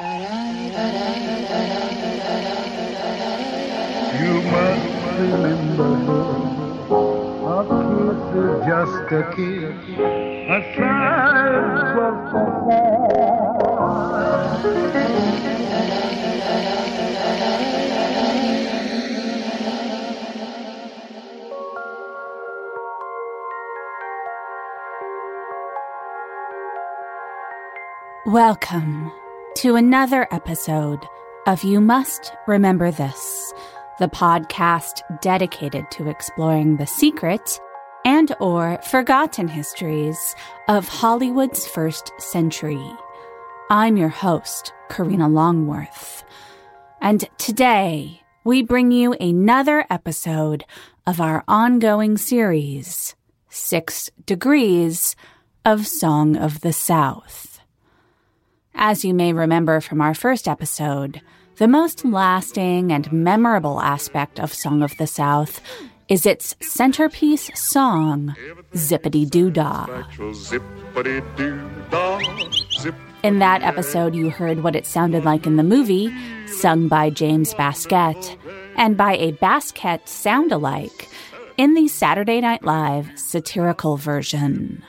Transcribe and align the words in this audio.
You 0.00 0.06
must 4.48 4.88
remember 5.18 5.92
a 7.44 7.68
kiss 7.68 8.32
is 8.34 8.64
just 8.64 9.12
a 9.12 9.22
kiss, 9.36 9.76
a 10.48 10.58
sigh 10.74 11.60
just 11.92 12.32
a 12.32 12.40
Welcome 28.24 29.12
to 29.60 29.76
another 29.76 30.26
episode 30.30 31.06
of 31.46 31.62
You 31.62 31.82
Must 31.82 32.32
Remember 32.46 32.90
This, 32.90 33.52
the 33.98 34.08
podcast 34.08 35.02
dedicated 35.20 35.84
to 35.90 36.08
exploring 36.08 36.78
the 36.78 36.86
secret 36.86 37.60
and 38.06 38.34
or 38.40 38.80
forgotten 38.84 39.48
histories 39.48 40.34
of 40.66 40.88
Hollywood's 40.88 41.66
first 41.66 42.10
century. 42.16 42.90
I'm 43.68 43.98
your 43.98 44.08
host, 44.08 44.72
Karina 44.88 45.28
Longworth. 45.28 46.24
And 47.02 47.28
today 47.36 48.22
we 48.44 48.62
bring 48.62 48.92
you 48.92 49.12
another 49.12 49.84
episode 49.90 50.64
of 51.06 51.20
our 51.20 51.44
ongoing 51.46 52.16
series, 52.16 53.14
Six 53.50 54.08
Degrees 54.24 55.16
of 55.66 55.86
Song 55.86 56.34
of 56.34 56.62
the 56.62 56.72
South. 56.72 57.49
As 58.74 59.04
you 59.04 59.12
may 59.14 59.32
remember 59.32 59.80
from 59.80 60.00
our 60.00 60.14
first 60.14 60.48
episode, 60.48 61.20
the 61.56 61.68
most 61.68 62.04
lasting 62.04 62.92
and 62.92 63.12
memorable 63.12 63.80
aspect 63.80 64.40
of 64.40 64.54
Song 64.54 64.82
of 64.82 64.96
the 64.96 65.06
South 65.06 65.60
is 66.08 66.26
its 66.26 66.56
centerpiece 66.60 67.50
song, 67.54 68.34
Zip-a-Dee-Doo-Dah. 68.74 69.86
In 73.22 73.38
that 73.38 73.62
episode, 73.62 74.14
you 74.14 74.30
heard 74.30 74.62
what 74.62 74.74
it 74.74 74.86
sounded 74.86 75.24
like 75.24 75.46
in 75.46 75.56
the 75.56 75.62
movie, 75.62 76.10
sung 76.46 76.88
by 76.88 77.10
James 77.10 77.54
Baskett, 77.54 78.36
and 78.76 78.96
by 78.96 79.16
a 79.16 79.32
Baskett 79.32 80.08
sound 80.08 80.52
alike 80.52 81.08
in 81.58 81.74
the 81.74 81.86
Saturday 81.86 82.40
Night 82.40 82.64
Live 82.64 83.10
satirical 83.16 83.96
version. 83.96 84.82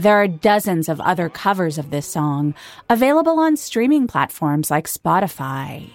There 0.00 0.16
are 0.16 0.28
dozens 0.28 0.88
of 0.88 0.98
other 1.02 1.28
covers 1.28 1.76
of 1.76 1.90
this 1.90 2.06
song 2.06 2.54
available 2.88 3.38
on 3.38 3.58
streaming 3.58 4.06
platforms 4.06 4.70
like 4.70 4.86
Spotify. 4.86 5.90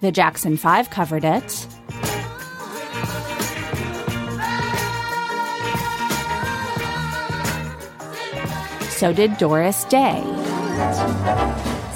The 0.00 0.10
Jackson 0.10 0.56
5 0.56 0.88
covered 0.88 1.22
it. 1.22 1.50
So 8.88 9.12
did 9.12 9.36
Doris 9.36 9.84
Day. 9.84 10.22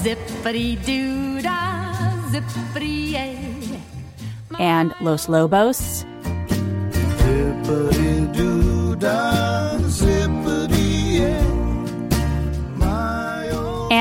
Zippity 0.03 0.85
doo 0.85 1.41
dah, 1.41 1.95
zippity 2.29 3.13
yay. 3.13 3.37
Eh. 3.73 4.57
And 4.59 4.95
Los 5.01 5.27
Lobos. 5.27 6.05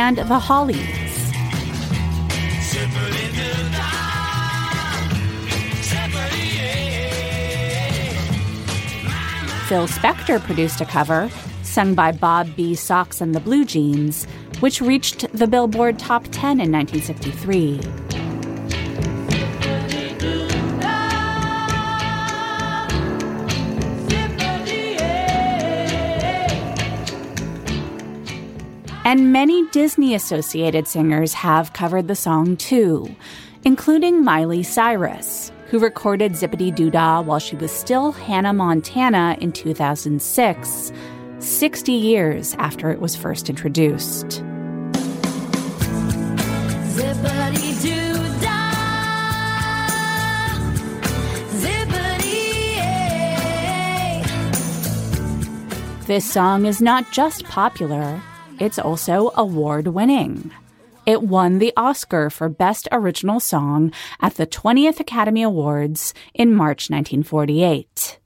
And 0.10 0.18
the 0.18 0.40
Hollies. 0.40 0.80
Phil 9.68 9.88
Spector 9.88 10.40
produced 10.44 10.82
a 10.82 10.86
cover, 10.86 11.30
sung 11.62 11.94
by 11.94 12.12
Bob 12.12 12.56
B. 12.56 12.74
Soxx 12.74 13.22
and 13.22 13.36
the 13.36 13.40
Blue 13.40 13.64
Jeans, 13.64 14.26
which 14.62 14.82
reached 14.82 15.32
the 15.32 15.46
Billboard 15.46 16.00
Top 16.00 16.24
10 16.32 16.60
in 16.60 16.72
1963. 16.72 18.09
And 29.10 29.34
many 29.34 29.68
Disney 29.70 30.14
associated 30.14 30.88
singers 30.88 31.34
have 31.34 31.74
covered 31.74 32.08
the 32.08 32.14
song 32.14 32.56
too, 32.56 33.16
including 33.64 34.24
Miley 34.24 34.62
Cyrus, 34.62 35.52
who 35.70 35.80
recorded 35.80 36.36
Zip-a-Dee-Doo-Dah 36.36 37.22
while 37.22 37.40
she 37.40 37.56
was 37.56 37.72
still 37.72 38.12
Hannah 38.12 38.54
Montana 38.54 39.36
in 39.42 39.52
2006, 39.52 40.92
60 41.40 41.92
years 41.92 42.54
after 42.60 42.92
it 42.92 43.02
was 43.02 43.16
first 43.16 43.50
introduced. 43.50 44.44
Zippity 46.94 47.82
doo 47.82 48.14
zippity. 51.58 52.86
This 56.06 56.32
song 56.32 56.68
is 56.68 56.80
not 56.80 57.12
just 57.12 57.44
popular, 57.46 58.22
it's 58.60 58.80
also 58.80 59.32
award 59.36 59.88
winning. 59.88 60.52
It 61.06 61.24
won 61.24 61.60
the 61.60 61.74
Oscar 61.76 62.30
for 62.30 62.50
Best 62.50 62.88
Original 62.92 63.40
Song 63.40 63.92
at 64.22 64.36
the 64.36 64.46
20th 64.46 65.00
Academy 65.00 65.42
Awards 65.42 66.14
in 66.34 66.54
March 66.54 66.90
1948. 66.90 68.20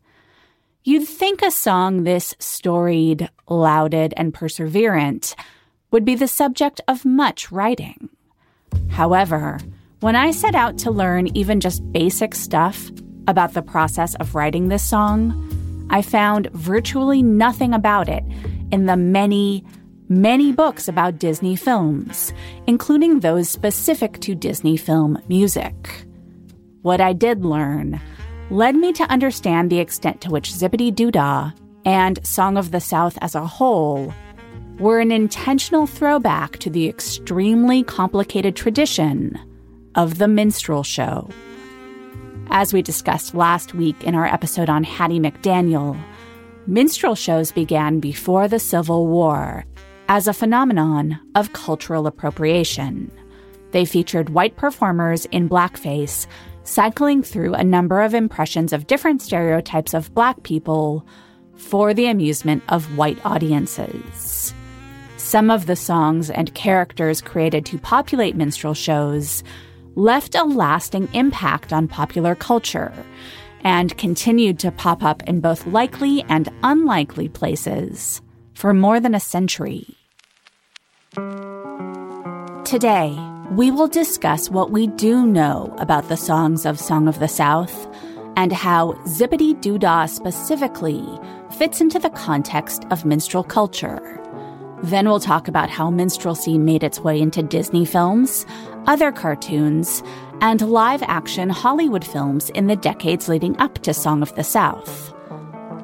You'd 0.83 1.07
think 1.07 1.41
a 1.41 1.49
song 1.49 2.03
this 2.03 2.35
storied, 2.39 3.29
lauded, 3.47 4.13
and 4.17 4.33
perseverant 4.33 5.33
would 5.91 6.03
be 6.03 6.15
the 6.15 6.27
subject 6.27 6.81
of 6.87 7.05
much 7.05 7.51
writing. 7.51 8.09
However, 8.89 9.59
when 10.01 10.17
I 10.17 10.31
set 10.31 10.55
out 10.55 10.77
to 10.79 10.91
learn 10.91 11.35
even 11.37 11.61
just 11.61 11.89
basic 11.93 12.35
stuff 12.35 12.91
about 13.27 13.53
the 13.53 13.61
process 13.61 14.15
of 14.15 14.35
writing 14.35 14.67
this 14.67 14.83
song, 14.83 15.87
I 15.89 16.01
found 16.01 16.51
virtually 16.51 17.23
nothing 17.23 17.73
about 17.73 18.09
it 18.09 18.23
in 18.71 18.87
the 18.87 18.97
many, 18.97 19.63
many 20.09 20.51
books 20.51 20.87
about 20.87 21.19
Disney 21.19 21.55
films, 21.55 22.33
including 22.67 23.19
those 23.19 23.49
specific 23.49 24.19
to 24.21 24.35
Disney 24.35 24.77
film 24.77 25.21
music. 25.27 26.05
What 26.81 27.01
I 27.01 27.13
did 27.13 27.45
learn 27.45 28.01
led 28.49 28.75
me 28.75 28.91
to 28.93 29.09
understand 29.09 29.71
the 29.71 29.79
extent 29.79 30.21
to 30.21 30.29
which 30.29 30.51
Zip-a-Dee-Doo-Dah 30.51 31.51
and 31.85 32.25
Song 32.25 32.57
of 32.57 32.71
the 32.71 32.81
South 32.81 33.17
as 33.21 33.35
a 33.35 33.47
whole 33.47 34.13
were 34.79 34.99
an 34.99 35.11
intentional 35.11 35.87
throwback 35.87 36.57
to 36.57 36.69
the 36.69 36.87
extremely 36.87 37.83
complicated 37.83 38.55
tradition 38.55 39.39
of 39.95 40.17
the 40.17 40.27
minstrel 40.27 40.83
show. 40.83 41.29
As 42.49 42.73
we 42.73 42.81
discussed 42.81 43.33
last 43.33 43.73
week 43.73 44.03
in 44.03 44.15
our 44.15 44.25
episode 44.25 44.69
on 44.69 44.83
Hattie 44.83 45.19
McDaniel, 45.19 45.99
minstrel 46.67 47.15
shows 47.15 47.51
began 47.51 47.99
before 47.99 48.47
the 48.47 48.59
Civil 48.59 49.07
War 49.07 49.65
as 50.13 50.27
a 50.27 50.33
phenomenon 50.33 51.19
of 51.33 51.53
cultural 51.53 52.05
appropriation. 52.05 53.11
They 53.71 53.83
featured 53.83 54.29
white 54.29 54.55
performers 54.55 55.25
in 55.31 55.49
blackface 55.49 56.27
cycling 56.65 57.23
through 57.23 57.55
a 57.55 57.63
number 57.63 57.99
of 57.99 58.13
impressions 58.13 58.73
of 58.73 58.85
different 58.85 59.23
stereotypes 59.23 59.95
of 59.95 60.13
black 60.13 60.43
people 60.43 61.03
for 61.55 61.95
the 61.95 62.05
amusement 62.05 62.61
of 62.69 62.95
white 62.95 63.17
audiences. 63.25 64.53
Some 65.17 65.49
of 65.49 65.65
the 65.65 65.75
songs 65.75 66.29
and 66.29 66.53
characters 66.53 67.19
created 67.19 67.65
to 67.65 67.79
populate 67.79 68.35
minstrel 68.35 68.75
shows 68.75 69.43
left 69.95 70.35
a 70.35 70.43
lasting 70.43 71.09
impact 71.13 71.73
on 71.73 71.87
popular 71.87 72.35
culture 72.35 72.93
and 73.61 73.97
continued 73.97 74.59
to 74.59 74.71
pop 74.71 75.03
up 75.03 75.23
in 75.23 75.41
both 75.41 75.65
likely 75.65 76.23
and 76.29 76.49
unlikely 76.61 77.29
places 77.29 78.21
for 78.53 78.75
more 78.75 78.99
than 78.99 79.15
a 79.15 79.19
century. 79.19 79.87
Today, 82.65 83.17
we 83.51 83.69
will 83.69 83.87
discuss 83.87 84.49
what 84.49 84.71
we 84.71 84.87
do 84.87 85.27
know 85.27 85.75
about 85.77 86.09
the 86.09 86.17
songs 86.17 86.65
of 86.65 86.79
Song 86.79 87.07
of 87.07 87.19
the 87.19 87.27
South 87.27 87.87
and 88.35 88.51
how 88.51 88.99
Zip-a-Dee-Doo-Dah 89.05 90.07
specifically 90.07 91.05
fits 91.51 91.81
into 91.81 91.99
the 91.99 92.09
context 92.09 92.85
of 92.89 93.05
minstrel 93.05 93.43
culture. 93.43 94.19
Then 94.81 95.07
we'll 95.07 95.19
talk 95.19 95.47
about 95.47 95.69
how 95.69 95.91
minstrelsy 95.91 96.57
made 96.57 96.83
its 96.83 96.99
way 96.99 97.21
into 97.21 97.43
Disney 97.43 97.85
films, 97.85 98.45
other 98.87 99.11
cartoons, 99.11 100.01
and 100.41 100.61
live 100.61 101.03
action 101.03 101.49
Hollywood 101.49 102.03
films 102.03 102.49
in 102.49 102.65
the 102.67 102.75
decades 102.75 103.29
leading 103.29 103.55
up 103.59 103.75
to 103.83 103.93
Song 103.93 104.23
of 104.23 104.33
the 104.35 104.43
South. 104.43 105.13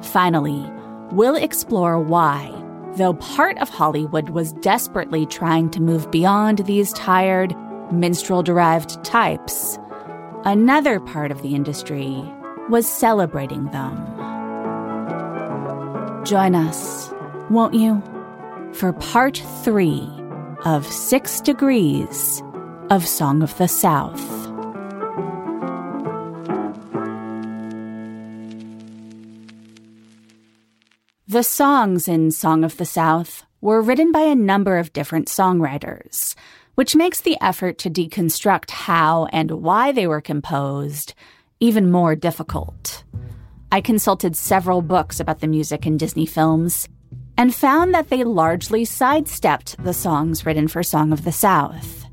Finally, 0.02 0.68
we'll 1.12 1.36
explore 1.36 2.00
why, 2.00 2.52
though 2.96 3.14
part 3.14 3.58
of 3.58 3.68
Hollywood 3.68 4.30
was 4.30 4.52
desperately 4.54 5.26
trying 5.26 5.70
to 5.70 5.82
move 5.82 6.10
beyond 6.10 6.58
these 6.58 6.92
tired, 6.92 7.54
minstrel 7.92 8.42
derived 8.42 9.02
types, 9.04 9.78
another 10.44 11.00
part 11.00 11.30
of 11.30 11.42
the 11.42 11.54
industry 11.54 12.22
was 12.68 12.86
celebrating 12.86 13.66
them. 13.66 13.96
Join 16.24 16.54
us, 16.54 17.10
won't 17.48 17.74
you, 17.74 18.02
for 18.72 18.92
part 18.92 19.42
three 19.62 20.08
of 20.64 20.86
Six 20.86 21.40
Degrees 21.40 22.42
of 22.90 23.06
Song 23.06 23.42
of 23.42 23.56
the 23.58 23.68
South. 23.68 24.39
The 31.30 31.44
songs 31.44 32.08
in 32.08 32.32
Song 32.32 32.64
of 32.64 32.76
the 32.76 32.84
South 32.84 33.46
were 33.60 33.80
written 33.80 34.10
by 34.10 34.22
a 34.22 34.34
number 34.34 34.78
of 34.78 34.92
different 34.92 35.28
songwriters, 35.28 36.34
which 36.74 36.96
makes 36.96 37.20
the 37.20 37.38
effort 37.40 37.78
to 37.78 37.88
deconstruct 37.88 38.70
how 38.70 39.26
and 39.26 39.62
why 39.62 39.92
they 39.92 40.08
were 40.08 40.20
composed 40.20 41.14
even 41.60 41.88
more 41.88 42.16
difficult. 42.16 43.04
I 43.70 43.80
consulted 43.80 44.34
several 44.34 44.82
books 44.82 45.20
about 45.20 45.38
the 45.38 45.46
music 45.46 45.86
in 45.86 45.98
Disney 45.98 46.26
films 46.26 46.88
and 47.38 47.54
found 47.54 47.94
that 47.94 48.08
they 48.08 48.24
largely 48.24 48.84
sidestepped 48.84 49.80
the 49.84 49.94
songs 49.94 50.44
written 50.44 50.66
for 50.66 50.82
Song 50.82 51.12
of 51.12 51.22
the 51.22 51.30
South. 51.30 52.06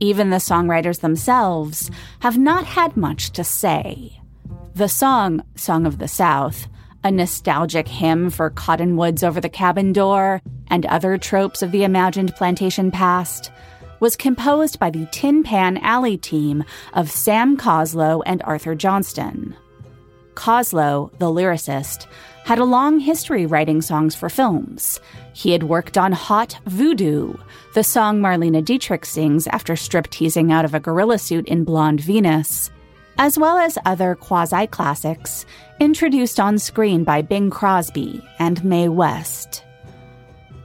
Even 0.00 0.30
the 0.30 0.38
songwriters 0.38 1.02
themselves 1.02 1.88
have 2.18 2.36
not 2.36 2.64
had 2.64 2.96
much 2.96 3.30
to 3.30 3.44
say. 3.44 4.20
The 4.74 4.88
song, 4.88 5.44
Song 5.54 5.86
of 5.86 5.98
the 5.98 6.08
South, 6.08 6.66
a 7.06 7.10
nostalgic 7.12 7.86
hymn 7.86 8.30
for 8.30 8.50
cottonwoods 8.50 9.22
over 9.22 9.40
the 9.40 9.48
cabin 9.48 9.92
door 9.92 10.42
and 10.66 10.84
other 10.86 11.16
tropes 11.16 11.62
of 11.62 11.70
the 11.70 11.84
imagined 11.84 12.34
plantation 12.34 12.90
past, 12.90 13.52
was 14.00 14.16
composed 14.16 14.80
by 14.80 14.90
the 14.90 15.06
Tin 15.12 15.44
Pan 15.44 15.76
Alley 15.78 16.16
team 16.16 16.64
of 16.94 17.08
Sam 17.08 17.56
Coslow 17.56 18.22
and 18.26 18.42
Arthur 18.42 18.74
Johnston. 18.74 19.54
Coslow, 20.34 21.16
the 21.20 21.26
lyricist, 21.26 22.08
had 22.44 22.58
a 22.58 22.64
long 22.64 22.98
history 22.98 23.46
writing 23.46 23.80
songs 23.82 24.16
for 24.16 24.28
films. 24.28 24.98
He 25.32 25.52
had 25.52 25.62
worked 25.62 25.96
on 25.96 26.10
Hot 26.10 26.58
Voodoo, 26.66 27.34
the 27.74 27.84
song 27.84 28.20
Marlene 28.20 28.64
Dietrich 28.64 29.04
sings 29.04 29.46
after 29.46 29.76
strip 29.76 30.10
teasing 30.10 30.50
out 30.50 30.64
of 30.64 30.74
a 30.74 30.80
gorilla 30.80 31.18
suit 31.18 31.46
in 31.46 31.62
Blonde 31.62 32.00
Venus, 32.00 32.68
as 33.18 33.38
well 33.38 33.58
as 33.58 33.78
other 33.84 34.14
quasi 34.14 34.66
classics 34.66 35.46
introduced 35.80 36.38
on 36.38 36.58
screen 36.58 37.04
by 37.04 37.22
Bing 37.22 37.50
Crosby 37.50 38.22
and 38.38 38.62
Mae 38.64 38.88
West. 38.88 39.64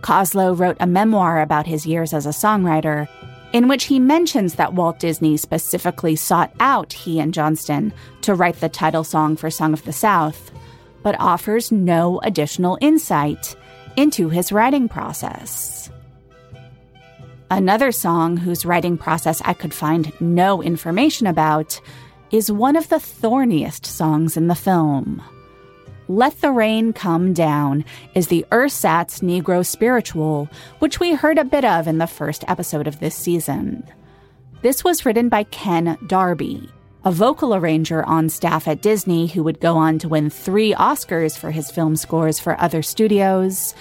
Coslow 0.01 0.57
wrote 0.57 0.77
a 0.79 0.87
memoir 0.87 1.41
about 1.41 1.67
his 1.67 1.85
years 1.85 2.13
as 2.13 2.25
a 2.25 2.29
songwriter, 2.29 3.07
in 3.53 3.67
which 3.67 3.85
he 3.85 3.99
mentions 3.99 4.55
that 4.55 4.73
Walt 4.73 4.99
Disney 4.99 5.37
specifically 5.37 6.15
sought 6.15 6.51
out 6.59 6.93
he 6.93 7.19
and 7.19 7.33
Johnston 7.33 7.93
to 8.21 8.33
write 8.33 8.59
the 8.59 8.69
title 8.69 9.03
song 9.03 9.35
for 9.35 9.49
Song 9.49 9.73
of 9.73 9.83
the 9.83 9.93
South, 9.93 10.51
but 11.03 11.19
offers 11.19 11.71
no 11.71 12.19
additional 12.23 12.77
insight 12.81 13.55
into 13.95 14.29
his 14.29 14.51
writing 14.51 14.87
process. 14.87 15.89
Another 17.49 17.91
song 17.91 18.37
whose 18.37 18.65
writing 18.65 18.97
process 18.97 19.41
I 19.43 19.53
could 19.53 19.73
find 19.73 20.13
no 20.21 20.63
information 20.63 21.27
about 21.27 21.81
is 22.31 22.51
one 22.51 22.75
of 22.75 22.89
the 22.89 22.99
thorniest 22.99 23.85
songs 23.85 24.37
in 24.37 24.47
the 24.47 24.55
film. 24.55 25.21
Let 26.07 26.41
the 26.41 26.51
Rain 26.51 26.93
Come 26.93 27.33
Down 27.33 27.85
is 28.15 28.27
the 28.27 28.45
Ersatz 28.51 29.21
Negro 29.21 29.65
spiritual, 29.65 30.49
which 30.79 30.99
we 30.99 31.13
heard 31.13 31.37
a 31.37 31.45
bit 31.45 31.63
of 31.63 31.87
in 31.87 31.99
the 31.99 32.07
first 32.07 32.43
episode 32.47 32.87
of 32.87 32.99
this 32.99 33.15
season. 33.15 33.83
This 34.61 34.83
was 34.83 35.05
written 35.05 35.29
by 35.29 35.43
Ken 35.43 35.97
Darby, 36.07 36.69
a 37.03 37.11
vocal 37.11 37.55
arranger 37.55 38.03
on 38.03 38.29
staff 38.29 38.67
at 38.67 38.81
Disney 38.81 39.27
who 39.27 39.43
would 39.43 39.59
go 39.59 39.75
on 39.75 39.99
to 39.99 40.09
win 40.09 40.29
three 40.29 40.73
Oscars 40.73 41.37
for 41.37 41.51
his 41.51 41.71
film 41.71 41.95
scores 41.95 42.39
for 42.39 42.59
other 42.59 42.81
studios, 42.81 43.73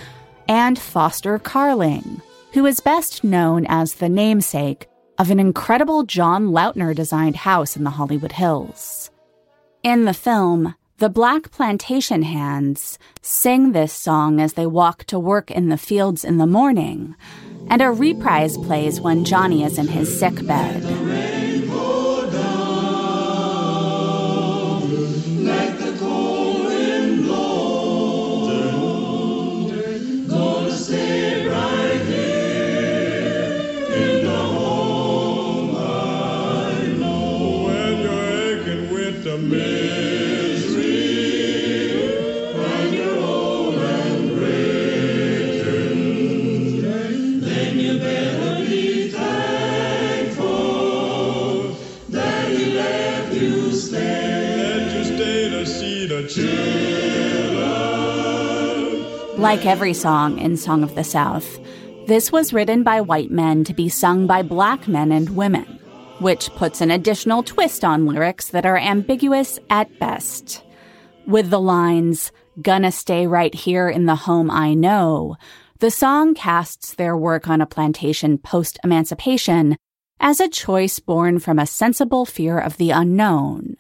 and 0.48 0.78
Foster 0.78 1.38
Carling, 1.38 2.22
who 2.52 2.66
is 2.66 2.80
best 2.80 3.22
known 3.22 3.66
as 3.68 3.94
the 3.94 4.08
namesake 4.08 4.89
of 5.20 5.30
an 5.30 5.38
incredible 5.38 6.02
John 6.04 6.46
Lautner 6.46 6.94
designed 6.94 7.36
house 7.36 7.76
in 7.76 7.84
the 7.84 7.90
Hollywood 7.90 8.32
Hills. 8.32 9.10
In 9.82 10.06
the 10.06 10.14
film, 10.14 10.74
the 10.96 11.10
Black 11.10 11.50
Plantation 11.50 12.22
Hands 12.22 12.98
sing 13.20 13.72
this 13.72 13.92
song 13.92 14.40
as 14.40 14.54
they 14.54 14.64
walk 14.64 15.04
to 15.04 15.18
work 15.18 15.50
in 15.50 15.68
the 15.68 15.76
fields 15.76 16.24
in 16.24 16.38
the 16.38 16.46
morning, 16.46 17.16
and 17.68 17.82
a 17.82 17.90
reprise 17.90 18.56
plays 18.56 18.98
when 18.98 19.26
Johnny 19.26 19.62
is 19.62 19.76
in 19.76 19.88
his 19.88 20.18
sick 20.18 20.46
bed. 20.46 21.49
Like 59.40 59.64
every 59.64 59.94
song 59.94 60.38
in 60.38 60.58
Song 60.58 60.82
of 60.82 60.94
the 60.94 61.02
South, 61.02 61.58
this 62.06 62.30
was 62.30 62.52
written 62.52 62.82
by 62.82 63.00
white 63.00 63.30
men 63.30 63.64
to 63.64 63.72
be 63.72 63.88
sung 63.88 64.26
by 64.26 64.42
black 64.42 64.86
men 64.86 65.10
and 65.10 65.34
women, 65.34 65.64
which 66.18 66.50
puts 66.56 66.82
an 66.82 66.90
additional 66.90 67.42
twist 67.42 67.82
on 67.82 68.04
lyrics 68.04 68.50
that 68.50 68.66
are 68.66 68.76
ambiguous 68.76 69.58
at 69.70 69.98
best. 69.98 70.62
With 71.26 71.48
the 71.48 71.58
lines, 71.58 72.32
Gonna 72.60 72.92
stay 72.92 73.26
right 73.26 73.54
here 73.54 73.88
in 73.88 74.04
the 74.04 74.14
home 74.14 74.50
I 74.50 74.74
know, 74.74 75.38
the 75.78 75.90
song 75.90 76.34
casts 76.34 76.92
their 76.92 77.16
work 77.16 77.48
on 77.48 77.62
a 77.62 77.66
plantation 77.66 78.36
post 78.36 78.78
emancipation 78.84 79.78
as 80.20 80.40
a 80.40 80.50
choice 80.50 80.98
born 80.98 81.38
from 81.38 81.58
a 81.58 81.64
sensible 81.64 82.26
fear 82.26 82.58
of 82.58 82.76
the 82.76 82.90
unknown. 82.90 83.78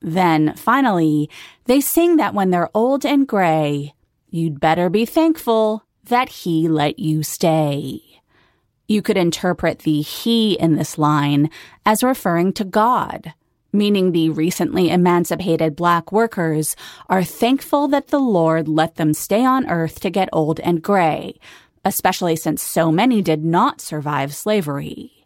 Then, 0.00 0.54
finally, 0.56 1.28
they 1.66 1.82
sing 1.82 2.16
that 2.16 2.32
when 2.32 2.48
they're 2.48 2.70
old 2.72 3.04
and 3.04 3.28
gray, 3.28 3.92
you'd 4.30 4.60
better 4.60 4.88
be 4.88 5.04
thankful 5.04 5.84
that 6.04 6.28
he 6.28 6.68
let 6.68 6.98
you 6.98 7.22
stay. 7.22 8.00
You 8.86 9.02
could 9.02 9.16
interpret 9.16 9.80
the 9.80 10.00
he 10.00 10.54
in 10.54 10.76
this 10.76 10.96
line 10.96 11.50
as 11.84 12.02
referring 12.02 12.54
to 12.54 12.64
God, 12.64 13.34
meaning 13.72 14.12
the 14.12 14.30
recently 14.30 14.90
emancipated 14.90 15.76
black 15.76 16.10
workers 16.10 16.74
are 17.08 17.24
thankful 17.24 17.88
that 17.88 18.08
the 18.08 18.18
Lord 18.18 18.66
let 18.66 18.94
them 18.94 19.12
stay 19.12 19.44
on 19.44 19.68
earth 19.68 20.00
to 20.00 20.10
get 20.10 20.30
old 20.32 20.58
and 20.60 20.82
gray, 20.82 21.38
especially 21.84 22.36
since 22.36 22.62
so 22.62 22.90
many 22.90 23.20
did 23.20 23.44
not 23.44 23.80
survive 23.80 24.34
slavery. 24.34 25.17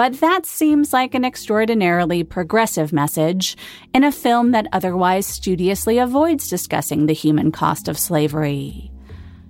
But 0.00 0.20
that 0.20 0.46
seems 0.46 0.94
like 0.94 1.14
an 1.14 1.26
extraordinarily 1.26 2.24
progressive 2.24 2.90
message 2.90 3.54
in 3.92 4.02
a 4.02 4.10
film 4.10 4.52
that 4.52 4.66
otherwise 4.72 5.26
studiously 5.26 5.98
avoids 5.98 6.48
discussing 6.48 7.04
the 7.04 7.12
human 7.12 7.52
cost 7.52 7.86
of 7.86 7.98
slavery. 7.98 8.90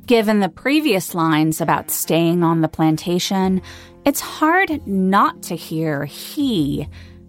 Given 0.07 0.41
the 0.41 0.49
previous 0.49 1.15
lines 1.15 1.61
about 1.61 1.93
staying 1.93 2.43
on 2.43 2.63
the 2.63 2.69
plantation, 2.69 3.63
it's 4.05 4.19
hard 4.19 4.85
not 4.89 5.41
to 5.45 5.55
hear 5.55 6.05
he 6.05 6.89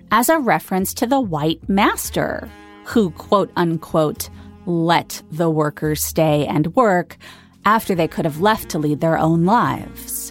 as 0.09 0.27
a 0.27 0.39
reference 0.39 0.91
to 0.95 1.05
the 1.05 1.21
white 1.21 1.69
master 1.69 2.49
who, 2.85 3.11
quote 3.11 3.51
unquote, 3.55 4.31
let 4.65 5.21
the 5.29 5.51
workers 5.51 6.03
stay 6.03 6.47
and 6.47 6.75
work 6.75 7.17
after 7.65 7.93
they 7.93 8.07
could 8.07 8.25
have 8.25 8.41
left 8.41 8.69
to 8.69 8.79
lead 8.79 8.99
their 8.99 9.19
own 9.19 9.45
lives. 9.45 10.30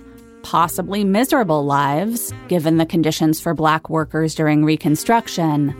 Possibly 0.50 1.04
miserable 1.04 1.64
lives, 1.64 2.34
given 2.48 2.76
the 2.76 2.84
conditions 2.84 3.40
for 3.40 3.54
black 3.54 3.88
workers 3.88 4.34
during 4.34 4.64
Reconstruction, 4.64 5.72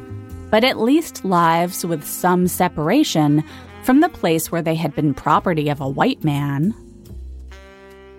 but 0.48 0.62
at 0.62 0.78
least 0.78 1.24
lives 1.24 1.84
with 1.84 2.06
some 2.06 2.46
separation 2.46 3.42
from 3.82 3.98
the 3.98 4.08
place 4.08 4.52
where 4.52 4.62
they 4.62 4.76
had 4.76 4.94
been 4.94 5.12
property 5.12 5.70
of 5.70 5.80
a 5.80 5.88
white 5.88 6.22
man. 6.22 6.72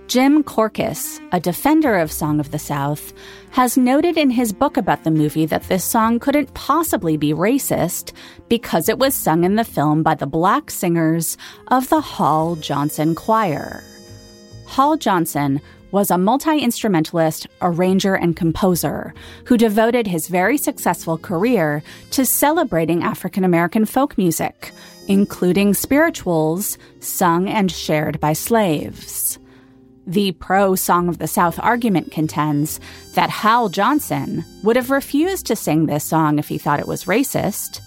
Jim 0.07 0.43
Korkis, 0.43 1.21
a 1.31 1.39
defender 1.39 1.97
of 1.97 2.11
Song 2.11 2.41
of 2.41 2.51
the 2.51 2.59
South, 2.59 3.13
has 3.51 3.77
noted 3.77 4.17
in 4.17 4.29
his 4.29 4.51
book 4.51 4.75
about 4.75 5.05
the 5.05 5.09
movie 5.09 5.45
that 5.45 5.63
this 5.69 5.85
song 5.85 6.19
couldn't 6.19 6.53
possibly 6.53 7.15
be 7.15 7.31
racist 7.31 8.11
because 8.49 8.89
it 8.89 8.99
was 8.99 9.15
sung 9.15 9.45
in 9.45 9.55
the 9.55 9.63
film 9.63 10.03
by 10.03 10.15
the 10.15 10.27
black 10.27 10.69
singers 10.69 11.37
of 11.67 11.87
the 11.87 12.01
Hall 12.01 12.57
Johnson 12.57 13.15
Choir. 13.15 13.85
Hall 14.65 14.97
Johnson 14.97 15.61
was 15.91 16.09
a 16.09 16.17
multi 16.17 16.59
instrumentalist, 16.59 17.47
arranger, 17.61 18.15
and 18.15 18.35
composer 18.35 19.13
who 19.45 19.57
devoted 19.57 20.07
his 20.07 20.27
very 20.27 20.57
successful 20.57 21.17
career 21.17 21.83
to 22.11 22.25
celebrating 22.25 23.03
African 23.03 23.43
American 23.43 23.85
folk 23.85 24.17
music, 24.17 24.71
including 25.07 25.73
spirituals 25.73 26.77
sung 26.99 27.47
and 27.47 27.71
shared 27.71 28.19
by 28.19 28.33
slaves. 28.33 29.37
The 30.07 30.31
pro 30.33 30.75
Song 30.75 31.09
of 31.09 31.19
the 31.19 31.27
South 31.27 31.59
argument 31.59 32.11
contends 32.11 32.79
that 33.13 33.29
Hall 33.29 33.69
Johnson 33.69 34.43
would 34.63 34.75
have 34.75 34.89
refused 34.89 35.45
to 35.45 35.55
sing 35.55 35.85
this 35.85 36.03
song 36.03 36.39
if 36.39 36.47
he 36.47 36.57
thought 36.57 36.79
it 36.79 36.87
was 36.87 37.05
racist. 37.05 37.81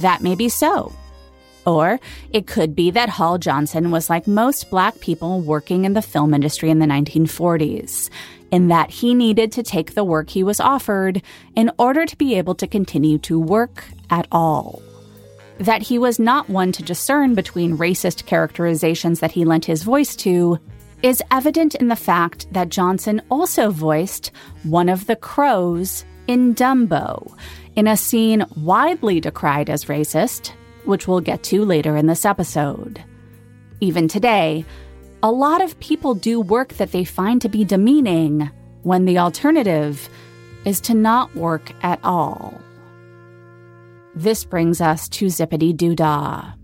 That 0.00 0.22
may 0.22 0.34
be 0.34 0.48
so. 0.48 0.92
Or 1.66 2.00
it 2.32 2.46
could 2.46 2.74
be 2.74 2.90
that 2.92 3.08
Hall 3.08 3.38
Johnson 3.38 3.90
was 3.90 4.08
like 4.08 4.26
most 4.26 4.70
black 4.70 5.00
people 5.00 5.40
working 5.40 5.84
in 5.84 5.92
the 5.92 6.02
film 6.02 6.32
industry 6.32 6.70
in 6.70 6.78
the 6.78 6.86
1940s, 6.86 8.10
in 8.50 8.68
that 8.68 8.90
he 8.90 9.14
needed 9.14 9.52
to 9.52 9.62
take 9.62 9.94
the 9.94 10.04
work 10.04 10.30
he 10.30 10.42
was 10.42 10.60
offered 10.60 11.22
in 11.54 11.70
order 11.78 12.06
to 12.06 12.16
be 12.16 12.34
able 12.34 12.54
to 12.54 12.66
continue 12.66 13.18
to 13.18 13.38
work 13.38 13.84
at 14.10 14.26
all. 14.32 14.82
That 15.58 15.82
he 15.82 15.98
was 15.98 16.18
not 16.18 16.48
one 16.48 16.72
to 16.72 16.82
discern 16.82 17.34
between 17.34 17.76
racist 17.76 18.26
characterizations 18.26 19.20
that 19.20 19.32
he 19.32 19.44
lent 19.44 19.64
his 19.64 19.82
voice 19.82 20.16
to 20.16 20.58
is 21.02 21.22
evident 21.30 21.74
in 21.74 21.88
the 21.88 21.96
fact 21.96 22.52
that 22.52 22.70
Johnson 22.70 23.22
also 23.30 23.70
voiced 23.70 24.30
one 24.62 24.88
of 24.88 25.06
the 25.06 25.16
crows 25.16 26.04
in 26.26 26.54
Dumbo, 26.54 27.34
in 27.76 27.86
a 27.86 27.96
scene 27.96 28.44
widely 28.56 29.20
decried 29.20 29.70
as 29.70 29.84
racist, 29.86 30.52
which 30.88 31.06
we'll 31.06 31.20
get 31.20 31.42
to 31.44 31.64
later 31.64 31.96
in 31.96 32.06
this 32.06 32.24
episode. 32.24 33.02
Even 33.80 34.08
today, 34.08 34.64
a 35.22 35.30
lot 35.30 35.62
of 35.62 35.78
people 35.78 36.14
do 36.14 36.40
work 36.40 36.74
that 36.74 36.92
they 36.92 37.04
find 37.04 37.40
to 37.42 37.48
be 37.48 37.64
demeaning 37.64 38.50
when 38.82 39.04
the 39.04 39.18
alternative 39.18 40.08
is 40.64 40.80
to 40.80 40.94
not 40.94 41.34
work 41.36 41.72
at 41.82 42.00
all. 42.02 42.60
This 44.14 44.44
brings 44.44 44.80
us 44.80 45.08
to 45.10 45.28
Zip-a-Dee-Doo-Dah. 45.28 46.54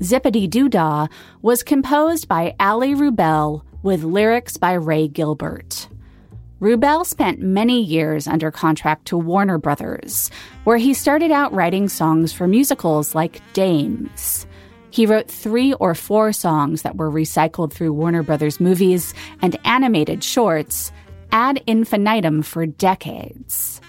Zippity 0.00 0.48
Doo 0.48 0.68
Dah 0.68 1.06
was 1.40 1.62
composed 1.62 2.28
by 2.28 2.54
Allie 2.60 2.94
Wrubel 2.94 3.62
with 3.82 4.04
lyrics 4.04 4.58
by 4.58 4.74
Ray 4.74 5.08
Gilbert. 5.08 5.88
Wrubel 6.58 7.04
spent 7.04 7.38
many 7.38 7.82
years 7.82 8.26
under 8.26 8.50
contract 8.50 9.04
to 9.06 9.18
Warner 9.18 9.58
Brothers, 9.58 10.30
where 10.64 10.78
he 10.78 10.94
started 10.94 11.30
out 11.30 11.52
writing 11.52 11.86
songs 11.86 12.32
for 12.32 12.48
musicals 12.48 13.14
like 13.14 13.42
Dames. 13.52 14.46
He 14.90 15.04
wrote 15.04 15.30
three 15.30 15.74
or 15.74 15.94
four 15.94 16.32
songs 16.32 16.80
that 16.80 16.96
were 16.96 17.10
recycled 17.10 17.74
through 17.74 17.92
Warner 17.92 18.22
Brothers 18.22 18.58
movies 18.58 19.12
and 19.42 19.58
animated 19.66 20.24
shorts 20.24 20.92
ad 21.30 21.62
infinitum 21.66 22.40
for 22.40 22.64
decades. 22.64 23.82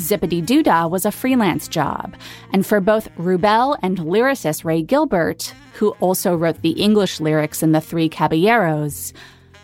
Zip-a-Dee-Doo-Dah 0.00 0.88
was 0.88 1.04
a 1.04 1.12
freelance 1.12 1.68
job, 1.68 2.16
and 2.52 2.66
for 2.66 2.80
both 2.80 3.14
Wrubel 3.18 3.78
and 3.82 3.98
lyricist 3.98 4.64
Ray 4.64 4.82
Gilbert, 4.82 5.54
who 5.74 5.90
also 6.00 6.34
wrote 6.34 6.62
the 6.62 6.70
English 6.70 7.20
lyrics 7.20 7.62
in 7.62 7.70
The 7.70 7.80
Three 7.80 8.08
Caballeros, 8.08 9.12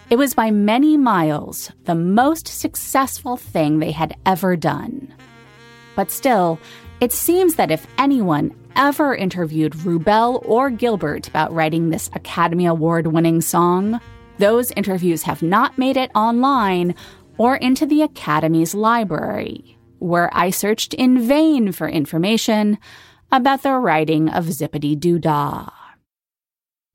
it 0.08 0.16
was 0.16 0.34
by 0.34 0.50
many 0.50 0.96
miles 0.96 1.72
the 1.84 1.94
most 1.94 2.46
successful 2.46 3.36
thing 3.36 3.78
they 3.78 3.90
had 3.90 4.16
ever 4.24 4.56
done. 4.56 5.12
But 5.96 6.10
still, 6.10 6.60
it 7.00 7.12
seems 7.12 7.56
that 7.56 7.70
if 7.70 7.86
anyone 7.98 8.54
ever 8.76 9.14
interviewed 9.14 9.72
Wrubel 9.72 10.42
or 10.46 10.70
Gilbert 10.70 11.26
about 11.26 11.52
writing 11.52 11.90
this 11.90 12.08
Academy 12.14 12.66
Award 12.66 13.08
winning 13.08 13.40
song, 13.40 14.00
those 14.38 14.70
interviews 14.72 15.22
have 15.22 15.42
not 15.42 15.78
made 15.78 15.96
it 15.96 16.10
online 16.14 16.94
or 17.38 17.56
into 17.56 17.86
the 17.86 18.02
Academy's 18.02 18.74
library, 18.74 19.76
where 19.98 20.30
I 20.32 20.50
searched 20.50 20.94
in 20.94 21.26
vain 21.26 21.72
for 21.72 21.88
information 21.88 22.78
about 23.32 23.62
the 23.62 23.72
writing 23.72 24.28
of 24.28 24.52
Zip-a-Dee-Doo-Dah. 24.52 25.70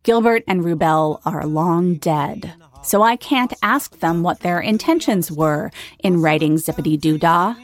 Gilbert 0.04 0.44
and 0.48 0.62
Wrubel 0.62 1.20
are 1.26 1.46
long 1.46 1.96
dead, 1.96 2.54
so 2.84 3.02
I 3.02 3.16
can't 3.16 3.54
ask 3.62 4.00
them 4.00 4.24
what 4.24 4.40
their 4.40 4.60
intentions 4.60 5.32
were 5.32 5.72
in 6.00 6.22
writing 6.22 6.58
Zip-a-Dee-Doo-Dah. 6.58 7.56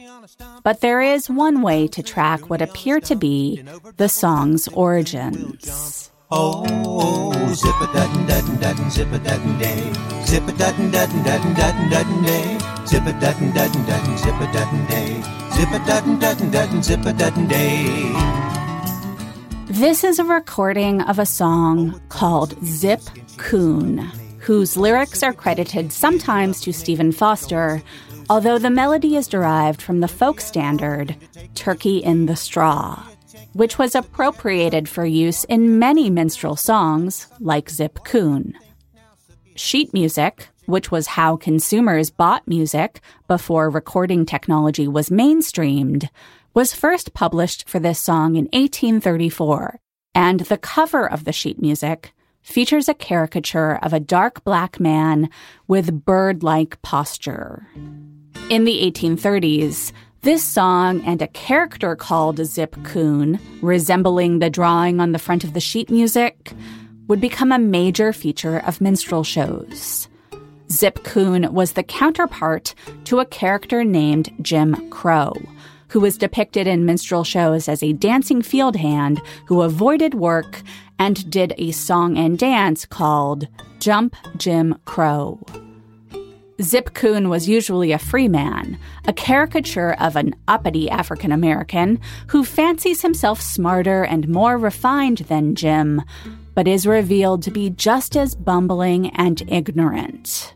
But 0.64 0.82
there 0.82 1.02
is 1.02 1.30
one 1.30 1.62
way 1.62 1.88
to 1.88 2.04
track 2.04 2.50
what 2.50 2.62
appear 2.62 3.00
to 3.02 3.16
be 3.16 3.64
the 3.98 4.10
song's 4.10 4.68
origins. 4.70 6.12
Oh, 6.30 7.32
zip 7.54 7.76
a 7.80 7.94
dutton 7.94 8.26
dutton 8.28 8.60
dutton 8.60 8.90
zip 8.90 9.12
a 9.14 9.20
dutton 9.20 9.58
day. 9.58 9.94
Zip 10.26 10.46
a 10.46 10.52
dutton 10.52 10.92
dutton 10.92 11.24
dutton 11.24 11.54
dutton 11.54 11.90
dutton 11.90 12.24
day. 12.24 12.58
Zip 12.86 13.06
a 13.06 13.14
dutton 13.14 13.52
dutton 13.54 13.86
dutton 13.86 14.18
zip 14.18 14.36
a 14.36 14.52
dutton 14.52 14.86
day. 14.88 15.22
Zip 15.54 15.72
a 15.72 15.80
dutton 15.86 16.20
dutton 16.20 16.52
dutton 16.52 16.84
zip 16.84 17.06
a 17.06 17.14
dutton 17.14 17.48
day. 17.48 18.12
This 19.68 20.04
is 20.04 20.20
a 20.20 20.26
recording 20.26 21.02
of 21.02 21.18
a 21.18 21.26
song 21.26 22.02
called 22.10 22.62
Zip 22.66 23.02
Coon, 23.38 24.12
whose 24.48 24.78
lyrics 24.78 25.24
are 25.24 25.34
credited 25.34 25.92
sometimes 25.92 26.62
to 26.62 26.72
Stephen 26.72 27.12
Foster, 27.12 27.84
although 28.30 28.58
the 28.58 28.70
melody 28.70 29.18
is 29.18 29.28
derived 29.28 29.82
from 29.82 30.00
the 30.00 30.08
folk 30.08 30.40
standard 30.40 31.18
Turkey 31.54 31.98
in 31.98 32.28
the 32.28 32.36
Straw, 32.38 33.04
which 33.52 33.78
was 33.78 33.94
appropriated 33.94 34.88
for 34.88 35.06
use 35.06 35.44
in 35.44 35.80
many 35.80 36.10
minstrel 36.10 36.56
songs 36.56 37.28
like 37.42 37.70
Zip 37.70 38.00
Coon. 38.06 38.58
Sheet 39.58 39.94
music, 39.94 40.48
which 40.66 40.92
was 40.92 41.08
how 41.08 41.36
consumers 41.36 42.10
bought 42.10 42.48
music 42.48 43.02
before 43.28 43.70
recording 43.70 44.26
technology 44.26 44.88
was 44.88 45.10
mainstreamed, 45.10 46.08
was 46.54 46.74
first 46.74 47.14
published 47.14 47.68
for 47.68 47.80
this 47.80 48.00
song 48.00 48.38
in 48.38 48.46
1834, 48.54 49.82
and 50.16 50.40
the 50.40 50.58
cover 50.58 51.06
of 51.06 51.26
the 51.26 51.34
sheet 51.34 51.62
music 51.62 52.14
features 52.48 52.88
a 52.88 52.94
caricature 52.94 53.78
of 53.84 53.92
a 53.92 54.00
dark 54.00 54.42
black 54.46 54.80
man 54.80 55.30
with 55.68 56.06
bird 56.06 56.44
like 56.44 56.82
posture. 56.82 57.68
In 58.50 58.64
the 58.64 58.90
1830s, 58.90 59.92
this 60.22 60.46
song 60.46 61.04
and 61.06 61.22
a 61.22 61.28
character 61.28 61.94
called 61.98 62.44
Zip 62.46 62.76
Coon, 62.84 63.38
resembling 63.62 64.40
the 64.40 64.50
drawing 64.50 65.02
on 65.02 65.12
the 65.12 65.20
front 65.20 65.44
of 65.44 65.54
the 65.54 65.60
sheet 65.60 65.90
music, 65.90 66.54
would 67.08 67.20
become 67.20 67.52
a 67.52 67.60
major 67.60 68.14
feature 68.14 68.60
of 68.60 68.80
minstrel 68.80 69.26
shows. 69.26 70.08
Zip 70.72 71.04
Coon 71.04 71.54
was 71.54 71.74
the 71.74 71.84
counterpart 71.84 72.74
to 73.04 73.20
a 73.20 73.26
character 73.26 73.84
named 73.84 74.34
Jim 74.42 74.90
Crow, 74.90 75.34
who 75.90 76.00
was 76.00 76.18
depicted 76.18 76.66
in 76.66 76.86
minstrel 76.86 77.24
shows 77.26 77.68
as 77.68 77.84
a 77.84 77.94
dancing 77.94 78.42
field 78.42 78.78
hand 78.78 79.22
who 79.48 79.62
avoided 79.62 80.14
work 80.14 80.62
and 81.00 81.30
did 81.30 81.54
a 81.58 81.72
song 81.72 82.18
and 82.18 82.38
dance 82.38 82.86
called 82.86 83.48
Jump 83.80 84.16
Jim 84.38 84.76
Crow. 84.86 85.40
Zip 86.62 86.96
Coon 86.96 87.30
was 87.30 87.48
usually 87.48 87.92
a 87.92 88.00
free 88.00 88.28
man, 88.28 88.80
a 89.06 89.14
caricature 89.14 89.94
of 90.00 90.16
an 90.16 90.34
uppity 90.48 90.90
African 90.90 91.32
American 91.32 92.00
who 92.28 92.44
fancies 92.44 93.04
himself 93.04 93.40
smarter 93.40 94.04
and 94.04 94.28
more 94.28 94.58
refined 94.58 95.20
than 95.30 95.54
Jim, 95.54 96.02
but 96.56 96.68
is 96.68 96.88
revealed 96.88 97.44
to 97.44 97.52
be 97.52 97.70
just 97.70 98.18
as 98.18 98.34
bumbling 98.34 99.12
and 99.12 99.44
ignorant. 99.48 100.56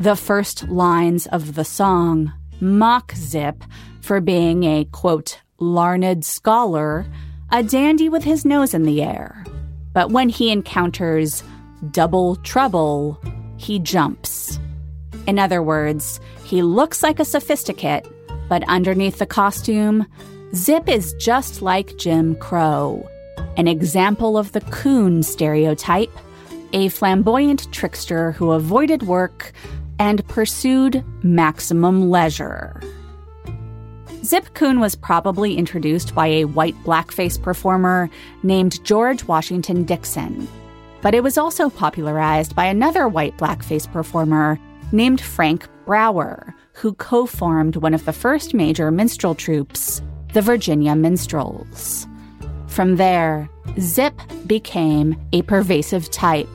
The 0.00 0.16
first 0.16 0.66
lines 0.68 1.26
of 1.26 1.54
the 1.54 1.64
song 1.64 2.32
mock 2.60 3.12
Zip 3.14 3.62
for 4.00 4.20
being 4.20 4.64
a, 4.64 4.86
quote, 4.86 5.40
larned 5.58 6.24
scholar, 6.24 7.04
a 7.50 7.62
dandy 7.62 8.08
with 8.08 8.24
his 8.24 8.46
nose 8.46 8.72
in 8.72 8.84
the 8.84 9.02
air. 9.02 9.44
But 9.92 10.10
when 10.10 10.28
he 10.28 10.50
encounters 10.50 11.42
double 11.90 12.36
trouble, 12.36 13.20
he 13.56 13.78
jumps. 13.78 14.58
In 15.26 15.38
other 15.38 15.62
words, 15.62 16.20
he 16.44 16.62
looks 16.62 17.02
like 17.02 17.20
a 17.20 17.24
sophisticate, 17.24 18.06
but 18.48 18.62
underneath 18.68 19.18
the 19.18 19.26
costume, 19.26 20.06
Zip 20.54 20.88
is 20.88 21.12
just 21.14 21.60
like 21.60 21.98
Jim 21.98 22.34
Crow, 22.36 23.06
an 23.56 23.68
example 23.68 24.38
of 24.38 24.52
the 24.52 24.62
coon 24.62 25.22
stereotype, 25.22 26.10
a 26.72 26.88
flamboyant 26.88 27.70
trickster 27.72 28.32
who 28.32 28.52
avoided 28.52 29.02
work 29.02 29.52
and 29.98 30.26
pursued 30.28 31.04
maximum 31.22 32.08
leisure. 32.08 32.80
Zip 34.28 34.52
Coon 34.52 34.78
was 34.78 34.94
probably 34.94 35.56
introduced 35.56 36.14
by 36.14 36.26
a 36.26 36.44
white 36.44 36.76
blackface 36.84 37.40
performer 37.40 38.10
named 38.42 38.84
George 38.84 39.24
Washington 39.24 39.84
Dixon, 39.84 40.46
but 41.00 41.14
it 41.14 41.22
was 41.22 41.38
also 41.38 41.70
popularized 41.70 42.54
by 42.54 42.66
another 42.66 43.08
white 43.08 43.38
blackface 43.38 43.90
performer 43.90 44.60
named 44.92 45.18
Frank 45.18 45.66
Brower, 45.86 46.54
who 46.74 46.92
co 46.92 47.24
formed 47.24 47.76
one 47.76 47.94
of 47.94 48.04
the 48.04 48.12
first 48.12 48.52
major 48.52 48.90
minstrel 48.90 49.34
troupes, 49.34 50.02
the 50.34 50.42
Virginia 50.42 50.94
Minstrels. 50.94 52.06
From 52.66 52.96
there, 52.96 53.48
Zip 53.80 54.20
became 54.46 55.18
a 55.32 55.40
pervasive 55.40 56.10
type, 56.10 56.50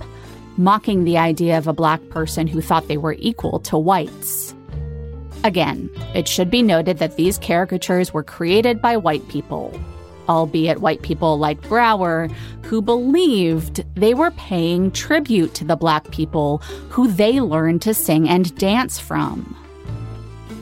mocking 0.57 1.05
the 1.05 1.17
idea 1.17 1.57
of 1.57 1.65
a 1.65 1.73
black 1.73 2.07
person 2.09 2.45
who 2.45 2.61
thought 2.61 2.87
they 2.87 2.97
were 2.97 3.15
equal 3.17 3.57
to 3.61 3.79
whites. 3.79 4.52
Again, 5.43 5.89
it 6.15 6.27
should 6.27 6.49
be 6.49 6.61
noted 6.61 6.99
that 6.99 7.17
these 7.17 7.37
caricatures 7.37 8.13
were 8.13 8.23
created 8.23 8.81
by 8.81 8.95
white 8.95 9.27
people, 9.27 9.77
albeit 10.29 10.79
white 10.79 11.01
people 11.01 11.37
like 11.37 11.61
Brower, 11.67 12.29
who 12.63 12.81
believed 12.81 13.83
they 13.95 14.13
were 14.13 14.31
paying 14.31 14.89
tribute 14.91 15.53
to 15.55 15.65
the 15.65 15.75
black 15.75 16.09
people 16.11 16.59
who 16.89 17.11
they 17.11 17.41
learned 17.41 17.81
to 17.81 17.93
sing 17.93 18.29
and 18.29 18.55
dance 18.57 18.99
from. 18.99 19.57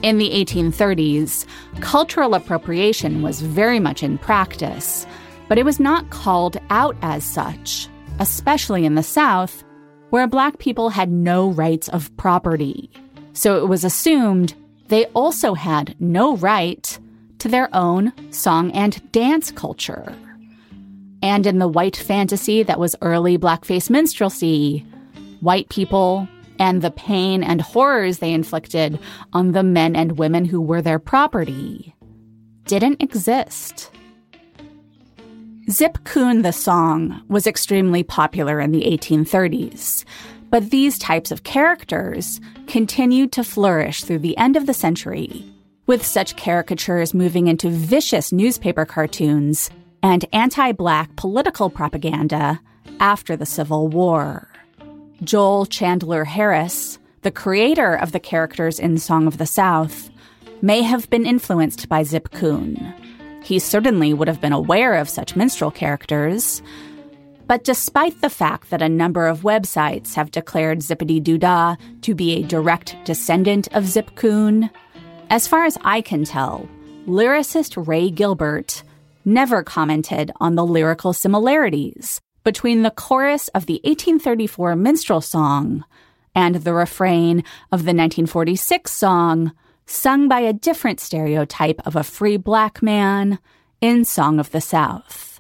In 0.02 0.18
the 0.18 0.32
1830s, 0.32 1.46
cultural 1.80 2.34
appropriation 2.34 3.22
was 3.22 3.40
very 3.40 3.80
much 3.80 4.02
in 4.02 4.18
practice, 4.18 5.06
but 5.48 5.60
it 5.60 5.66
was 5.66 5.80
not 5.80 6.10
called 6.10 6.58
out 6.72 6.96
as 7.04 7.24
such, 7.24 7.88
especially 8.18 8.84
in 8.84 8.96
the 8.96 9.04
South, 9.04 9.64
where 10.10 10.26
black 10.26 10.58
people 10.58 10.90
had 10.90 11.12
no 11.12 11.52
rights 11.52 11.88
of 11.90 12.16
property. 12.18 12.90
So 13.34 13.64
it 13.64 13.68
was 13.68 13.84
assumed 13.84 14.56
they 14.92 15.06
also 15.14 15.54
had 15.54 15.96
no 16.02 16.36
right 16.36 17.00
to 17.40 17.48
their 17.48 17.74
own 17.74 18.12
song 18.30 18.72
and 18.74 19.02
dance 19.14 19.50
culture. 19.50 20.14
And 21.24 21.48
in 21.48 21.60
the 21.60 21.68
white 21.70 21.96
fantasy 21.96 22.62
that 22.64 22.78
was 22.78 22.98
early 23.02 23.38
blackface 23.38 23.90
minstrelsy, 23.90 24.86
white 25.40 25.70
people 25.70 26.28
and 26.60 26.82
the 26.82 26.92
pain 26.92 27.42
and 27.42 27.62
horrors 27.62 28.20
they 28.20 28.34
inflicted 28.34 29.00
on 29.32 29.54
the 29.54 29.64
men 29.64 29.96
and 29.96 30.18
women 30.18 30.44
who 30.44 30.60
were 30.60 30.82
their 30.82 31.00
property 31.00 31.96
didn't 32.66 33.02
exist. 33.02 33.92
Zip 35.70 36.00
Coon 36.04 36.42
the 36.42 36.52
song 36.52 37.22
was 37.30 37.48
extremely 37.48 38.04
popular 38.04 38.60
in 38.60 38.72
the 38.72 38.82
1830s, 38.82 40.04
but 40.52 40.70
these 40.70 41.00
types 41.00 41.32
of 41.32 41.44
characters 41.44 42.40
continued 42.68 43.32
to 43.32 43.44
flourish 43.44 44.04
through 44.04 44.20
the 44.20 44.38
end 44.38 44.56
of 44.56 44.68
the 44.68 44.74
century, 44.74 45.44
with 45.88 46.06
such 46.06 46.36
caricatures 46.36 47.14
moving 47.14 47.48
into 47.48 47.70
vicious 47.70 48.32
newspaper 48.32 48.86
cartoons 48.86 49.72
and 50.04 50.26
anti 50.34 50.72
black 50.74 51.16
political 51.16 51.70
propaganda 51.70 52.60
after 53.00 53.36
the 53.36 53.46
Civil 53.46 53.88
War. 53.88 54.48
Joel 55.24 55.66
Chandler 55.66 56.26
Harris, 56.26 57.00
the 57.22 57.32
creator 57.32 57.96
of 57.96 58.12
the 58.12 58.20
characters 58.20 58.80
in 58.80 58.98
Song 58.98 59.28
of 59.28 59.38
the 59.38 59.46
South, 59.46 60.10
may 60.62 60.82
have 60.82 61.10
been 61.10 61.26
influenced 61.26 61.88
by 61.88 62.04
Zip 62.04 62.32
Coon. 62.32 62.94
He 63.44 63.58
certainly 63.60 64.14
would 64.14 64.28
have 64.28 64.42
been 64.42 64.54
aware 64.54 64.96
of 64.96 65.10
such 65.10 65.36
minstrel 65.36 65.72
characters. 65.72 66.62
But 67.52 67.66
despite 67.66 68.22
the 68.22 68.30
fact 68.30 68.70
that 68.70 68.82
a 68.82 68.88
number 68.88 69.28
of 69.28 69.42
websites 69.42 70.14
have 70.14 70.32
declared 70.32 70.82
Zip-a-Dee-Doo-Dah 70.82 71.76
to 72.02 72.16
be 72.16 72.32
a 72.36 72.48
direct 72.48 72.96
descendant 73.04 73.68
of 73.74 73.86
Zip 73.88 74.16
Coon, 74.16 74.70
as 75.30 75.50
far 75.50 75.66
as 75.66 75.78
I 75.82 76.00
can 76.00 76.24
tell, 76.24 76.70
lyricist 77.06 77.86
Ray 77.86 78.10
Gilbert 78.10 78.84
never 79.26 79.64
commented 79.64 80.32
on 80.40 80.56
the 80.56 80.66
lyrical 80.66 81.12
similarities 81.12 82.22
between 82.46 82.84
the 82.84 82.90
chorus 82.90 83.50
of 83.50 83.66
the 83.66 83.82
1834 83.84 84.78
minstrel 84.78 85.20
song 85.20 85.84
and 86.34 86.56
the 86.56 86.74
refrain 86.74 87.40
of 87.70 87.82
the 87.82 87.92
1946 87.92 88.90
song, 88.90 89.52
sung 89.86 90.30
by 90.30 90.40
a 90.40 90.54
different 90.54 91.02
stereotype 91.02 91.86
of 91.86 91.98
a 91.98 92.04
free 92.06 92.38
black 92.38 92.82
man 92.82 93.40
in 93.82 94.06
Song 94.06 94.40
of 94.40 94.52
the 94.52 94.62
South. 94.62 95.31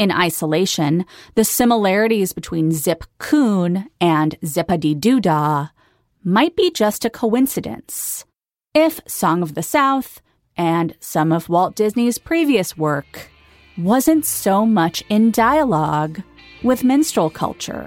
In 0.00 0.10
isolation, 0.10 1.04
the 1.34 1.44
similarities 1.44 2.32
between 2.32 2.72
Zip 2.72 3.04
Coon 3.18 3.90
and 4.00 4.34
Zip-a-Dee-Doo-Dah 4.42 5.68
might 6.24 6.56
be 6.56 6.70
just 6.70 7.04
a 7.04 7.10
coincidence. 7.10 8.24
If 8.72 9.02
Song 9.06 9.42
of 9.42 9.54
the 9.54 9.62
South 9.62 10.22
and 10.56 10.96
some 11.00 11.32
of 11.32 11.50
Walt 11.50 11.76
Disney's 11.76 12.16
previous 12.16 12.78
work 12.78 13.28
wasn't 13.76 14.24
so 14.24 14.64
much 14.64 15.04
in 15.10 15.32
dialogue 15.32 16.22
with 16.62 16.82
minstrel 16.82 17.28
culture. 17.28 17.86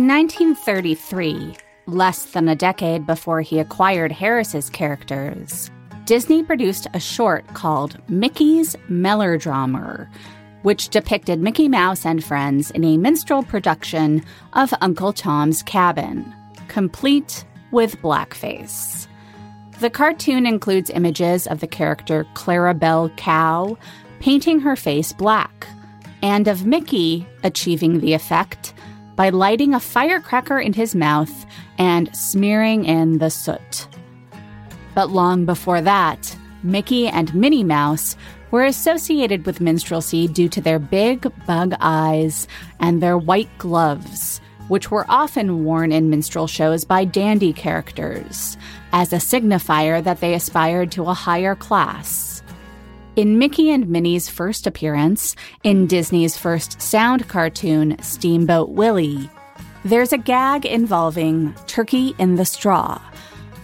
In 0.00 0.08
1933, 0.08 1.56
less 1.84 2.24
than 2.32 2.48
a 2.48 2.56
decade 2.56 3.06
before 3.06 3.42
he 3.42 3.58
acquired 3.58 4.10
Harris's 4.10 4.70
characters, 4.70 5.70
Disney 6.06 6.42
produced 6.42 6.86
a 6.94 6.98
short 6.98 7.46
called 7.48 7.98
Mickey's 8.08 8.74
Mellerdrammer, 8.88 10.08
which 10.62 10.88
depicted 10.88 11.40
Mickey 11.40 11.68
Mouse 11.68 12.06
and 12.06 12.24
friends 12.24 12.70
in 12.70 12.82
a 12.82 12.96
minstrel 12.96 13.42
production 13.42 14.24
of 14.54 14.72
Uncle 14.80 15.12
Tom's 15.12 15.62
Cabin, 15.62 16.34
complete 16.68 17.44
with 17.70 18.00
blackface. 18.00 19.06
The 19.80 19.90
cartoon 19.90 20.46
includes 20.46 20.88
images 20.88 21.46
of 21.46 21.60
the 21.60 21.68
character 21.68 22.24
Clarabelle 22.32 23.14
Cow 23.18 23.76
painting 24.18 24.60
her 24.60 24.76
face 24.76 25.12
black, 25.12 25.66
and 26.22 26.48
of 26.48 26.64
Mickey 26.64 27.26
achieving 27.44 28.00
the 28.00 28.14
effect 28.14 28.72
by 29.20 29.28
lighting 29.28 29.74
a 29.74 29.80
firecracker 29.80 30.58
in 30.58 30.72
his 30.72 30.94
mouth 30.94 31.44
and 31.76 32.08
smearing 32.16 32.86
in 32.86 33.18
the 33.18 33.28
soot. 33.28 33.86
But 34.94 35.10
long 35.10 35.44
before 35.44 35.82
that, 35.82 36.34
Mickey 36.62 37.06
and 37.06 37.34
Minnie 37.34 37.62
Mouse 37.62 38.16
were 38.50 38.64
associated 38.64 39.44
with 39.44 39.60
minstrelsy 39.60 40.26
due 40.26 40.48
to 40.48 40.62
their 40.62 40.78
big 40.78 41.30
bug 41.44 41.74
eyes 41.80 42.48
and 42.78 43.02
their 43.02 43.18
white 43.18 43.50
gloves, 43.58 44.40
which 44.68 44.90
were 44.90 45.04
often 45.10 45.66
worn 45.66 45.92
in 45.92 46.08
minstrel 46.08 46.46
shows 46.46 46.86
by 46.86 47.04
dandy 47.04 47.52
characters, 47.52 48.56
as 48.94 49.12
a 49.12 49.16
signifier 49.16 50.02
that 50.02 50.20
they 50.20 50.32
aspired 50.32 50.90
to 50.92 51.04
a 51.04 51.12
higher 51.12 51.54
class. 51.54 52.29
In 53.16 53.38
Mickey 53.38 53.70
and 53.70 53.88
Minnie's 53.88 54.28
first 54.28 54.68
appearance, 54.68 55.34
in 55.64 55.88
Disney's 55.88 56.36
first 56.36 56.80
sound 56.80 57.26
cartoon, 57.26 57.96
Steamboat 58.00 58.70
Willie, 58.70 59.28
there's 59.84 60.12
a 60.12 60.18
gag 60.18 60.64
involving 60.64 61.52
Turkey 61.66 62.14
in 62.18 62.36
the 62.36 62.44
Straw, 62.44 63.00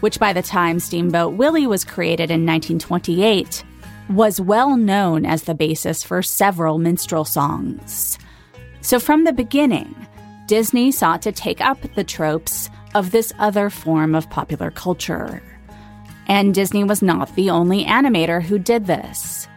which 0.00 0.18
by 0.18 0.32
the 0.32 0.42
time 0.42 0.80
Steamboat 0.80 1.34
Willie 1.34 1.68
was 1.68 1.84
created 1.84 2.28
in 2.28 2.44
1928, 2.44 3.62
was 4.10 4.40
well 4.40 4.76
known 4.76 5.24
as 5.24 5.44
the 5.44 5.54
basis 5.54 6.02
for 6.02 6.22
several 6.22 6.78
minstrel 6.78 7.24
songs. 7.24 8.18
So 8.80 8.98
from 8.98 9.22
the 9.22 9.32
beginning, 9.32 9.94
Disney 10.46 10.90
sought 10.90 11.22
to 11.22 11.30
take 11.30 11.60
up 11.60 11.80
the 11.94 12.04
tropes 12.04 12.68
of 12.96 13.12
this 13.12 13.32
other 13.38 13.70
form 13.70 14.16
of 14.16 14.28
popular 14.28 14.72
culture. 14.72 15.40
And 16.28 16.54
Disney 16.54 16.84
was 16.84 17.02
not 17.02 17.34
the 17.34 17.50
only 17.50 17.84
animator 17.84 18.42
who 18.42 18.58
did 18.58 18.86
this. 18.86 19.48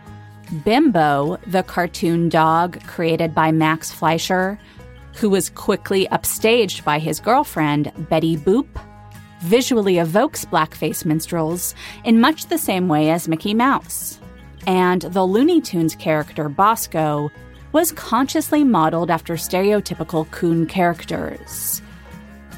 Bimbo, 0.63 1.38
the 1.47 1.63
cartoon 1.63 2.29
dog 2.29 2.82
created 2.86 3.36
by 3.36 3.51
Max 3.51 3.91
Fleischer, 3.91 4.60
who 5.15 5.29
was 5.29 5.49
quickly 5.49 6.08
upstaged 6.12 6.84
by 6.84 6.99
his 6.99 7.19
girlfriend, 7.19 7.91
Betty 8.10 8.38
Boop, 8.38 8.67
visually 9.41 9.97
evokes 9.97 10.45
blackface 10.45 11.05
minstrels 11.05 11.75
in 12.03 12.21
much 12.21 12.47
the 12.47 12.58
same 12.58 12.88
way 12.88 13.10
as 13.10 13.27
Mickey 13.27 13.53
Mouse. 13.53 14.19
And 14.67 15.01
the 15.01 15.23
Looney 15.23 15.62
Tunes 15.62 15.95
character 15.95 16.49
Bosko 16.49 17.29
was 17.71 17.91
consciously 17.91 18.63
modeled 18.63 19.12
after 19.12 19.36
stereotypical 19.36 20.29
coon 20.32 20.65
characters. 20.65 21.82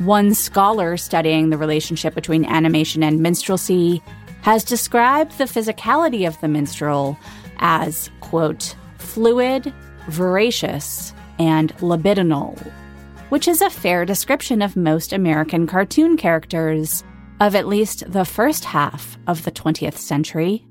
One 0.02 0.34
scholar 0.34 0.98
studying 0.98 1.52
the 1.52 1.60
relationship 1.60 2.16
between 2.16 2.44
animation 2.44 3.04
and 3.04 3.20
minstrelsy 3.20 4.02
has 4.42 4.64
described 4.64 5.38
the 5.38 5.44
physicality 5.44 6.28
of 6.28 6.42
the 6.42 6.48
minstrel 6.48 7.20
as, 7.60 8.10
quote, 8.20 8.76
fluid, 8.98 9.72
voracious, 10.08 11.14
and 11.38 11.72
libidinal. 11.78 12.58
which 13.30 13.48
is 13.48 13.62
a 13.62 13.70
fair 13.70 14.04
description 14.04 14.64
of 14.64 14.76
most 14.76 15.14
American 15.14 15.68
cartoon 15.68 16.18
characters 16.18 17.04
of 17.40 17.56
at 17.56 17.68
least 17.68 18.04
the 18.12 18.26
first 18.26 18.66
half 18.66 19.20
of 19.28 19.44
the 19.44 19.52
20th 19.52 19.98
century. 19.98 20.66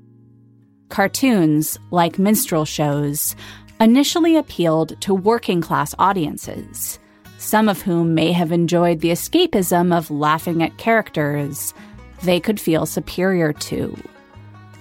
Cartoons, 0.89 1.79
like 1.89 2.19
minstrel 2.19 2.65
shows, 2.65 3.33
initially 3.79 4.35
appealed 4.35 4.99
to 5.01 5.13
working 5.13 5.61
class 5.61 5.95
audiences, 5.97 6.99
some 7.41 7.67
of 7.67 7.81
whom 7.81 8.13
may 8.13 8.31
have 8.31 8.51
enjoyed 8.51 8.99
the 8.99 9.09
escapism 9.09 9.97
of 9.97 10.11
laughing 10.11 10.61
at 10.61 10.77
characters 10.77 11.73
they 12.21 12.39
could 12.39 12.59
feel 12.59 12.85
superior 12.85 13.51
to. 13.51 13.97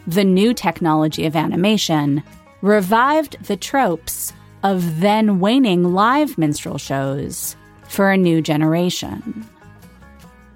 The 0.06 0.24
new 0.24 0.52
technology 0.52 1.24
of 1.24 1.36
animation 1.36 2.22
revived 2.60 3.42
the 3.46 3.56
tropes 3.56 4.34
of 4.62 5.00
then 5.00 5.40
waning 5.40 5.94
live 5.94 6.36
minstrel 6.36 6.76
shows 6.76 7.56
for 7.88 8.10
a 8.10 8.18
new 8.18 8.42
generation. 8.42 9.48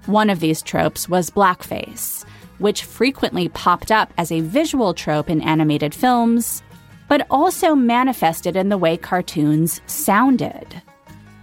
One 0.04 0.28
of 0.28 0.40
these 0.40 0.60
tropes 0.60 1.08
was 1.08 1.30
blackface, 1.30 2.26
which 2.58 2.84
frequently 2.84 3.48
popped 3.48 3.90
up 3.90 4.12
as 4.18 4.30
a 4.30 4.40
visual 4.40 4.92
trope 4.92 5.30
in 5.30 5.40
animated 5.40 5.94
films, 5.94 6.62
but 7.08 7.26
also 7.30 7.74
manifested 7.74 8.56
in 8.56 8.68
the 8.68 8.78
way 8.78 8.98
cartoons 8.98 9.80
sounded. 9.86 10.82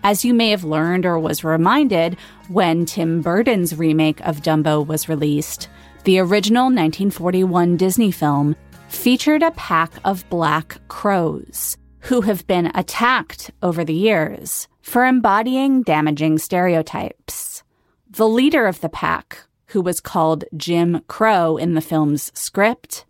As 0.04 0.26
you 0.26 0.34
may 0.34 0.50
have 0.50 0.64
learned 0.64 1.06
or 1.06 1.20
was 1.20 1.44
reminded 1.44 2.18
when 2.48 2.86
Tim 2.86 3.22
Burton's 3.22 3.78
remake 3.78 4.20
of 4.22 4.42
Dumbo 4.42 4.86
was 4.86 5.08
released, 5.08 5.70
the 6.06 6.18
original 6.18 6.66
1941 6.66 7.78
Disney 7.78 8.12
film 8.12 8.56
featured 8.90 9.44
a 9.44 9.52
pack 9.52 9.92
of 10.04 10.28
black 10.30 10.80
crows 10.88 11.78
who 12.00 12.22
have 12.22 12.48
been 12.48 12.72
attacked 12.74 13.52
over 13.62 13.86
the 13.86 13.94
years 13.94 14.68
for 14.82 15.06
embodying 15.06 15.84
damaging 15.84 16.40
stereotypes. 16.40 17.62
The 18.10 18.28
leader 18.28 18.66
of 18.66 18.82
the 18.82 18.90
pack, 18.90 19.46
who 19.68 19.82
was 19.82 20.00
called 20.00 20.46
Jim 20.58 21.04
Crow 21.08 21.58
in 21.58 21.76
the 21.76 21.82
film's 21.82 22.32
script, 22.34 23.06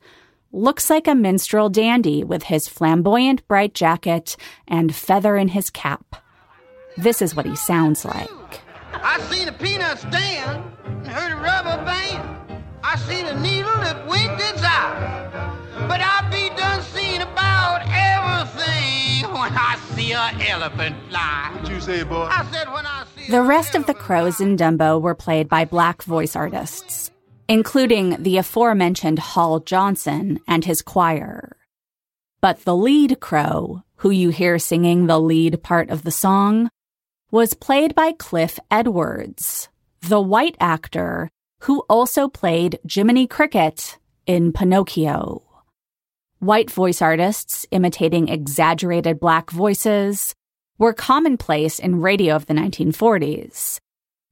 looks 0.51 0.89
like 0.89 1.07
a 1.07 1.15
minstrel 1.15 1.69
dandy 1.69 2.21
with 2.21 2.43
his 2.43 2.67
flamboyant 2.67 3.47
bright 3.47 3.73
jacket 3.73 4.35
and 4.67 4.93
feather 4.93 5.37
in 5.37 5.47
his 5.47 5.69
cap. 5.69 6.17
This 6.97 7.21
is 7.21 7.35
what 7.35 7.45
he 7.45 7.55
sounds 7.55 8.05
like. 8.05 8.29
I 8.93 9.19
seen 9.31 9.47
a 9.47 9.53
peanut 9.53 9.99
stand 9.99 10.63
and 10.85 11.07
heard 11.07 11.31
a 11.31 11.35
rubber 11.35 11.83
band. 11.85 12.63
I 12.83 12.97
seen 12.97 13.25
a 13.25 13.39
needle 13.39 13.71
that 13.71 14.07
winked 14.07 14.41
its 14.41 14.61
eye. 14.63 15.17
But 15.87 16.01
I 16.01 16.27
be 16.29 16.49
done 16.55 16.81
seeing 16.83 17.21
about 17.21 17.81
everything 17.87 19.31
when 19.31 19.51
I 19.53 19.77
see 19.95 20.11
a 20.11 20.31
elephant 20.49 20.95
fly. 21.09 21.57
What 21.59 21.71
you 21.71 21.81
say, 21.81 22.03
boy? 22.03 22.27
I 22.29 22.45
said 22.51 22.71
when 22.71 22.85
I 22.85 23.05
see 23.15 23.31
The 23.31 23.41
rest 23.41 23.75
of 23.75 23.85
the 23.85 23.93
crows 23.93 24.41
in 24.41 24.57
Dumbo 24.57 25.01
were 25.01 25.15
played 25.15 25.47
by 25.47 25.65
black 25.65 26.03
voice 26.03 26.35
artists, 26.35 27.09
including 27.47 28.21
the 28.21 28.37
aforementioned 28.37 29.19
Hall 29.19 29.59
Johnson 29.59 30.39
and 30.47 30.65
his 30.65 30.81
choir. 30.81 31.55
But 32.41 32.65
the 32.65 32.75
lead 32.75 33.19
crow, 33.19 33.83
who 33.97 34.09
you 34.09 34.29
hear 34.29 34.59
singing 34.59 35.07
the 35.07 35.19
lead 35.19 35.63
part 35.63 35.89
of 35.89 36.03
the 36.03 36.11
song, 36.11 36.69
was 37.31 37.53
played 37.53 37.95
by 37.95 38.11
Cliff 38.11 38.59
Edwards, 38.69 39.69
the 40.01 40.19
white 40.19 40.57
actor 40.59 41.29
who 41.61 41.79
also 41.89 42.27
played 42.27 42.77
Jiminy 42.89 43.25
Cricket 43.25 43.97
in 44.25 44.51
Pinocchio. 44.51 45.41
White 46.39 46.69
voice 46.69 47.01
artists 47.01 47.65
imitating 47.71 48.27
exaggerated 48.27 49.19
black 49.19 49.49
voices 49.49 50.35
were 50.77 50.91
commonplace 50.93 51.79
in 51.79 52.01
radio 52.01 52.35
of 52.35 52.47
the 52.47 52.53
1940s. 52.53 53.79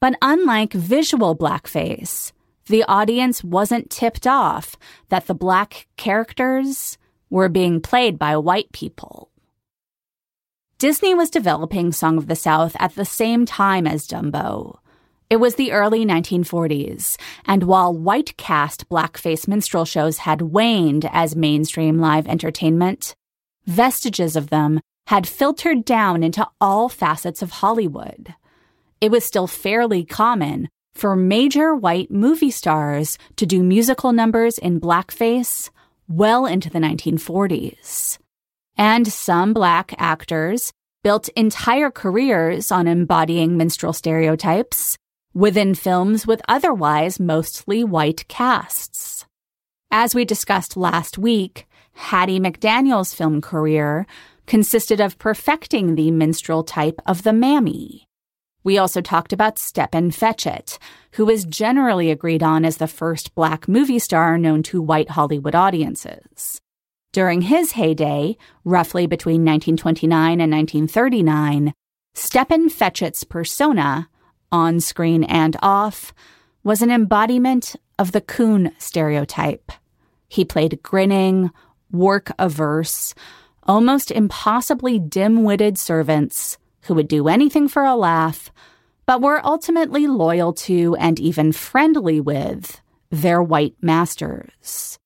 But 0.01 0.15
unlike 0.21 0.73
visual 0.73 1.37
blackface, 1.37 2.33
the 2.65 2.83
audience 2.83 3.43
wasn't 3.43 3.89
tipped 3.89 4.27
off 4.27 4.75
that 5.07 5.27
the 5.27 5.35
black 5.35 5.87
characters 5.95 6.97
were 7.29 7.49
being 7.49 7.79
played 7.79 8.19
by 8.19 8.35
white 8.37 8.71
people. 8.73 9.28
Disney 10.79 11.13
was 11.13 11.29
developing 11.29 11.91
Song 11.91 12.17
of 12.17 12.27
the 12.27 12.37
South 12.37 12.73
at 12.79 12.95
the 12.95 13.03
same 13.03 13.45
time 13.45 13.85
as 13.85 14.07
Dumbo. 14.07 14.79
It 15.29 15.35
was 15.35 15.55
the 15.55 15.73
early 15.73 16.05
1940s, 16.05 17.17
and 17.45 17.63
while 17.63 17.93
white 17.93 18.37
cast 18.37 18.87
blackface 18.87 19.45
minstrel 19.45 19.83
shows 19.83 20.19
had 20.19 20.41
waned 20.41 21.03
as 21.11 21.35
mainstream 21.35 21.99
live 21.99 22.29
entertainment, 22.29 23.13
vestiges 23.65 24.37
of 24.37 24.51
them 24.51 24.79
had 25.07 25.27
filtered 25.27 25.83
down 25.83 26.23
into 26.23 26.47
all 26.61 26.87
facets 26.87 27.41
of 27.41 27.51
Hollywood. 27.51 28.33
It 29.01 29.11
was 29.11 29.25
still 29.25 29.47
fairly 29.47 30.05
common 30.05 30.69
for 30.93 31.13
major 31.13 31.75
white 31.75 32.09
movie 32.09 32.51
stars 32.51 33.17
to 33.35 33.45
do 33.45 33.61
musical 33.63 34.13
numbers 34.13 34.57
in 34.57 34.79
blackface 34.79 35.71
well 36.07 36.45
into 36.45 36.69
the 36.69 36.79
1940s. 36.79 38.17
And 38.79 39.11
some 39.11 39.51
black 39.51 39.93
actors 39.97 40.71
built 41.03 41.27
entire 41.35 41.91
careers 41.91 42.71
on 42.71 42.87
embodying 42.87 43.57
minstrel 43.57 43.91
stereotypes 43.91 44.97
within 45.33 45.75
films 45.75 46.25
with 46.25 46.41
otherwise 46.47 47.19
mostly 47.19 47.83
white 47.83 48.25
casts. 48.29 49.25
As 49.91 50.15
we 50.15 50.23
discussed 50.23 50.77
last 50.77 51.17
week, 51.17 51.67
Hattie 51.91 52.39
McDaniel's 52.39 53.13
film 53.13 53.41
career 53.41 54.07
consisted 54.47 55.01
of 55.01 55.19
perfecting 55.19 55.95
the 55.95 56.09
minstrel 56.09 56.63
type 56.63 57.01
of 57.05 57.23
the 57.23 57.33
mammy. 57.33 58.07
We 58.63 58.77
also 58.77 59.01
talked 59.01 59.33
about 59.33 59.59
Stepin 59.59 60.09
Fetchit, 60.11 60.77
who 61.15 61.29
is 61.29 61.43
generally 61.43 62.11
agreed 62.11 62.43
on 62.43 62.63
as 62.63 62.77
the 62.77 62.87
first 62.87 63.35
black 63.35 63.67
movie 63.67 63.99
star 63.99 64.37
known 64.37 64.63
to 64.63 64.81
white 64.81 65.09
Hollywood 65.09 65.53
audiences. 65.53 66.61
During 67.11 67.41
his 67.41 67.71
heyday, 67.71 68.37
roughly 68.63 69.07
between 69.07 69.41
1929 69.43 70.39
and 70.39 70.51
1939, 70.51 71.73
Stepin 72.13 72.69
Fetchit's 72.69 73.23
persona, 73.23 74.09
on 74.51 74.79
screen 74.79 75.23
and 75.23 75.57
off, 75.61 76.13
was 76.63 76.83
an 76.83 76.91
embodiment 76.91 77.75
of 77.97 78.11
the 78.11 78.21
coon 78.21 78.73
stereotype. 78.77 79.71
He 80.27 80.45
played 80.45 80.83
grinning, 80.83 81.49
work 81.91 82.31
averse, 82.37 83.15
almost 83.63 84.11
impossibly 84.11 84.99
dim 84.99 85.43
witted 85.43 85.79
servants 85.79 86.59
who 86.83 86.93
would 86.93 87.07
do 87.07 87.27
anything 87.27 87.67
for 87.67 87.83
a 87.83 87.95
laugh, 87.95 88.51
but 89.07 89.21
were 89.21 89.43
ultimately 89.43 90.05
loyal 90.05 90.53
to 90.53 90.95
and 90.97 91.19
even 91.19 91.53
friendly 91.53 92.21
with 92.21 92.81
their 93.09 93.41
white 93.41 93.75
masters. 93.81 94.99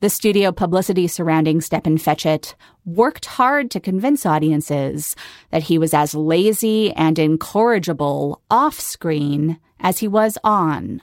The 0.00 0.10
studio 0.10 0.52
publicity 0.52 1.08
surrounding 1.08 1.60
Stepin 1.60 1.96
Fetchit 1.96 2.54
worked 2.84 3.26
hard 3.26 3.68
to 3.72 3.80
convince 3.80 4.24
audiences 4.24 5.16
that 5.50 5.64
he 5.64 5.76
was 5.76 5.92
as 5.92 6.14
lazy 6.14 6.92
and 6.92 7.18
incorrigible 7.18 8.40
off 8.48 8.78
screen 8.78 9.58
as 9.80 9.98
he 9.98 10.06
was 10.06 10.38
on, 10.44 11.02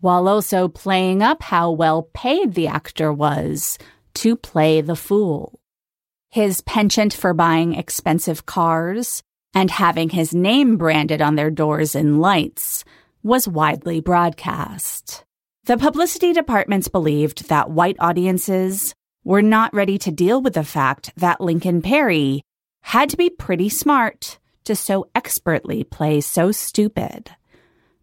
while 0.00 0.28
also 0.28 0.68
playing 0.68 1.22
up 1.22 1.42
how 1.44 1.70
well 1.70 2.10
paid 2.12 2.52
the 2.52 2.66
actor 2.66 3.10
was 3.10 3.78
to 4.12 4.36
play 4.36 4.82
the 4.82 4.96
fool. 4.96 5.58
His 6.28 6.60
penchant 6.60 7.14
for 7.14 7.32
buying 7.32 7.74
expensive 7.74 8.44
cars 8.44 9.22
and 9.54 9.70
having 9.70 10.10
his 10.10 10.34
name 10.34 10.76
branded 10.76 11.22
on 11.22 11.36
their 11.36 11.50
doors 11.50 11.94
in 11.94 12.18
lights 12.18 12.84
was 13.22 13.48
widely 13.48 14.00
broadcast. 14.00 15.25
The 15.66 15.76
publicity 15.76 16.32
departments 16.32 16.86
believed 16.86 17.48
that 17.48 17.70
white 17.70 17.96
audiences 17.98 18.94
were 19.24 19.42
not 19.42 19.74
ready 19.74 19.98
to 19.98 20.12
deal 20.12 20.40
with 20.40 20.54
the 20.54 20.62
fact 20.62 21.10
that 21.16 21.40
Lincoln 21.40 21.82
Perry 21.82 22.42
had 22.82 23.10
to 23.10 23.16
be 23.16 23.30
pretty 23.30 23.68
smart 23.68 24.38
to 24.64 24.76
so 24.76 25.08
expertly 25.12 25.82
play 25.82 26.20
so 26.20 26.52
stupid. 26.52 27.32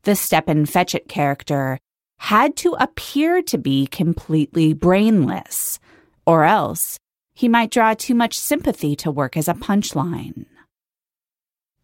The 0.02 0.14
Stepin 0.14 0.66
Fetchit 0.66 1.08
character 1.08 1.80
had 2.18 2.58
to 2.58 2.76
appear 2.82 3.42
to 3.44 3.58
be 3.58 3.88
completely 3.88 4.74
brainless, 4.74 5.80
or 6.26 6.44
else 6.44 7.00
he 7.34 7.48
might 7.48 7.72
draw 7.72 7.94
too 7.94 8.14
much 8.14 8.38
sympathy 8.38 8.94
to 8.98 9.10
work 9.10 9.38
as 9.38 9.48
a 9.48 9.54
punchline. 9.54 10.48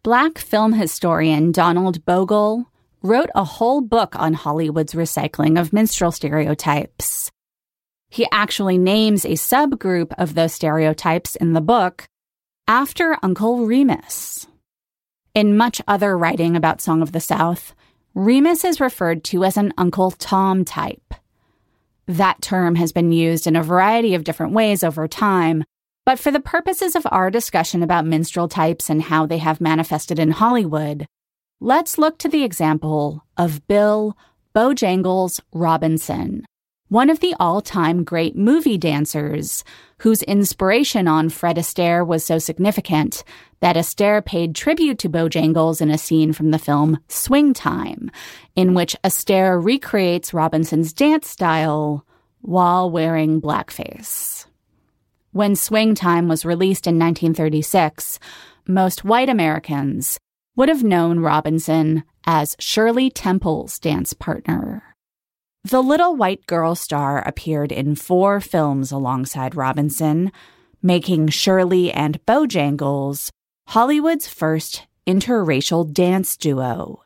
Black 0.02 0.36
film 0.36 0.74
historian 0.74 1.52
Donald 1.52 2.04
Bogle 2.04 2.69
wrote 3.02 3.30
a 3.34 3.44
whole 3.44 3.80
book 3.80 4.14
on 4.16 4.34
Hollywood's 4.34 4.94
recycling 4.94 5.58
of 5.58 5.72
minstrel 5.72 6.12
stereotypes. 6.12 7.30
He 8.08 8.26
actually 8.32 8.76
names 8.76 9.24
a 9.24 9.30
subgroup 9.30 10.12
of 10.18 10.34
those 10.34 10.52
stereotypes 10.52 11.36
in 11.36 11.52
the 11.52 11.60
book 11.60 12.06
after 12.66 13.16
Uncle 13.22 13.66
Remus. 13.66 14.46
In 15.34 15.56
much 15.56 15.80
other 15.86 16.18
writing 16.18 16.56
about 16.56 16.80
Song 16.80 17.02
of 17.02 17.12
the 17.12 17.20
South, 17.20 17.74
Remus 18.14 18.64
is 18.64 18.80
referred 18.80 19.22
to 19.24 19.44
as 19.44 19.56
an 19.56 19.72
Uncle 19.78 20.10
Tom 20.10 20.64
type. 20.64 21.14
That 22.06 22.42
term 22.42 22.74
has 22.74 22.90
been 22.90 23.12
used 23.12 23.46
in 23.46 23.54
a 23.54 23.62
variety 23.62 24.14
of 24.14 24.24
different 24.24 24.52
ways 24.52 24.82
over 24.82 25.06
time, 25.06 25.62
But 26.06 26.18
for 26.18 26.30
the 26.30 26.40
purposes 26.40 26.96
of 26.96 27.06
our 27.10 27.30
discussion 27.30 27.82
about 27.82 28.06
minstrel 28.06 28.48
types 28.48 28.90
and 28.90 29.02
how 29.02 29.26
they 29.26 29.38
have 29.38 29.60
manifested 29.60 30.18
in 30.18 30.32
Hollywood, 30.32 31.06
let's 31.60 31.98
look 31.98 32.16
to 32.18 32.28
the 32.28 32.42
example 32.42 33.22
of 33.36 33.66
Bill 33.68 34.16
Bojangles 34.54 35.40
Robinson, 35.52 36.46
one 36.88 37.10
of 37.10 37.20
the 37.20 37.34
all 37.38 37.60
time 37.60 38.02
great 38.02 38.34
movie 38.34 38.78
dancers 38.78 39.62
whose 39.98 40.22
inspiration 40.22 41.06
on 41.06 41.28
Fred 41.28 41.56
Astaire 41.56 42.04
was 42.04 42.24
so 42.24 42.38
significant 42.38 43.22
that 43.60 43.76
Astaire 43.76 44.24
paid 44.24 44.54
tribute 44.54 44.98
to 45.00 45.10
Bojangles 45.10 45.82
in 45.82 45.90
a 45.90 45.98
scene 45.98 46.32
from 46.32 46.50
the 46.50 46.58
film 46.58 46.98
Swing 47.08 47.52
Time, 47.52 48.10
in 48.56 48.72
which 48.72 48.96
Astaire 49.04 49.62
recreates 49.62 50.32
Robinson's 50.32 50.94
dance 50.94 51.28
style 51.28 52.06
while 52.40 52.90
wearing 52.90 53.38
blackface. 53.38 54.46
When 55.32 55.54
Swing 55.54 55.94
Time 55.94 56.26
was 56.26 56.46
released 56.46 56.86
in 56.86 56.98
1936, 56.98 58.18
most 58.66 59.04
white 59.04 59.28
Americans 59.28 60.18
would 60.56 60.68
have 60.68 60.84
known 60.84 61.20
Robinson 61.20 62.04
as 62.26 62.56
Shirley 62.58 63.10
Temple's 63.10 63.78
dance 63.78 64.12
partner. 64.12 64.82
The 65.64 65.82
little 65.82 66.16
white 66.16 66.46
girl 66.46 66.74
star 66.74 67.18
appeared 67.18 67.70
in 67.70 67.94
four 67.94 68.40
films 68.40 68.90
alongside 68.90 69.54
Robinson, 69.54 70.32
making 70.82 71.28
Shirley 71.28 71.92
and 71.92 72.24
Bojangles 72.24 73.30
Hollywood's 73.68 74.26
first 74.26 74.86
interracial 75.06 75.92
dance 75.92 76.36
duo. 76.36 77.02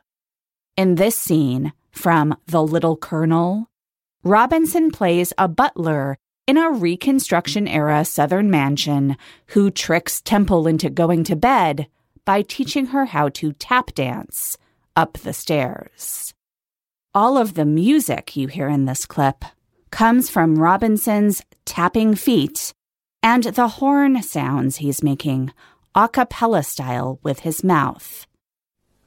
In 0.77 0.95
this 0.95 1.17
scene 1.17 1.73
from 1.91 2.35
The 2.47 2.63
Little 2.63 2.97
Colonel, 2.97 3.69
Robinson 4.23 4.89
plays 4.89 5.31
a 5.37 5.47
butler 5.47 6.17
in 6.47 6.57
a 6.57 6.71
Reconstruction 6.71 7.67
era 7.67 8.03
Southern 8.05 8.49
mansion 8.49 9.17
who 9.47 9.69
tricks 9.69 10.21
Temple 10.21 10.67
into 10.67 10.89
going 10.89 11.23
to 11.25 11.35
bed 11.35 11.87
by 12.25 12.41
teaching 12.41 12.87
her 12.87 13.05
how 13.05 13.29
to 13.29 13.53
tap 13.53 13.93
dance 13.93 14.57
up 14.95 15.13
the 15.13 15.33
stairs. 15.33 16.33
All 17.13 17.37
of 17.37 17.53
the 17.53 17.65
music 17.65 18.35
you 18.35 18.47
hear 18.47 18.67
in 18.67 18.85
this 18.85 19.05
clip 19.05 19.45
comes 19.91 20.29
from 20.29 20.59
Robinson's 20.59 21.41
tapping 21.65 22.15
feet 22.15 22.73
and 23.23 23.43
the 23.43 23.67
horn 23.67 24.21
sounds 24.21 24.77
he's 24.77 25.01
making 25.01 25.51
a 25.95 26.09
cappella 26.09 26.61
style 26.61 27.19
with 27.23 27.39
his 27.39 27.63
mouth. 27.63 28.27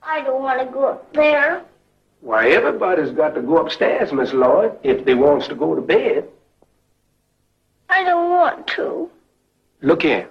I 0.03 0.23
don't 0.23 0.43
want 0.43 0.61
to 0.61 0.73
go 0.73 0.87
up 0.87 1.13
there. 1.13 1.63
Why, 2.21 2.49
everybody's 2.49 3.13
got 3.13 3.35
to 3.35 3.43
go 3.43 3.59
upstairs, 3.59 4.13
Miss 4.13 4.33
Lloyd, 4.33 4.77
if 4.83 5.05
they 5.05 5.15
wants 5.15 5.47
to 5.49 5.55
go 5.55 5.75
to 5.75 5.81
bed. 5.81 6.27
I 7.89 8.03
don't 8.05 8.31
want 8.31 8.67
to. 8.69 9.11
Look 9.83 10.03
here. 10.03 10.29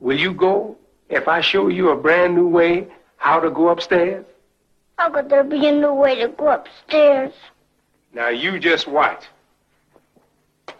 Will 0.00 0.18
you 0.18 0.32
go 0.32 0.76
if 1.10 1.28
I 1.28 1.40
show 1.40 1.68
you 1.68 1.90
a 1.90 1.96
brand 1.96 2.34
new 2.34 2.48
way 2.48 2.86
how 3.16 3.40
to 3.40 3.50
go 3.50 3.68
upstairs? 3.68 4.24
How 4.96 5.10
could 5.10 5.28
there 5.28 5.44
be 5.44 5.66
a 5.66 5.72
new 5.72 5.92
way 5.92 6.20
to 6.20 6.28
go 6.28 6.48
upstairs? 6.48 7.32
Now 8.14 8.28
you 8.28 8.58
just 8.58 8.86
watch. 8.86 9.24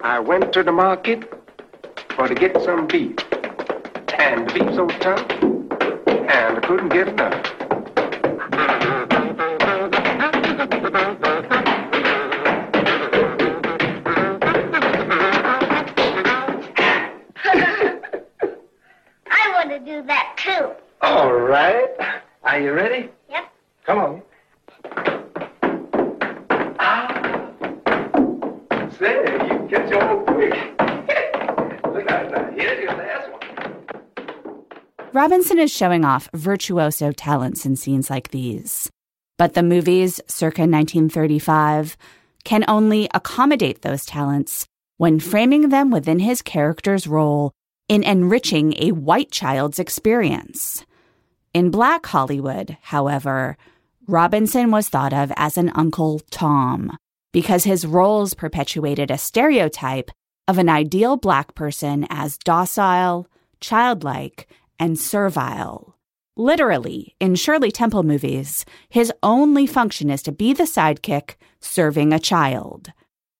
I 0.00 0.18
went 0.20 0.52
to 0.54 0.62
the 0.62 0.72
market 0.72 1.30
for 2.10 2.28
to 2.28 2.34
get 2.34 2.54
some 2.62 2.86
beef. 2.86 3.16
And 4.18 4.48
the 4.48 4.54
beef 4.54 4.74
so 4.74 4.86
tough, 5.00 5.30
and 6.06 6.58
I 6.58 6.60
couldn't 6.62 6.90
get 6.90 7.08
enough. 7.08 7.56
do 20.00 20.06
that 20.06 20.34
too. 20.36 20.70
All 21.02 21.32
right. 21.32 21.88
Are 22.42 22.60
you 22.60 22.72
ready? 22.72 23.10
Yep. 23.28 23.52
Come 23.84 23.98
on. 23.98 24.22
Ah. 26.78 27.50
Say, 28.98 29.16
you 29.48 29.68
catch 29.70 29.92
on 29.92 30.26
quick. 30.26 30.54
Look 31.92 32.10
out 32.10 32.30
now. 32.30 32.50
Here's 32.52 32.82
your 32.82 32.96
last 32.96 33.30
one. 33.30 35.10
Robinson 35.12 35.58
is 35.58 35.70
showing 35.72 36.04
off 36.04 36.28
virtuoso 36.34 37.12
talents 37.12 37.66
in 37.66 37.76
scenes 37.76 38.10
like 38.10 38.30
these. 38.30 38.90
But 39.38 39.54
the 39.54 39.62
movies, 39.62 40.20
circa 40.28 40.62
1935, 40.62 41.96
can 42.44 42.64
only 42.68 43.08
accommodate 43.14 43.82
those 43.82 44.04
talents 44.04 44.66
when 44.98 45.18
framing 45.18 45.70
them 45.70 45.90
within 45.90 46.18
his 46.18 46.42
character's 46.42 47.06
role 47.06 47.52
in 47.90 48.04
enriching 48.04 48.72
a 48.78 48.92
white 48.92 49.32
child's 49.32 49.80
experience. 49.80 50.86
In 51.52 51.72
Black 51.72 52.06
Hollywood, 52.06 52.76
however, 52.82 53.56
Robinson 54.06 54.70
was 54.70 54.88
thought 54.88 55.12
of 55.12 55.32
as 55.36 55.58
an 55.58 55.72
Uncle 55.74 56.20
Tom 56.30 56.96
because 57.32 57.64
his 57.64 57.84
roles 57.84 58.32
perpetuated 58.32 59.10
a 59.10 59.18
stereotype 59.18 60.12
of 60.46 60.56
an 60.56 60.68
ideal 60.68 61.16
Black 61.16 61.56
person 61.56 62.06
as 62.10 62.38
docile, 62.38 63.26
childlike, 63.60 64.46
and 64.78 64.96
servile. 64.96 65.96
Literally, 66.36 67.16
in 67.18 67.34
Shirley 67.34 67.72
Temple 67.72 68.04
movies, 68.04 68.64
his 68.88 69.12
only 69.24 69.66
function 69.66 70.10
is 70.10 70.22
to 70.22 70.30
be 70.30 70.52
the 70.52 70.62
sidekick 70.62 71.34
serving 71.58 72.12
a 72.12 72.20
child, 72.20 72.92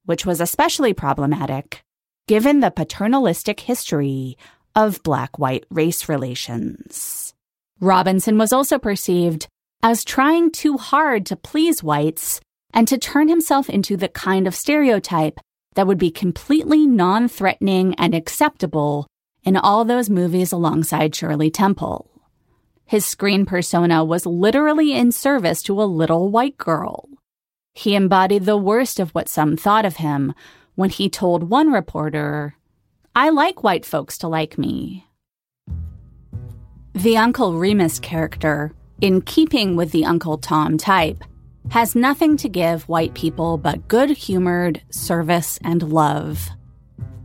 which 0.06 0.26
was 0.26 0.40
especially 0.40 0.92
problematic 0.92 1.84
given 2.26 2.60
the 2.60 2.70
paternalistic 2.70 3.60
history 3.60 4.36
of 4.74 5.02
Black 5.02 5.38
white 5.38 5.64
race 5.70 6.08
relations. 6.08 7.34
Robinson 7.80 8.38
was 8.38 8.52
also 8.52 8.78
perceived 8.78 9.48
as 9.82 10.04
trying 10.04 10.50
too 10.50 10.76
hard 10.76 11.24
to 11.26 11.36
please 11.36 11.82
whites 11.82 12.40
and 12.72 12.86
to 12.86 12.98
turn 12.98 13.28
himself 13.28 13.68
into 13.68 13.96
the 13.96 14.08
kind 14.08 14.46
of 14.46 14.54
stereotype 14.54 15.40
that 15.74 15.86
would 15.86 15.98
be 15.98 16.10
completely 16.10 16.86
non 16.86 17.28
threatening 17.28 17.94
and 17.94 18.14
acceptable 18.14 19.06
in 19.42 19.56
all 19.56 19.84
those 19.84 20.10
movies 20.10 20.52
alongside 20.52 21.14
Shirley 21.14 21.50
Temple. 21.50 22.10
His 22.84 23.06
screen 23.06 23.46
persona 23.46 24.04
was 24.04 24.26
literally 24.26 24.92
in 24.92 25.12
service 25.12 25.62
to 25.62 25.80
a 25.80 25.84
little 25.84 26.28
white 26.28 26.58
girl. 26.58 27.08
He 27.72 27.94
embodied 27.94 28.44
the 28.44 28.56
worst 28.56 28.98
of 28.98 29.10
what 29.10 29.28
some 29.28 29.56
thought 29.56 29.84
of 29.84 29.96
him 29.96 30.34
when 30.80 30.88
he 30.88 31.10
told 31.10 31.50
one 31.50 31.70
reporter, 31.70 32.56
I 33.14 33.28
like 33.28 33.62
white 33.62 33.84
folks 33.84 34.16
to 34.16 34.28
like 34.28 34.56
me. 34.56 35.06
The 36.94 37.18
Uncle 37.18 37.58
Remus 37.58 37.98
character, 37.98 38.72
in 38.98 39.20
keeping 39.20 39.76
with 39.76 39.92
the 39.92 40.06
Uncle 40.06 40.38
Tom 40.38 40.78
type, 40.78 41.22
has 41.70 41.94
nothing 41.94 42.38
to 42.38 42.48
give 42.48 42.88
white 42.88 43.12
people 43.12 43.58
but 43.58 43.88
good 43.88 44.08
humored 44.08 44.80
service 44.88 45.58
and 45.62 45.82
love. 45.82 46.48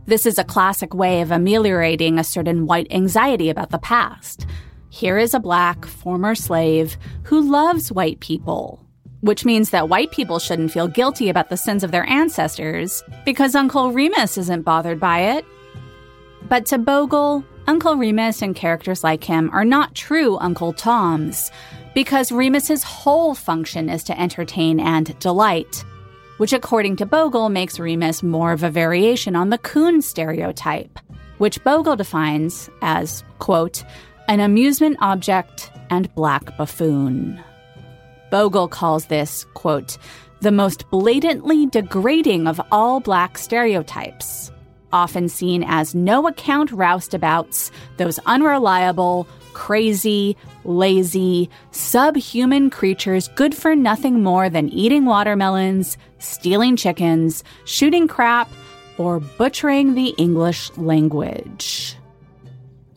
This 0.04 0.26
is 0.26 0.36
a 0.36 0.44
classic 0.44 0.92
way 0.92 1.22
of 1.22 1.30
ameliorating 1.30 2.18
a 2.18 2.24
certain 2.24 2.66
white 2.66 2.88
anxiety 2.90 3.48
about 3.48 3.70
the 3.70 3.78
past. 3.78 4.44
Here 4.90 5.16
is 5.16 5.32
a 5.32 5.40
black 5.40 5.86
former 5.86 6.34
slave 6.34 6.98
who 7.22 7.40
loves 7.40 7.90
white 7.90 8.20
people, 8.20 8.85
which 9.26 9.44
means 9.44 9.70
that 9.70 9.88
white 9.88 10.12
people 10.12 10.38
shouldn't 10.38 10.70
feel 10.70 10.86
guilty 10.86 11.28
about 11.28 11.48
the 11.48 11.56
sins 11.56 11.82
of 11.82 11.90
their 11.90 12.08
ancestors 12.08 13.02
because 13.24 13.54
Uncle 13.54 13.92
Remus 13.92 14.38
isn't 14.38 14.62
bothered 14.62 15.00
by 15.00 15.18
it. 15.18 15.44
But 16.48 16.66
to 16.66 16.78
Bogle, 16.78 17.44
Uncle 17.66 17.96
Remus 17.96 18.40
and 18.40 18.54
characters 18.54 19.02
like 19.02 19.24
him 19.24 19.50
are 19.52 19.64
not 19.64 19.96
true 19.96 20.38
Uncle 20.38 20.72
Toms 20.72 21.50
because 21.92 22.30
Remus's 22.30 22.84
whole 22.84 23.34
function 23.34 23.88
is 23.88 24.04
to 24.04 24.20
entertain 24.20 24.78
and 24.78 25.18
delight, 25.18 25.84
which 26.36 26.52
according 26.52 26.94
to 26.96 27.06
Bogle 27.06 27.48
makes 27.48 27.80
Remus 27.80 28.22
more 28.22 28.52
of 28.52 28.62
a 28.62 28.70
variation 28.70 29.34
on 29.34 29.50
the 29.50 29.58
coon 29.58 30.02
stereotype, 30.02 31.00
which 31.38 31.62
Bogle 31.64 31.96
defines 31.96 32.70
as, 32.80 33.24
quote, 33.40 33.82
an 34.28 34.38
amusement 34.38 34.98
object 35.00 35.72
and 35.90 36.14
black 36.14 36.56
buffoon. 36.56 37.42
Bogle 38.30 38.68
calls 38.68 39.06
this, 39.06 39.44
quote, 39.54 39.98
the 40.40 40.52
most 40.52 40.88
blatantly 40.90 41.66
degrading 41.66 42.46
of 42.46 42.60
all 42.70 43.00
black 43.00 43.38
stereotypes, 43.38 44.50
often 44.92 45.28
seen 45.28 45.64
as 45.66 45.94
no 45.94 46.26
account 46.26 46.70
roustabouts, 46.70 47.70
those 47.96 48.18
unreliable, 48.26 49.26
crazy, 49.54 50.36
lazy, 50.64 51.48
subhuman 51.70 52.68
creatures 52.68 53.28
good 53.36 53.54
for 53.54 53.74
nothing 53.74 54.22
more 54.22 54.50
than 54.50 54.68
eating 54.68 55.06
watermelons, 55.06 55.96
stealing 56.18 56.76
chickens, 56.76 57.42
shooting 57.64 58.06
crap, 58.06 58.50
or 58.98 59.20
butchering 59.20 59.94
the 59.94 60.08
English 60.18 60.70
language. 60.76 61.96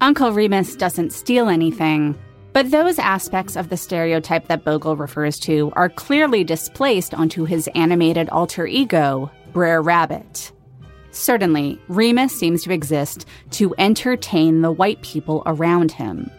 Uncle 0.01 0.31
Remus 0.31 0.75
doesn't 0.75 1.11
steal 1.11 1.49
anything, 1.49 2.17
but 2.53 2.71
those 2.71 2.99
aspects 2.99 3.55
of 3.55 3.69
the 3.69 3.77
stereotype 3.77 4.47
that 4.47 4.63
Bogle 4.63 4.95
refers 4.95 5.39
to 5.39 5.71
are 5.75 5.89
clearly 5.89 6.43
displaced 6.43 7.13
onto 7.13 7.45
his 7.45 7.69
animated 7.75 8.29
alter 8.29 8.65
ego, 8.65 9.31
Brer 9.53 9.81
Rabbit. 9.81 10.51
Certainly, 11.12 11.79
Remus 11.88 12.38
seems 12.38 12.63
to 12.63 12.71
exist 12.71 13.25
to 13.51 13.73
entertain 13.77 14.62
the 14.62 14.71
white 14.71 15.01
people 15.01 15.43
around 15.45 15.91
him. 15.91 16.29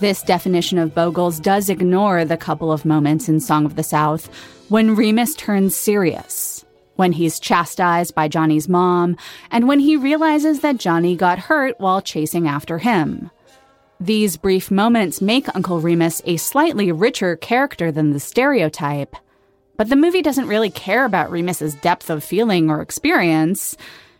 This 0.00 0.22
definition 0.22 0.78
of 0.78 0.94
Bogle's 0.94 1.40
does 1.40 1.68
ignore 1.68 2.24
the 2.24 2.36
couple 2.36 2.70
of 2.70 2.84
moments 2.84 3.28
in 3.28 3.40
Song 3.40 3.64
of 3.64 3.74
the 3.74 3.82
South 3.82 4.28
when 4.68 4.94
Remus 4.94 5.34
turns 5.34 5.74
serious, 5.74 6.64
when 6.96 7.10
he's 7.10 7.40
chastised 7.40 8.14
by 8.14 8.28
Johnny's 8.28 8.68
mom, 8.68 9.16
and 9.50 9.66
when 9.66 9.80
he 9.80 9.96
realizes 9.96 10.60
that 10.60 10.76
Johnny 10.76 11.16
got 11.16 11.38
hurt 11.38 11.74
while 11.80 12.00
chasing 12.00 12.46
after 12.46 12.78
him. 12.78 13.30
These 14.00 14.36
brief 14.36 14.70
moments 14.70 15.20
make 15.20 15.52
Uncle 15.56 15.80
Remus 15.80 16.22
a 16.24 16.36
slightly 16.36 16.92
richer 16.92 17.34
character 17.34 17.90
than 17.90 18.12
the 18.12 18.20
stereotype, 18.20 19.16
but 19.76 19.88
the 19.88 19.96
movie 19.96 20.22
doesn't 20.22 20.46
really 20.46 20.70
care 20.70 21.04
about 21.04 21.32
Remus's 21.32 21.74
depth 21.74 22.08
of 22.08 22.22
feeling 22.22 22.70
or 22.70 22.80
experience. 22.80 23.76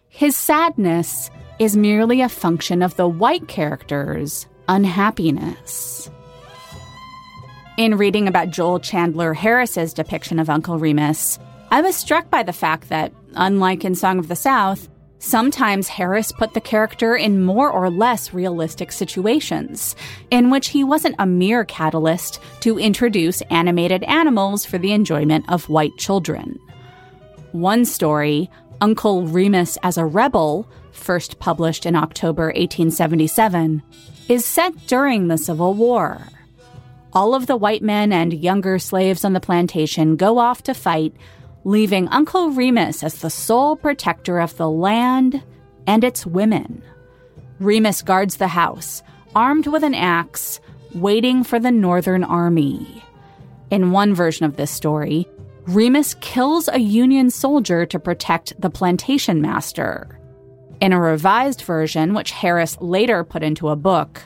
His 0.08 0.34
sadness 0.34 1.30
is 1.60 1.76
merely 1.76 2.22
a 2.22 2.28
function 2.28 2.82
of 2.82 2.96
the 2.96 3.06
white 3.06 3.46
character's 3.46 4.48
unhappiness. 4.68 6.10
In 7.76 7.96
reading 7.96 8.26
about 8.26 8.50
Joel 8.50 8.80
Chandler 8.80 9.32
Harris's 9.32 9.94
depiction 9.94 10.40
of 10.40 10.50
Uncle 10.50 10.80
Remus, 10.80 11.38
I 11.70 11.82
was 11.82 11.94
struck 11.94 12.28
by 12.30 12.42
the 12.42 12.52
fact 12.52 12.88
that, 12.88 13.12
unlike 13.34 13.84
in 13.84 13.94
Song 13.94 14.18
of 14.18 14.26
the 14.26 14.34
South, 14.34 14.88
Sometimes 15.20 15.88
Harris 15.88 16.30
put 16.30 16.54
the 16.54 16.60
character 16.60 17.16
in 17.16 17.44
more 17.44 17.70
or 17.70 17.90
less 17.90 18.32
realistic 18.32 18.92
situations, 18.92 19.96
in 20.30 20.48
which 20.50 20.68
he 20.68 20.84
wasn't 20.84 21.16
a 21.18 21.26
mere 21.26 21.64
catalyst 21.64 22.40
to 22.60 22.78
introduce 22.78 23.40
animated 23.50 24.04
animals 24.04 24.64
for 24.64 24.78
the 24.78 24.92
enjoyment 24.92 25.44
of 25.48 25.68
white 25.68 25.96
children. 25.98 26.58
One 27.50 27.84
story, 27.84 28.48
Uncle 28.80 29.26
Remus 29.26 29.76
as 29.82 29.98
a 29.98 30.06
Rebel, 30.06 30.68
first 30.92 31.40
published 31.40 31.84
in 31.84 31.96
October 31.96 32.46
1877, 32.46 33.82
is 34.28 34.44
set 34.44 34.86
during 34.86 35.26
the 35.26 35.38
Civil 35.38 35.74
War. 35.74 36.28
All 37.12 37.34
of 37.34 37.46
the 37.46 37.56
white 37.56 37.82
men 37.82 38.12
and 38.12 38.32
younger 38.32 38.78
slaves 38.78 39.24
on 39.24 39.32
the 39.32 39.40
plantation 39.40 40.14
go 40.14 40.38
off 40.38 40.62
to 40.64 40.74
fight 40.74 41.14
leaving 41.68 42.08
Uncle 42.08 42.48
Remus 42.48 43.02
as 43.02 43.16
the 43.16 43.28
sole 43.28 43.76
protector 43.76 44.38
of 44.40 44.56
the 44.56 44.70
land 44.70 45.42
and 45.86 46.02
its 46.02 46.24
women. 46.24 46.82
Remus 47.60 48.00
guards 48.00 48.38
the 48.38 48.48
house, 48.48 49.02
armed 49.36 49.66
with 49.66 49.84
an 49.84 49.92
axe, 49.92 50.60
waiting 50.94 51.44
for 51.44 51.60
the 51.60 51.70
Northern 51.70 52.24
Army. 52.24 53.04
In 53.70 53.90
one 53.90 54.14
version 54.14 54.46
of 54.46 54.56
this 54.56 54.70
story, 54.70 55.28
Remus 55.66 56.14
kills 56.22 56.70
a 56.72 56.80
Union 56.80 57.28
soldier 57.28 57.84
to 57.84 57.98
protect 57.98 58.58
the 58.58 58.70
plantation 58.70 59.42
master. 59.42 60.18
In 60.80 60.94
a 60.94 61.00
revised 61.00 61.60
version, 61.60 62.14
which 62.14 62.30
Harris 62.30 62.80
later 62.80 63.24
put 63.24 63.42
into 63.42 63.68
a 63.68 63.76
book, 63.76 64.22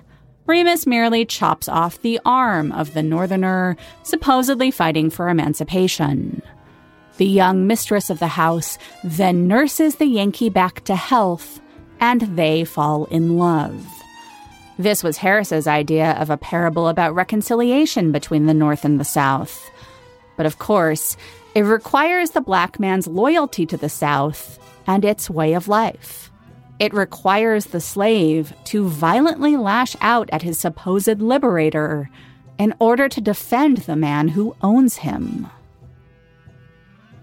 Remus 0.46 0.86
merely 0.86 1.24
chops 1.24 1.68
off 1.68 2.02
the 2.02 2.20
arm 2.24 2.70
of 2.70 2.94
the 2.94 3.02
Northerner 3.02 3.76
supposedly 4.04 4.70
fighting 4.70 5.10
for 5.10 5.28
emancipation. 5.28 6.40
The 7.18 7.26
young 7.26 7.66
mistress 7.66 8.10
of 8.10 8.18
the 8.18 8.26
house 8.26 8.78
then 9.04 9.46
nurses 9.46 9.96
the 9.96 10.06
Yankee 10.06 10.48
back 10.48 10.82
to 10.84 10.96
health, 10.96 11.60
and 12.00 12.22
they 12.36 12.64
fall 12.64 13.04
in 13.06 13.36
love. 13.36 13.86
This 14.78 15.04
was 15.04 15.18
Harris's 15.18 15.66
idea 15.66 16.12
of 16.12 16.30
a 16.30 16.38
parable 16.38 16.88
about 16.88 17.14
reconciliation 17.14 18.10
between 18.10 18.46
the 18.46 18.54
North 18.54 18.84
and 18.84 18.98
the 18.98 19.04
South. 19.04 19.70
But 20.36 20.46
of 20.46 20.58
course, 20.58 21.16
it 21.54 21.62
requires 21.62 22.30
the 22.30 22.40
black 22.40 22.80
man's 22.80 23.06
loyalty 23.06 23.66
to 23.66 23.76
the 23.76 23.90
South 23.90 24.58
and 24.86 25.04
its 25.04 25.28
way 25.28 25.52
of 25.52 25.68
life. 25.68 26.30
It 26.78 26.94
requires 26.94 27.66
the 27.66 27.80
slave 27.80 28.54
to 28.64 28.88
violently 28.88 29.56
lash 29.56 29.94
out 30.00 30.28
at 30.32 30.42
his 30.42 30.58
supposed 30.58 31.20
liberator 31.20 32.10
in 32.58 32.74
order 32.80 33.08
to 33.08 33.20
defend 33.20 33.78
the 33.78 33.96
man 33.96 34.28
who 34.28 34.56
owns 34.62 34.96
him. 34.96 35.48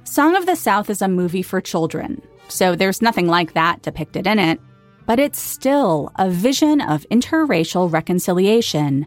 Song 0.09 0.35
of 0.35 0.47
the 0.47 0.55
South 0.55 0.89
is 0.89 1.03
a 1.03 1.07
movie 1.07 1.43
for 1.43 1.61
children, 1.61 2.19
so 2.47 2.75
there's 2.75 2.99
nothing 2.99 3.27
like 3.27 3.53
that 3.53 3.83
depicted 3.83 4.25
in 4.25 4.39
it, 4.39 4.59
but 5.05 5.19
it's 5.19 5.39
still 5.39 6.11
a 6.15 6.31
vision 6.31 6.81
of 6.81 7.05
interracial 7.11 7.93
reconciliation 7.93 9.05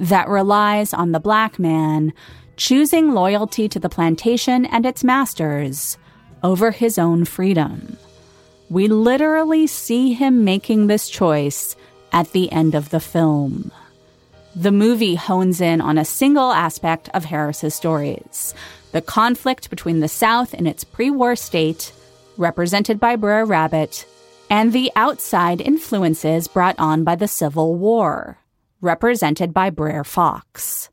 that 0.00 0.28
relies 0.28 0.92
on 0.92 1.12
the 1.12 1.20
black 1.20 1.60
man 1.60 2.12
choosing 2.56 3.14
loyalty 3.14 3.68
to 3.68 3.78
the 3.78 3.88
plantation 3.88 4.66
and 4.66 4.84
its 4.84 5.04
masters 5.04 5.96
over 6.42 6.72
his 6.72 6.98
own 6.98 7.24
freedom. 7.24 7.96
We 8.68 8.88
literally 8.88 9.68
see 9.68 10.14
him 10.14 10.42
making 10.42 10.88
this 10.88 11.08
choice 11.08 11.76
at 12.10 12.32
the 12.32 12.50
end 12.50 12.74
of 12.74 12.90
the 12.90 12.98
film. 12.98 13.70
The 14.56 14.72
movie 14.72 15.14
hones 15.14 15.60
in 15.60 15.80
on 15.80 15.96
a 15.96 16.04
single 16.04 16.50
aspect 16.50 17.08
of 17.14 17.26
Harris's 17.26 17.76
stories 17.76 18.52
the 18.92 19.02
conflict 19.02 19.70
between 19.70 20.00
the 20.00 20.08
South 20.08 20.54
and 20.54 20.66
its 20.66 20.84
pre 20.84 21.10
war 21.10 21.36
state, 21.36 21.92
represented 22.36 22.98
by 22.98 23.16
Brer 23.16 23.44
Rabbit, 23.44 24.06
and 24.48 24.72
the 24.72 24.90
outside 24.96 25.60
influences 25.60 26.48
brought 26.48 26.78
on 26.78 27.04
by 27.04 27.14
the 27.14 27.28
Civil 27.28 27.76
War, 27.76 28.38
represented 28.80 29.54
by 29.54 29.70
Brer 29.70 30.04
Fox. 30.04 30.88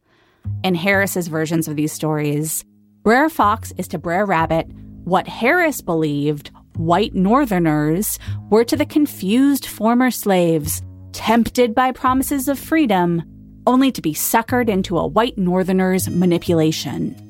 In 0.64 0.76
Harris's 0.76 1.28
versions 1.28 1.68
of 1.68 1.76
these 1.76 1.92
stories, 1.92 2.64
Brer 3.04 3.30
Fox 3.30 3.74
is 3.78 3.88
to 3.90 3.98
Brer 3.98 4.26
Rabbit 4.26 4.68
what 5.04 5.28
Harris 5.28 5.82
believed 5.82 6.52
white 6.76 7.16
Northerners 7.16 8.20
were 8.50 8.66
to 8.66 8.76
the 8.76 8.86
confused 8.86 9.66
former 9.66 10.12
slaves, 10.12 10.82
tempted 11.14 11.74
by 11.74 11.92
promises 11.92 12.48
of 12.48 12.60
freedom, 12.60 13.24
only 13.66 13.92
to 13.92 14.02
be 14.02 14.14
suckered 14.14 14.70
into 14.70 14.98
a 14.98 15.08
white 15.08 15.38
Northerner's 15.38 16.10
manipulation. 16.10 17.27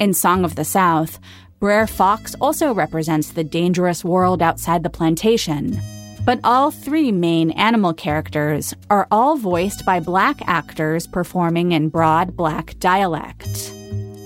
In 0.00 0.12
Song 0.12 0.44
of 0.44 0.56
the 0.56 0.64
South, 0.64 1.20
Brer 1.60 1.86
Fox 1.86 2.34
also 2.40 2.74
represents 2.74 3.30
the 3.30 3.44
dangerous 3.44 4.04
world 4.04 4.42
outside 4.42 4.82
the 4.82 4.90
plantation. 4.90 5.80
But 6.24 6.40
all 6.42 6.72
three 6.72 7.12
main 7.12 7.52
animal 7.52 7.94
characters 7.94 8.74
are 8.90 9.06
all 9.12 9.36
voiced 9.36 9.86
by 9.86 10.00
black 10.00 10.40
actors 10.48 11.06
performing 11.06 11.72
in 11.72 11.90
broad 11.90 12.36
black 12.36 12.76
dialect. 12.80 13.72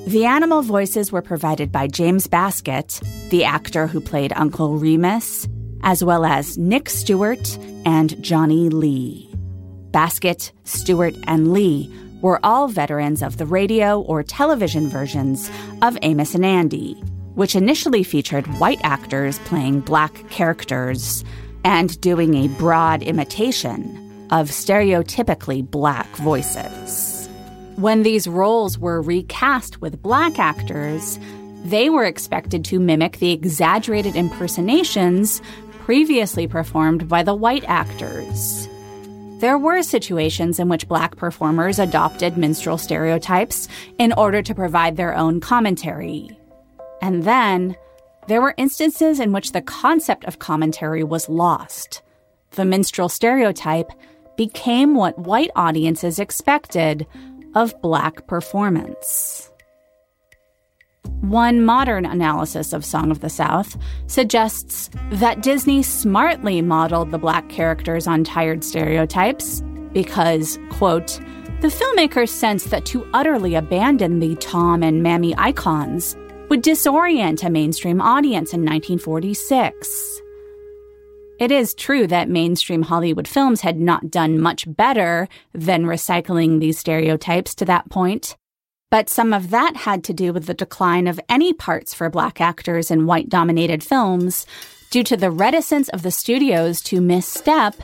The 0.07 0.25
animal 0.25 0.63
voices 0.63 1.13
were 1.13 1.21
provided 1.21 1.71
by 1.71 1.87
James 1.87 2.27
Baskett, 2.27 3.01
the 3.29 3.45
actor 3.45 3.87
who 3.87 4.01
played 4.01 4.33
Uncle 4.37 4.79
Remus, 4.79 5.47
as 5.83 6.03
well 6.03 6.25
as 6.25 6.57
Nick 6.57 6.89
Stewart 6.89 7.59
and 7.85 8.21
Johnny 8.23 8.71
Lee. 8.71 9.31
Baskett, 9.91 10.53
Stewart, 10.65 11.15
and 11.27 11.53
Lee 11.53 11.93
were 12.21 12.41
all 12.43 12.69
veterans 12.69 13.23
of 13.23 13.37
the 13.37 13.47
radio 13.47 14.01
or 14.01 14.23
television 14.23 14.89
versions 14.89 15.51
of 15.83 15.97
Amos 16.03 16.35
and 16.35 16.45
Andy, 16.45 16.95
which 17.35 17.55
initially 17.55 18.03
featured 18.03 18.47
white 18.59 18.81
actors 18.83 19.39
playing 19.41 19.81
black 19.81 20.29
characters 20.31 21.25
and 21.65 22.01
doing 22.01 22.35
a 22.35 22.49
broad 22.59 23.03
imitation 23.03 24.27
of 24.31 24.49
stereotypically 24.49 25.69
black 25.69 26.09
voices. 26.17 27.29
When 27.77 28.03
these 28.03 28.27
roles 28.27 28.79
were 28.79 29.01
recast 29.01 29.81
with 29.81 30.03
black 30.03 30.39
actors, 30.39 31.19
they 31.65 31.91
were 31.91 32.05
expected 32.05 32.65
to 32.67 32.81
mimic 32.81 33.19
the 33.19 33.33
exaggerated 33.33 34.17
impersonations 34.17 35.41
previously 35.81 36.47
performed 36.47 37.09
by 37.09 37.23
the 37.23 37.35
white 37.35 37.65
actors. 37.67 38.68
There 39.39 39.57
were 39.57 39.85
situations 39.85 40.59
in 40.59 40.69
which 40.69 40.89
black 40.89 41.15
performers 41.15 41.79
adopted 41.79 42.37
minstrel 42.37 42.77
stereotypes 42.77 43.69
in 43.97 44.13
order 44.15 44.43
to 44.43 44.55
provide 44.55 44.97
their 44.97 45.17
own 45.17 45.39
commentary. 45.39 46.37
And 47.01 47.23
then 47.23 47.77
there 48.27 48.43
were 48.43 48.55
instances 48.57 49.21
in 49.21 49.31
which 49.31 49.53
the 49.53 49.63
concept 49.63 50.25
of 50.25 50.41
commentary 50.41 51.05
was 51.05 51.29
lost. 51.29 52.03
The 52.53 52.65
minstrel 52.65 53.09
stereotype 53.09 53.93
became 54.37 54.97
what 54.97 55.17
white 55.21 55.51
audiences 55.55 56.19
expected 56.19 57.07
of 57.55 57.81
black 57.81 58.27
performance. 58.27 59.48
One 61.21 61.65
modern 61.65 62.07
analysis 62.07 62.73
of 62.73 62.85
Song 62.85 63.11
of 63.11 63.21
the 63.21 63.29
South 63.29 63.77
suggests 64.07 64.91
that 65.11 65.43
Disney 65.43 65.83
smartly 65.83 66.63
modeled 66.63 67.11
the 67.11 67.19
black 67.19 67.49
characters 67.49 68.07
on 68.07 68.25
tired 68.25 68.65
stereotypes 68.65 69.63
because, 69.93 70.59
quote, 70.71 71.21
the 71.61 71.69
filmmakers 71.69 72.29
sensed 72.29 72.71
that 72.71 72.87
to 72.87 73.05
utterly 73.13 73.57
abandon 73.57 74.21
the 74.21 74.37
Tom 74.37 74.83
and 74.83 75.03
Mammy 75.03 75.35
icons 75.37 76.17
would 76.49 76.63
disorient 76.63 77.45
a 77.45 77.51
mainstream 77.51 78.01
audience 78.01 78.53
in 78.53 78.61
1946. 78.61 80.23
It 81.39 81.51
is 81.51 81.75
true 81.75 82.07
that 82.07 82.29
mainstream 82.29 82.83
Hollywood 82.83 83.29
films 83.29 83.61
had 83.61 83.79
not 83.79 84.11
done 84.11 84.41
much 84.41 84.65
better 84.67 85.29
than 85.53 85.85
recycling 85.85 86.59
these 86.59 86.79
stereotypes 86.79 87.55
to 87.57 87.65
that 87.65 87.91
point. 87.91 88.37
But 88.91 89.11
some 89.11 89.35
of 89.35 89.51
that 89.51 89.77
had 89.77 90.03
to 90.05 90.15
do 90.15 90.33
with 90.33 90.47
the 90.47 90.55
decline 90.55 91.07
of 91.07 91.21
any 91.29 91.53
parts 91.53 91.93
for 91.93 92.09
black 92.09 92.41
actors 92.41 92.91
in 92.91 93.07
white 93.07 93.29
dominated 93.29 93.85
films, 93.85 94.47
due 94.91 95.05
to 95.05 95.17
the 95.17 95.31
reticence 95.31 95.91
of 95.91 96.03
the 96.03 96.11
studios 96.11 96.81
to 96.81 97.01
misstep 97.01 97.75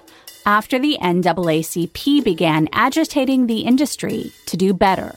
after 0.47 0.79
the 0.79 0.97
NAACP 1.03 2.25
began 2.25 2.69
agitating 2.73 3.47
the 3.47 3.61
industry 3.61 4.33
to 4.47 4.57
do 4.57 4.73
better, 4.73 5.15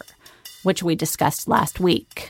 which 0.63 0.83
we 0.83 0.95
discussed 0.95 1.47
last 1.47 1.79
week. 1.79 2.27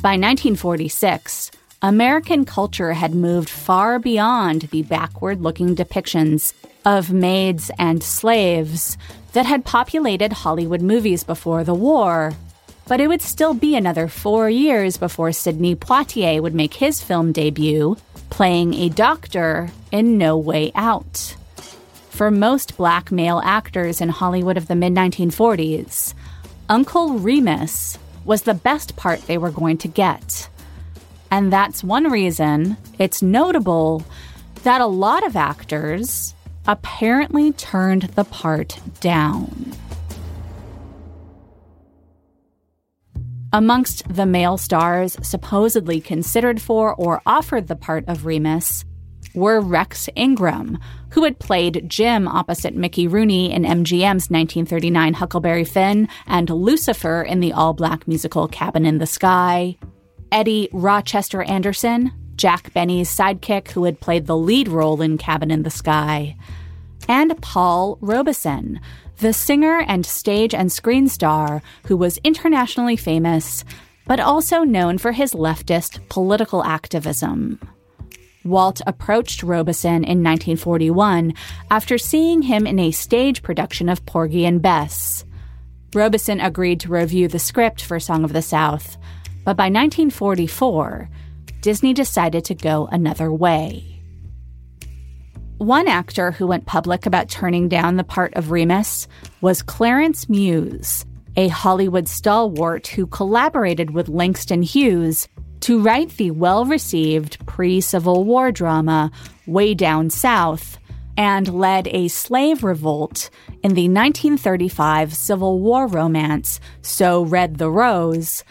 By 0.00 0.12
1946, 0.12 1.50
American 1.82 2.44
culture 2.44 2.92
had 2.92 3.14
moved 3.14 3.50
far 3.50 3.98
beyond 3.98 4.62
the 4.62 4.82
backward 4.82 5.40
looking 5.40 5.74
depictions 5.74 6.52
of 6.86 7.12
maids 7.12 7.70
and 7.80 8.00
slaves 8.02 8.96
that 9.32 9.44
had 9.44 9.64
populated 9.64 10.32
Hollywood 10.32 10.80
movies 10.80 11.24
before 11.24 11.64
the 11.64 11.74
war. 11.74 12.32
But 12.86 13.00
it 13.00 13.08
would 13.08 13.20
still 13.20 13.54
be 13.54 13.74
another 13.74 14.06
four 14.06 14.48
years 14.48 14.96
before 14.96 15.32
Sidney 15.32 15.74
Poitier 15.74 16.40
would 16.40 16.54
make 16.54 16.74
his 16.74 17.02
film 17.02 17.32
debut, 17.32 17.96
playing 18.30 18.74
a 18.74 18.88
doctor 18.88 19.68
in 19.90 20.16
No 20.16 20.38
Way 20.38 20.70
Out. 20.76 21.34
For 22.08 22.30
most 22.30 22.76
black 22.76 23.10
male 23.10 23.42
actors 23.44 24.00
in 24.00 24.08
Hollywood 24.08 24.56
of 24.56 24.68
the 24.68 24.76
mid 24.76 24.94
1940s, 24.94 26.14
Uncle 26.68 27.18
Remus 27.18 27.98
was 28.24 28.42
the 28.42 28.54
best 28.54 28.94
part 28.94 29.22
they 29.22 29.38
were 29.38 29.50
going 29.50 29.78
to 29.78 29.88
get. 29.88 30.48
And 31.32 31.52
that's 31.52 31.82
one 31.82 32.10
reason 32.10 32.76
it's 32.96 33.22
notable 33.22 34.04
that 34.62 34.80
a 34.80 34.86
lot 34.86 35.26
of 35.26 35.36
actors 35.36 36.35
apparently 36.66 37.52
turned 37.52 38.02
the 38.02 38.24
part 38.24 38.78
down. 39.00 39.72
Amongst 43.52 44.06
the 44.12 44.26
male 44.26 44.58
stars 44.58 45.16
supposedly 45.22 46.00
considered 46.00 46.60
for 46.60 46.94
or 46.94 47.22
offered 47.24 47.68
the 47.68 47.76
part 47.76 48.04
of 48.06 48.26
Remus 48.26 48.84
were 49.34 49.60
Rex 49.60 50.08
Ingram, 50.16 50.78
who 51.10 51.24
had 51.24 51.38
played 51.38 51.88
Jim 51.88 52.26
opposite 52.26 52.74
Mickey 52.74 53.06
Rooney 53.06 53.52
in 53.52 53.62
MGM's 53.62 54.30
1939 54.30 55.14
Huckleberry 55.14 55.64
Finn 55.64 56.08
and 56.26 56.50
Lucifer 56.50 57.22
in 57.22 57.40
the 57.40 57.52
all 57.52 57.72
black 57.72 58.08
musical 58.08 58.48
Cabin 58.48 58.84
in 58.84 58.98
the 58.98 59.06
Sky, 59.06 59.76
Eddie 60.32 60.68
Rochester 60.72 61.42
Anderson, 61.42 62.12
Jack 62.36 62.72
Benny's 62.72 63.14
sidekick 63.14 63.70
who 63.70 63.84
had 63.84 64.00
played 64.00 64.26
the 64.26 64.36
lead 64.36 64.68
role 64.68 65.00
in 65.00 65.18
Cabin 65.18 65.50
in 65.50 65.62
the 65.62 65.70
Sky, 65.70 66.36
and 67.08 67.40
Paul 67.40 67.98
Robeson, 68.00 68.80
the 69.18 69.32
singer 69.32 69.80
and 69.86 70.04
stage 70.04 70.54
and 70.54 70.70
screen 70.70 71.08
star 71.08 71.62
who 71.86 71.96
was 71.96 72.18
internationally 72.18 72.96
famous, 72.96 73.64
but 74.06 74.20
also 74.20 74.62
known 74.62 74.98
for 74.98 75.12
his 75.12 75.32
leftist 75.32 76.06
political 76.08 76.62
activism. 76.64 77.58
Walt 78.44 78.80
approached 78.86 79.42
Robeson 79.42 80.04
in 80.04 80.22
1941 80.22 81.34
after 81.70 81.98
seeing 81.98 82.42
him 82.42 82.66
in 82.66 82.78
a 82.78 82.92
stage 82.92 83.42
production 83.42 83.88
of 83.88 84.06
Porgy 84.06 84.44
and 84.44 84.62
Bess. 84.62 85.24
Robeson 85.94 86.40
agreed 86.40 86.78
to 86.80 86.90
review 86.90 87.26
the 87.26 87.38
script 87.38 87.82
for 87.82 87.98
Song 87.98 88.22
of 88.22 88.32
the 88.32 88.42
South, 88.42 88.96
but 89.44 89.56
by 89.56 89.64
1944, 89.64 91.08
Disney 91.66 91.92
decided 91.94 92.44
to 92.44 92.54
go 92.54 92.86
another 92.92 93.32
way. 93.32 94.00
One 95.58 95.88
actor 95.88 96.30
who 96.30 96.46
went 96.46 96.64
public 96.64 97.06
about 97.06 97.28
turning 97.28 97.68
down 97.68 97.96
the 97.96 98.04
part 98.04 98.32
of 98.34 98.52
Remus 98.52 99.08
was 99.40 99.62
Clarence 99.62 100.28
Muse, 100.28 101.04
a 101.34 101.48
Hollywood 101.48 102.06
stalwart 102.06 102.86
who 102.86 103.08
collaborated 103.08 103.90
with 103.90 104.08
Langston 104.08 104.62
Hughes 104.62 105.26
to 105.62 105.82
write 105.82 106.10
the 106.10 106.30
well 106.30 106.64
received 106.64 107.44
pre 107.46 107.80
Civil 107.80 108.22
War 108.22 108.52
drama 108.52 109.10
Way 109.48 109.74
Down 109.74 110.08
South 110.08 110.78
and 111.16 111.52
led 111.52 111.88
a 111.88 112.06
slave 112.06 112.62
revolt 112.62 113.28
in 113.64 113.74
the 113.74 113.88
1935 113.88 115.16
Civil 115.16 115.58
War 115.58 115.88
romance 115.88 116.60
So 116.82 117.24
Red 117.24 117.56
the 117.56 117.72
Rose, 117.72 118.44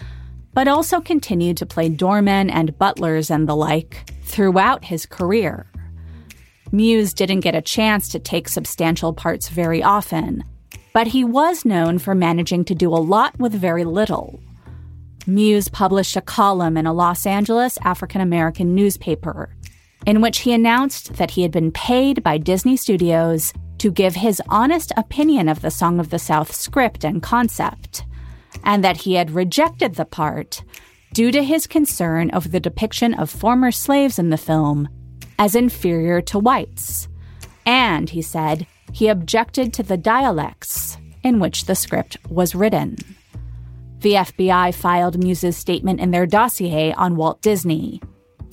but 0.55 0.67
also 0.67 0.99
continued 0.99 1.57
to 1.57 1.65
play 1.67 1.89
doormen 1.89 2.49
and 2.49 2.77
butlers 2.79 3.29
and 3.29 3.47
the 3.47 3.55
like 3.55 4.09
throughout 4.23 4.83
his 4.85 5.05
career. 5.05 5.67
Muse 6.71 7.13
didn't 7.13 7.41
get 7.41 7.53
a 7.53 7.61
chance 7.61 8.09
to 8.09 8.17
take 8.17 8.49
substantial 8.49 9.13
parts 9.13 9.49
very 9.49 9.83
often, 9.83 10.43
but 10.93 11.05
he 11.05 11.23
was 11.23 11.65
known 11.65 11.99
for 11.99 12.15
managing 12.15 12.65
to 12.65 12.73
do 12.73 12.89
a 12.89 13.05
lot 13.13 13.37
with 13.37 13.53
very 13.53 13.83
little. 13.83 14.39
Muse 15.27 15.67
published 15.67 16.15
a 16.15 16.21
column 16.21 16.77
in 16.77 16.87
a 16.87 16.93
Los 16.93 17.27
Angeles 17.27 17.77
African 17.83 18.21
American 18.21 18.73
newspaper 18.73 19.55
in 20.05 20.21
which 20.21 20.39
he 20.39 20.53
announced 20.53 21.15
that 21.15 21.31
he 21.31 21.41
had 21.41 21.51
been 21.51 21.71
paid 21.71 22.23
by 22.23 22.37
Disney 22.37 22.77
Studios 22.77 23.53
to 23.79 23.91
give 23.91 24.15
his 24.15 24.41
honest 24.49 24.91
opinion 24.95 25.49
of 25.49 25.61
the 25.61 25.71
Song 25.71 25.99
of 25.99 26.09
the 26.09 26.19
South 26.19 26.53
script 26.53 27.03
and 27.03 27.21
concept, 27.21 28.05
and 28.65 28.83
that 28.83 28.97
he 28.97 29.13
had 29.13 29.31
rejected 29.31 29.95
the 29.95 30.05
part 30.05 30.63
due 31.13 31.31
to 31.31 31.43
his 31.43 31.67
concern 31.67 32.29
over 32.33 32.49
the 32.49 32.59
depiction 32.59 33.13
of 33.13 33.29
former 33.29 33.71
slaves 33.71 34.19
in 34.19 34.31
the 34.31 34.37
film 34.37 34.89
as 35.39 35.55
inferior 35.55 36.21
to 36.21 36.39
whites. 36.39 37.07
And, 37.65 38.09
he 38.09 38.21
said, 38.21 38.67
he 38.91 39.07
objected 39.07 39.73
to 39.73 39.83
the 39.83 39.97
dialects 39.97 40.97
in 41.23 41.39
which 41.39 41.65
the 41.65 41.75
script 41.75 42.17
was 42.29 42.55
written. 42.55 42.97
The 43.99 44.13
FBI 44.13 44.73
filed 44.75 45.17
Muse's 45.17 45.57
statement 45.57 45.99
in 45.99 46.11
their 46.11 46.27
dossier 46.27 46.93
on 46.93 47.15
Walt 47.15 47.41
Disney, 47.41 48.01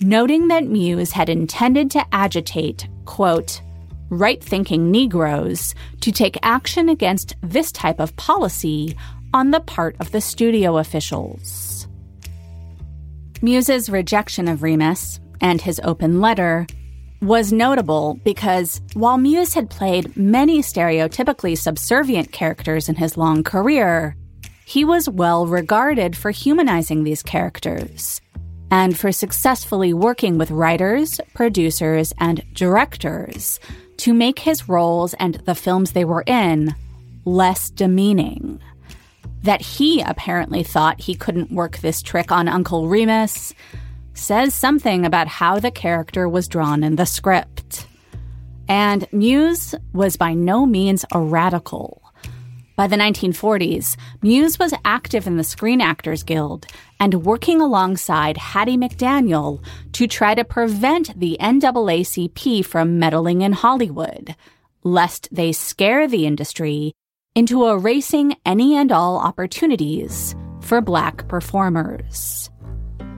noting 0.00 0.48
that 0.48 0.66
Muse 0.66 1.12
had 1.12 1.28
intended 1.28 1.90
to 1.90 2.06
agitate, 2.14 2.88
quote, 3.04 3.60
right 4.08 4.42
thinking 4.42 4.90
Negroes 4.90 5.74
to 6.00 6.12
take 6.12 6.38
action 6.42 6.88
against 6.88 7.34
this 7.42 7.72
type 7.72 7.98
of 7.98 8.14
policy 8.16 8.96
on 9.34 9.50
the 9.50 9.60
part 9.60 9.96
of 10.00 10.10
the 10.12 10.20
studio 10.20 10.78
officials. 10.78 11.86
Muse's 13.40 13.90
rejection 13.90 14.48
of 14.48 14.62
Remus 14.62 15.18
and 15.40 15.60
his 15.60 15.80
open 15.82 16.20
letter 16.20 16.66
was 17.20 17.52
notable 17.52 18.20
because 18.24 18.80
while 18.94 19.16
Muse 19.16 19.54
had 19.54 19.70
played 19.70 20.16
many 20.16 20.60
stereotypically 20.60 21.56
subservient 21.56 22.32
characters 22.32 22.88
in 22.88 22.96
his 22.96 23.16
long 23.16 23.42
career, 23.44 24.16
he 24.64 24.84
was 24.84 25.08
well 25.08 25.46
regarded 25.46 26.16
for 26.16 26.30
humanizing 26.30 27.04
these 27.04 27.22
characters 27.22 28.20
and 28.70 28.98
for 28.98 29.12
successfully 29.12 29.92
working 29.92 30.38
with 30.38 30.50
writers, 30.50 31.20
producers, 31.34 32.12
and 32.18 32.42
directors 32.54 33.60
to 33.98 34.14
make 34.14 34.38
his 34.38 34.68
roles 34.68 35.14
and 35.14 35.34
the 35.44 35.54
films 35.54 35.92
they 35.92 36.04
were 36.04 36.24
in 36.26 36.74
less 37.24 37.70
demeaning. 37.70 38.60
That 39.42 39.60
he 39.60 40.00
apparently 40.00 40.62
thought 40.62 41.00
he 41.00 41.14
couldn't 41.14 41.50
work 41.50 41.78
this 41.78 42.02
trick 42.02 42.30
on 42.30 42.48
Uncle 42.48 42.88
Remus 42.88 43.52
says 44.14 44.54
something 44.54 45.04
about 45.04 45.26
how 45.26 45.58
the 45.58 45.70
character 45.70 46.28
was 46.28 46.48
drawn 46.48 46.84
in 46.84 46.96
the 46.96 47.06
script. 47.06 47.86
And 48.68 49.06
Muse 49.12 49.74
was 49.92 50.16
by 50.16 50.34
no 50.34 50.64
means 50.66 51.04
a 51.12 51.20
radical. 51.20 52.02
By 52.76 52.86
the 52.86 52.96
1940s, 52.96 53.96
Muse 54.22 54.58
was 54.58 54.72
active 54.84 55.26
in 55.26 55.36
the 55.36 55.44
Screen 55.44 55.80
Actors 55.80 56.22
Guild 56.22 56.66
and 56.98 57.24
working 57.24 57.60
alongside 57.60 58.36
Hattie 58.36 58.78
McDaniel 58.78 59.62
to 59.92 60.06
try 60.06 60.34
to 60.34 60.44
prevent 60.44 61.18
the 61.18 61.36
NAACP 61.38 62.64
from 62.64 62.98
meddling 62.98 63.42
in 63.42 63.52
Hollywood, 63.52 64.34
lest 64.84 65.28
they 65.30 65.52
scare 65.52 66.08
the 66.08 66.26
industry 66.26 66.94
into 67.34 67.66
erasing 67.66 68.36
any 68.44 68.76
and 68.76 68.92
all 68.92 69.18
opportunities 69.18 70.34
for 70.60 70.80
black 70.80 71.26
performers. 71.28 72.50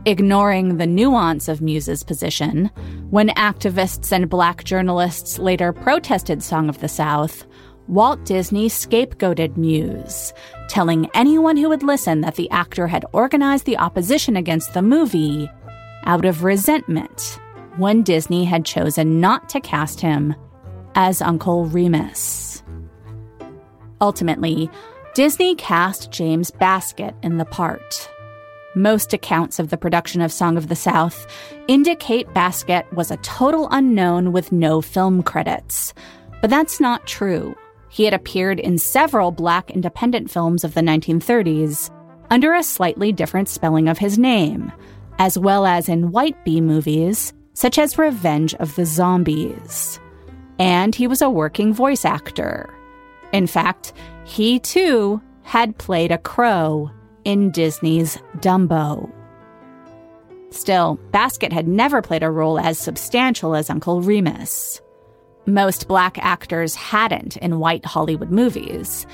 Ignoring 0.06 0.76
the 0.76 0.86
nuance 0.86 1.48
of 1.48 1.60
Muse's 1.60 2.02
position, 2.02 2.66
when 3.10 3.30
activists 3.30 4.12
and 4.12 4.28
black 4.28 4.64
journalists 4.64 5.38
later 5.38 5.72
protested 5.72 6.42
Song 6.42 6.68
of 6.68 6.80
the 6.80 6.88
South, 6.88 7.46
Walt 7.88 8.24
Disney 8.24 8.68
scapegoated 8.68 9.56
Muse, 9.56 10.32
telling 10.68 11.10
anyone 11.14 11.56
who 11.56 11.68
would 11.68 11.82
listen 11.82 12.20
that 12.22 12.36
the 12.36 12.50
actor 12.50 12.86
had 12.86 13.04
organized 13.12 13.66
the 13.66 13.78
opposition 13.78 14.36
against 14.36 14.74
the 14.74 14.82
movie 14.82 15.50
out 16.04 16.24
of 16.24 16.44
resentment 16.44 17.38
when 17.76 18.02
Disney 18.02 18.44
had 18.44 18.64
chosen 18.64 19.20
not 19.20 19.48
to 19.48 19.60
cast 19.60 20.00
him 20.00 20.34
as 20.94 21.20
Uncle 21.20 21.66
Remus. 21.66 22.63
Ultimately, 24.00 24.70
Disney 25.14 25.54
cast 25.54 26.10
James 26.10 26.50
Baskett 26.50 27.14
in 27.22 27.38
the 27.38 27.44
part. 27.44 28.10
Most 28.74 29.12
accounts 29.12 29.58
of 29.58 29.70
the 29.70 29.76
production 29.76 30.20
of 30.20 30.32
Song 30.32 30.56
of 30.56 30.68
the 30.68 30.74
South 30.74 31.26
indicate 31.68 32.32
Baskett 32.34 32.92
was 32.92 33.10
a 33.10 33.16
total 33.18 33.68
unknown 33.70 34.32
with 34.32 34.50
no 34.50 34.80
film 34.80 35.22
credits, 35.22 35.94
but 36.40 36.50
that's 36.50 36.80
not 36.80 37.06
true. 37.06 37.54
He 37.88 38.04
had 38.04 38.14
appeared 38.14 38.58
in 38.58 38.78
several 38.78 39.30
black 39.30 39.70
independent 39.70 40.30
films 40.30 40.64
of 40.64 40.74
the 40.74 40.80
1930s 40.80 41.90
under 42.30 42.52
a 42.52 42.64
slightly 42.64 43.12
different 43.12 43.48
spelling 43.48 43.88
of 43.88 43.98
his 43.98 44.18
name, 44.18 44.72
as 45.18 45.38
well 45.38 45.64
as 45.64 45.88
in 45.88 46.10
white 46.10 46.44
B 46.44 46.60
movies 46.60 47.32
such 47.52 47.78
as 47.78 47.96
Revenge 47.96 48.54
of 48.54 48.74
the 48.74 48.84
Zombies. 48.84 50.00
And 50.58 50.94
he 50.94 51.06
was 51.06 51.22
a 51.22 51.30
working 51.30 51.72
voice 51.72 52.04
actor. 52.04 52.68
In 53.34 53.48
fact, 53.48 53.92
he 54.24 54.60
too 54.60 55.20
had 55.42 55.76
played 55.76 56.12
a 56.12 56.18
crow 56.18 56.88
in 57.24 57.50
Disney's 57.50 58.16
Dumbo. 58.38 59.10
Still, 60.50 61.00
Baskett 61.10 61.52
had 61.52 61.66
never 61.66 62.00
played 62.00 62.22
a 62.22 62.30
role 62.30 62.60
as 62.60 62.78
substantial 62.78 63.56
as 63.56 63.68
Uncle 63.68 64.02
Remus. 64.02 64.80
Most 65.46 65.88
black 65.88 66.16
actors 66.18 66.76
hadn't 66.76 67.36
in 67.38 67.58
white 67.58 67.84
Hollywood 67.84 68.30
movies. 68.30 69.04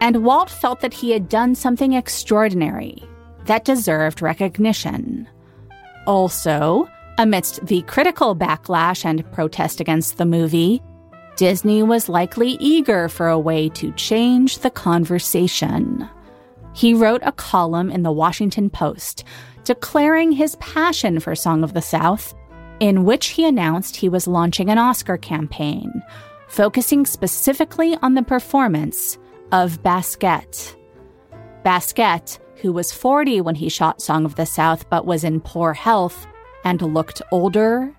And 0.00 0.24
Walt 0.24 0.48
felt 0.48 0.80
that 0.80 0.94
he 0.94 1.10
had 1.10 1.28
done 1.28 1.54
something 1.54 1.92
extraordinary 1.92 3.04
that 3.44 3.66
deserved 3.66 4.22
recognition. 4.22 5.28
Also, 6.06 6.88
amidst 7.18 7.66
the 7.66 7.82
critical 7.82 8.34
backlash 8.34 9.04
and 9.04 9.30
protest 9.32 9.80
against 9.80 10.16
the 10.16 10.24
movie, 10.24 10.82
Disney 11.40 11.82
was 11.82 12.10
likely 12.10 12.58
eager 12.60 13.08
for 13.08 13.28
a 13.28 13.38
way 13.38 13.70
to 13.70 13.92
change 13.92 14.58
the 14.58 14.68
conversation. 14.68 16.06
He 16.74 16.92
wrote 16.92 17.22
a 17.24 17.32
column 17.32 17.90
in 17.90 18.02
the 18.02 18.12
Washington 18.12 18.68
Post 18.68 19.24
declaring 19.64 20.32
his 20.32 20.56
passion 20.56 21.18
for 21.18 21.34
Song 21.34 21.64
of 21.64 21.72
the 21.72 21.80
South, 21.80 22.34
in 22.78 23.04
which 23.04 23.28
he 23.28 23.46
announced 23.46 23.96
he 23.96 24.10
was 24.10 24.26
launching 24.26 24.68
an 24.68 24.76
Oscar 24.76 25.16
campaign, 25.16 26.02
focusing 26.46 27.06
specifically 27.06 27.96
on 28.02 28.12
the 28.12 28.22
performance 28.22 29.16
of 29.50 29.82
Baskett. 29.82 30.76
Baskett, 31.64 32.38
who 32.56 32.70
was 32.70 32.92
40 32.92 33.40
when 33.40 33.54
he 33.54 33.70
shot 33.70 34.02
Song 34.02 34.26
of 34.26 34.34
the 34.34 34.44
South 34.44 34.90
but 34.90 35.06
was 35.06 35.24
in 35.24 35.40
poor 35.40 35.72
health 35.72 36.26
and 36.64 36.82
looked 36.82 37.22
older, 37.32 37.96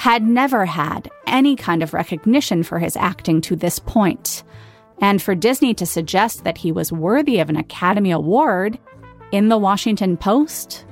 had 0.00 0.22
never 0.22 0.64
had 0.64 1.10
any 1.26 1.54
kind 1.54 1.82
of 1.82 1.92
recognition 1.92 2.62
for 2.62 2.78
his 2.78 2.96
acting 2.96 3.38
to 3.38 3.54
this 3.54 3.78
point. 3.78 4.42
And 5.02 5.20
for 5.20 5.34
Disney 5.34 5.74
to 5.74 5.84
suggest 5.84 6.42
that 6.44 6.56
he 6.56 6.72
was 6.72 6.90
worthy 6.90 7.38
of 7.38 7.50
an 7.50 7.56
Academy 7.56 8.10
Award 8.10 8.78
in 9.30 9.50
the 9.50 9.58
Washington 9.58 10.16
Post 10.16 10.86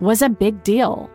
was 0.00 0.22
a 0.22 0.30
big 0.30 0.62
deal. 0.62 1.10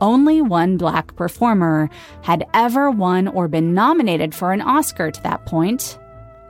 Only 0.00 0.40
one 0.40 0.76
black 0.76 1.16
performer 1.16 1.90
had 2.22 2.46
ever 2.54 2.92
won 2.92 3.26
or 3.26 3.48
been 3.48 3.74
nominated 3.74 4.36
for 4.36 4.52
an 4.52 4.60
Oscar 4.60 5.10
to 5.10 5.22
that 5.24 5.46
point, 5.46 5.98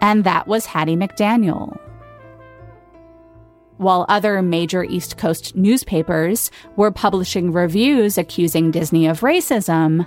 and 0.03 0.25
that 0.25 0.47
was 0.47 0.67
Hattie 0.67 0.95
McDaniel. 0.95 1.81
While 3.77 4.07
other 4.09 4.41
major 4.41 4.85
East 4.85 5.17
Coast 5.17 5.57
newspapers 5.57 6.51
were 6.77 6.93
publishing 6.93 7.53
reviews 7.53 8.17
accusing 8.17 8.71
Disney 8.71 9.07
of 9.07 9.21
racism, 9.21 10.07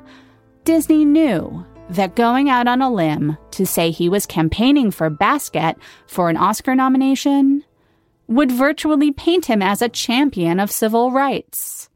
Disney 0.64 1.04
knew 1.04 1.66
that 1.90 2.16
going 2.16 2.50
out 2.50 2.68
on 2.68 2.82
a 2.82 2.92
limb 2.92 3.38
to 3.52 3.66
say 3.66 3.92
he 3.92 4.10
was 4.10 4.26
campaigning 4.26 4.92
for 4.92 5.10
Baskett 5.10 5.78
for 6.08 6.30
an 6.30 6.38
Oscar 6.38 6.76
nomination 6.76 7.64
would 8.28 8.52
virtually 8.52 9.12
paint 9.12 9.46
him 9.46 9.62
as 9.62 9.82
a 9.82 9.90
champion 9.90 10.60
of 10.60 10.72
civil 10.72 11.12
rights. 11.12 11.90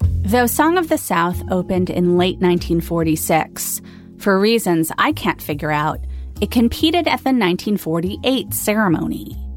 Though 0.00 0.46
Song 0.46 0.78
of 0.78 0.88
the 0.88 0.98
South 0.98 1.42
opened 1.50 1.90
in 1.90 2.16
late 2.16 2.38
1946, 2.38 3.80
for 4.18 4.38
reasons 4.38 4.92
I 4.98 5.12
can't 5.12 5.40
figure 5.40 5.72
out, 5.72 6.00
it 6.40 6.50
competed 6.50 7.08
at 7.08 7.24
the 7.24 7.32
1948 7.32 8.52
ceremony. 8.54 9.49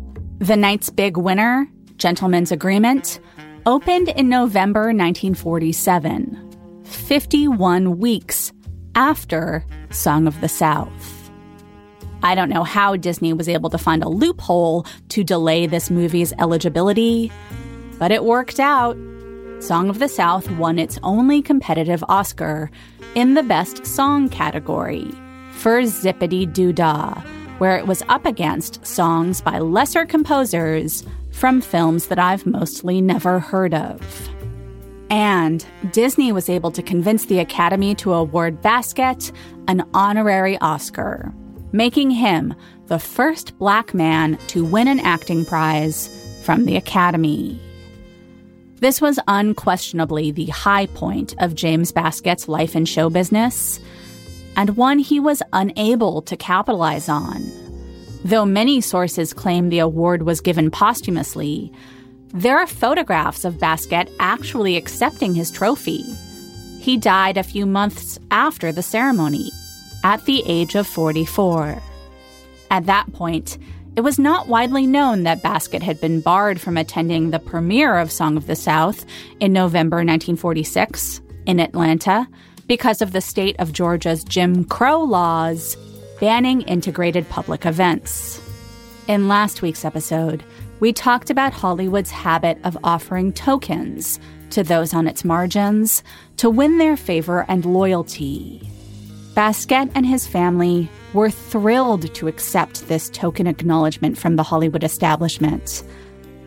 The 0.43 0.57
night's 0.57 0.89
big 0.89 1.15
winner, 1.15 1.69
Gentleman's 1.95 2.51
Agreement, 2.51 3.21
opened 3.65 4.09
in 4.09 4.27
November 4.27 4.87
1947, 4.87 6.83
51 6.83 7.97
weeks 7.97 8.51
after 8.93 9.63
Song 9.89 10.27
of 10.27 10.41
the 10.41 10.49
South. 10.49 11.31
I 12.23 12.35
don't 12.35 12.49
know 12.49 12.65
how 12.65 12.97
Disney 12.97 13.31
was 13.31 13.47
able 13.47 13.69
to 13.69 13.77
find 13.77 14.03
a 14.03 14.09
loophole 14.09 14.85
to 15.07 15.23
delay 15.23 15.65
this 15.65 15.89
movie's 15.89 16.33
eligibility, 16.33 17.31
but 17.97 18.11
it 18.11 18.25
worked 18.25 18.59
out. 18.59 18.97
Song 19.61 19.89
of 19.89 19.99
the 19.99 20.09
South 20.09 20.51
won 20.51 20.77
its 20.77 20.99
only 21.03 21.41
competitive 21.41 22.03
Oscar 22.09 22.69
in 23.15 23.35
the 23.35 23.43
Best 23.43 23.85
Song 23.85 24.27
category 24.27 25.09
for 25.51 25.85
Zip-a-Dee-Doo-Dah, 25.85 27.23
where 27.57 27.77
it 27.77 27.87
was 27.87 28.03
up 28.09 28.25
against 28.25 28.85
songs 28.85 29.41
by 29.41 29.59
lesser 29.59 30.05
composers 30.05 31.03
from 31.31 31.61
films 31.61 32.07
that 32.07 32.19
I've 32.19 32.45
mostly 32.45 33.01
never 33.01 33.39
heard 33.39 33.73
of. 33.73 34.29
And 35.09 35.65
Disney 35.91 36.31
was 36.31 36.49
able 36.49 36.71
to 36.71 36.81
convince 36.81 37.25
the 37.25 37.39
Academy 37.39 37.95
to 37.95 38.13
award 38.13 38.61
Baskett 38.61 39.31
an 39.67 39.87
honorary 39.93 40.57
Oscar 40.59 41.33
making 41.73 42.11
him 42.11 42.53
the 42.87 42.99
first 42.99 43.57
black 43.57 43.93
man 43.93 44.37
to 44.47 44.63
win 44.63 44.87
an 44.87 44.99
acting 44.99 45.43
prize 45.43 46.07
from 46.43 46.65
the 46.65 46.77
Academy. 46.77 47.59
This 48.75 49.01
was 49.01 49.19
unquestionably 49.27 50.31
the 50.31 50.47
high 50.47 50.85
point 50.87 51.35
of 51.39 51.55
James 51.55 51.91
Baskett's 51.91 52.47
life 52.47 52.75
in 52.75 52.85
show 52.85 53.09
business, 53.09 53.79
and 54.55 54.77
one 54.77 54.99
he 54.99 55.19
was 55.19 55.41
unable 55.53 56.21
to 56.23 56.37
capitalize 56.37 57.09
on. 57.09 57.43
Though 58.25 58.45
many 58.45 58.79
sources 58.81 59.33
claim 59.33 59.69
the 59.69 59.79
award 59.79 60.23
was 60.23 60.41
given 60.41 60.71
posthumously, 60.71 61.71
there 62.33 62.57
are 62.57 62.67
photographs 62.67 63.45
of 63.45 63.59
Baskett 63.59 64.09
actually 64.19 64.77
accepting 64.77 65.35
his 65.35 65.51
trophy. 65.51 66.03
He 66.79 66.97
died 66.97 67.37
a 67.37 67.43
few 67.43 67.65
months 67.65 68.17
after 68.31 68.71
the 68.71 68.81
ceremony, 68.81 69.51
at 70.03 70.25
the 70.25 70.43
age 70.47 70.75
of 70.75 70.87
44. 70.87 71.81
At 72.71 72.85
that 72.87 73.11
point, 73.13 73.57
it 73.95 74.01
was 74.01 74.17
not 74.17 74.47
widely 74.47 74.87
known 74.87 75.23
that 75.23 75.43
Baskett 75.43 75.83
had 75.83 76.01
been 76.01 76.21
barred 76.21 76.59
from 76.59 76.77
attending 76.77 77.29
the 77.29 77.39
premiere 77.39 77.99
of 77.99 78.11
Song 78.11 78.35
of 78.35 78.47
the 78.47 78.55
South 78.55 79.05
in 79.39 79.53
November 79.53 79.97
1946 79.97 81.21
in 81.45 81.59
Atlanta 81.59 82.27
because 82.67 83.01
of 83.01 83.11
the 83.11 83.21
state 83.21 83.55
of 83.59 83.73
Georgia's 83.73 84.23
Jim 84.23 84.63
Crow 84.65 85.01
laws 85.01 85.75
banning 86.19 86.61
integrated 86.61 87.27
public 87.29 87.65
events. 87.65 88.41
In 89.07 89.27
last 89.27 89.61
week's 89.61 89.83
episode, 89.83 90.43
we 90.79 90.93
talked 90.93 91.29
about 91.29 91.53
Hollywood's 91.53 92.11
habit 92.11 92.57
of 92.63 92.77
offering 92.83 93.33
tokens 93.33 94.19
to 94.51 94.63
those 94.63 94.93
on 94.93 95.07
its 95.07 95.25
margins 95.25 96.03
to 96.37 96.49
win 96.49 96.77
their 96.77 96.95
favor 96.95 97.45
and 97.47 97.65
loyalty. 97.65 98.61
Baskett 99.33 99.89
and 99.95 100.05
his 100.05 100.27
family 100.27 100.89
were 101.13 101.29
thrilled 101.29 102.13
to 102.13 102.27
accept 102.27 102.87
this 102.87 103.09
token 103.09 103.47
acknowledgement 103.47 104.17
from 104.17 104.35
the 104.35 104.43
Hollywood 104.43 104.83
establishment. 104.83 105.83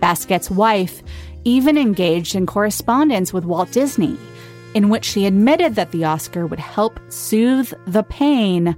Baskett's 0.00 0.50
wife 0.50 1.02
even 1.44 1.76
engaged 1.76 2.34
in 2.34 2.46
correspondence 2.46 3.32
with 3.32 3.44
Walt 3.44 3.70
Disney, 3.72 4.16
in 4.76 4.90
which 4.90 5.06
she 5.06 5.24
admitted 5.24 5.74
that 5.74 5.90
the 5.90 6.04
Oscar 6.04 6.46
would 6.46 6.60
help 6.60 7.00
soothe 7.08 7.72
the 7.86 8.02
pain 8.02 8.76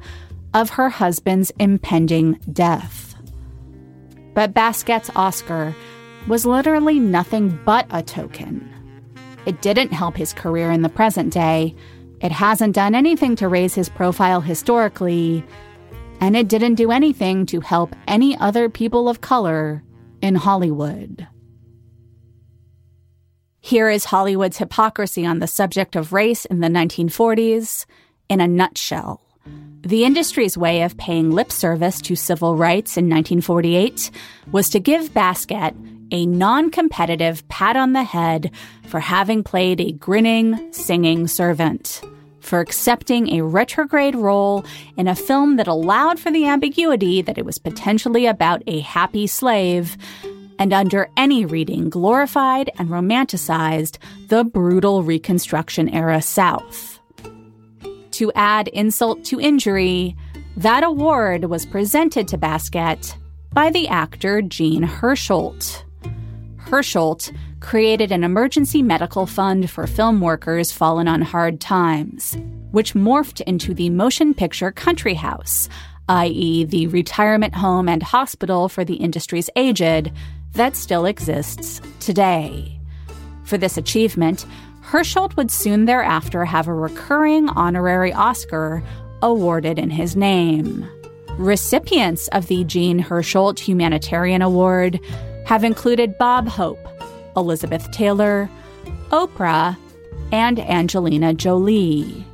of 0.54 0.70
her 0.70 0.88
husband's 0.88 1.50
impending 1.58 2.38
death. 2.52 3.16
But 4.32 4.54
Baskett's 4.54 5.10
Oscar 5.16 5.74
was 6.28 6.46
literally 6.46 7.00
nothing 7.00 7.58
but 7.64 7.86
a 7.90 8.02
token. 8.02 8.72
It 9.44 9.60
didn't 9.60 9.92
help 9.92 10.16
his 10.16 10.32
career 10.32 10.70
in 10.70 10.82
the 10.82 10.88
present 10.88 11.32
day 11.32 11.74
it 12.20 12.32
hasn't 12.32 12.74
done 12.74 12.94
anything 12.94 13.36
to 13.36 13.48
raise 13.48 13.74
his 13.74 13.88
profile 13.88 14.40
historically, 14.40 15.44
and 16.20 16.36
it 16.36 16.48
didn't 16.48 16.74
do 16.74 16.90
anything 16.90 17.46
to 17.46 17.60
help 17.60 17.94
any 18.08 18.36
other 18.38 18.68
people 18.68 19.08
of 19.08 19.20
color 19.20 19.84
in 20.20 20.34
Hollywood. 20.34 21.28
Here 23.68 23.90
is 23.90 24.06
Hollywood's 24.06 24.56
hypocrisy 24.56 25.26
on 25.26 25.40
the 25.40 25.46
subject 25.46 25.94
of 25.94 26.14
race 26.14 26.46
in 26.46 26.60
the 26.60 26.68
1940s 26.68 27.84
in 28.30 28.40
a 28.40 28.48
nutshell. 28.48 29.20
The 29.82 30.06
industry's 30.06 30.56
way 30.56 30.80
of 30.84 30.96
paying 30.96 31.32
lip 31.32 31.52
service 31.52 32.00
to 32.00 32.16
civil 32.16 32.56
rights 32.56 32.96
in 32.96 33.10
1948 33.10 34.10
was 34.52 34.70
to 34.70 34.80
give 34.80 35.12
Baskett 35.12 35.74
a 36.10 36.24
non 36.24 36.70
competitive 36.70 37.46
pat 37.48 37.76
on 37.76 37.92
the 37.92 38.04
head 38.04 38.52
for 38.86 39.00
having 39.00 39.44
played 39.44 39.82
a 39.82 39.92
grinning, 39.92 40.72
singing 40.72 41.28
servant, 41.28 42.00
for 42.40 42.60
accepting 42.60 43.34
a 43.34 43.44
retrograde 43.44 44.16
role 44.16 44.64
in 44.96 45.06
a 45.06 45.14
film 45.14 45.56
that 45.56 45.68
allowed 45.68 46.18
for 46.18 46.30
the 46.30 46.46
ambiguity 46.46 47.20
that 47.20 47.36
it 47.36 47.44
was 47.44 47.58
potentially 47.58 48.24
about 48.24 48.62
a 48.66 48.80
happy 48.80 49.26
slave, 49.26 49.98
and 50.58 50.72
under 50.72 51.08
any 51.16 51.44
reading 51.44 51.88
glorified 51.88 52.70
and 52.78 52.88
romanticized 52.88 53.98
the 54.28 54.44
brutal 54.44 55.02
Reconstruction 55.02 55.88
era 55.88 56.20
South. 56.20 57.00
To 58.12 58.32
add 58.34 58.68
insult 58.68 59.24
to 59.26 59.40
injury, 59.40 60.16
that 60.56 60.82
award 60.82 61.44
was 61.44 61.64
presented 61.64 62.26
to 62.28 62.38
Baskett 62.38 63.16
by 63.52 63.70
the 63.70 63.88
actor 63.88 64.42
Jean 64.42 64.82
Hersholt. 64.82 65.84
Hersholt 66.58 67.34
created 67.60 68.12
an 68.12 68.24
emergency 68.24 68.82
medical 68.82 69.26
fund 69.26 69.70
for 69.70 69.86
film 69.86 70.20
workers 70.20 70.72
fallen 70.72 71.08
on 71.08 71.22
hard 71.22 71.60
times, 71.60 72.36
which 72.72 72.94
morphed 72.94 73.40
into 73.42 73.72
the 73.72 73.90
Motion 73.90 74.34
Picture 74.34 74.70
Country 74.70 75.14
House, 75.14 75.68
i.e., 76.08 76.64
the 76.64 76.86
retirement 76.88 77.54
home 77.54 77.88
and 77.88 78.02
hospital 78.02 78.68
for 78.68 78.84
the 78.84 78.94
industry's 78.94 79.50
aged, 79.56 80.12
that 80.52 80.76
still 80.76 81.06
exists 81.06 81.80
today. 82.00 82.80
For 83.44 83.58
this 83.58 83.76
achievement, 83.76 84.46
Hersholt 84.82 85.36
would 85.36 85.50
soon 85.50 85.84
thereafter 85.84 86.44
have 86.44 86.66
a 86.66 86.74
recurring 86.74 87.48
honorary 87.50 88.12
Oscar 88.12 88.82
awarded 89.22 89.78
in 89.78 89.90
his 89.90 90.16
name. 90.16 90.88
Recipients 91.32 92.28
of 92.28 92.46
the 92.46 92.64
Jean 92.64 93.02
Hersholt 93.02 93.58
Humanitarian 93.58 94.42
Award 94.42 94.98
have 95.46 95.62
included 95.62 96.18
Bob 96.18 96.48
Hope, 96.48 96.78
Elizabeth 97.36 97.90
Taylor, 97.90 98.50
Oprah, 99.10 99.76
and 100.32 100.58
Angelina 100.58 101.34
Jolie. 101.34 102.24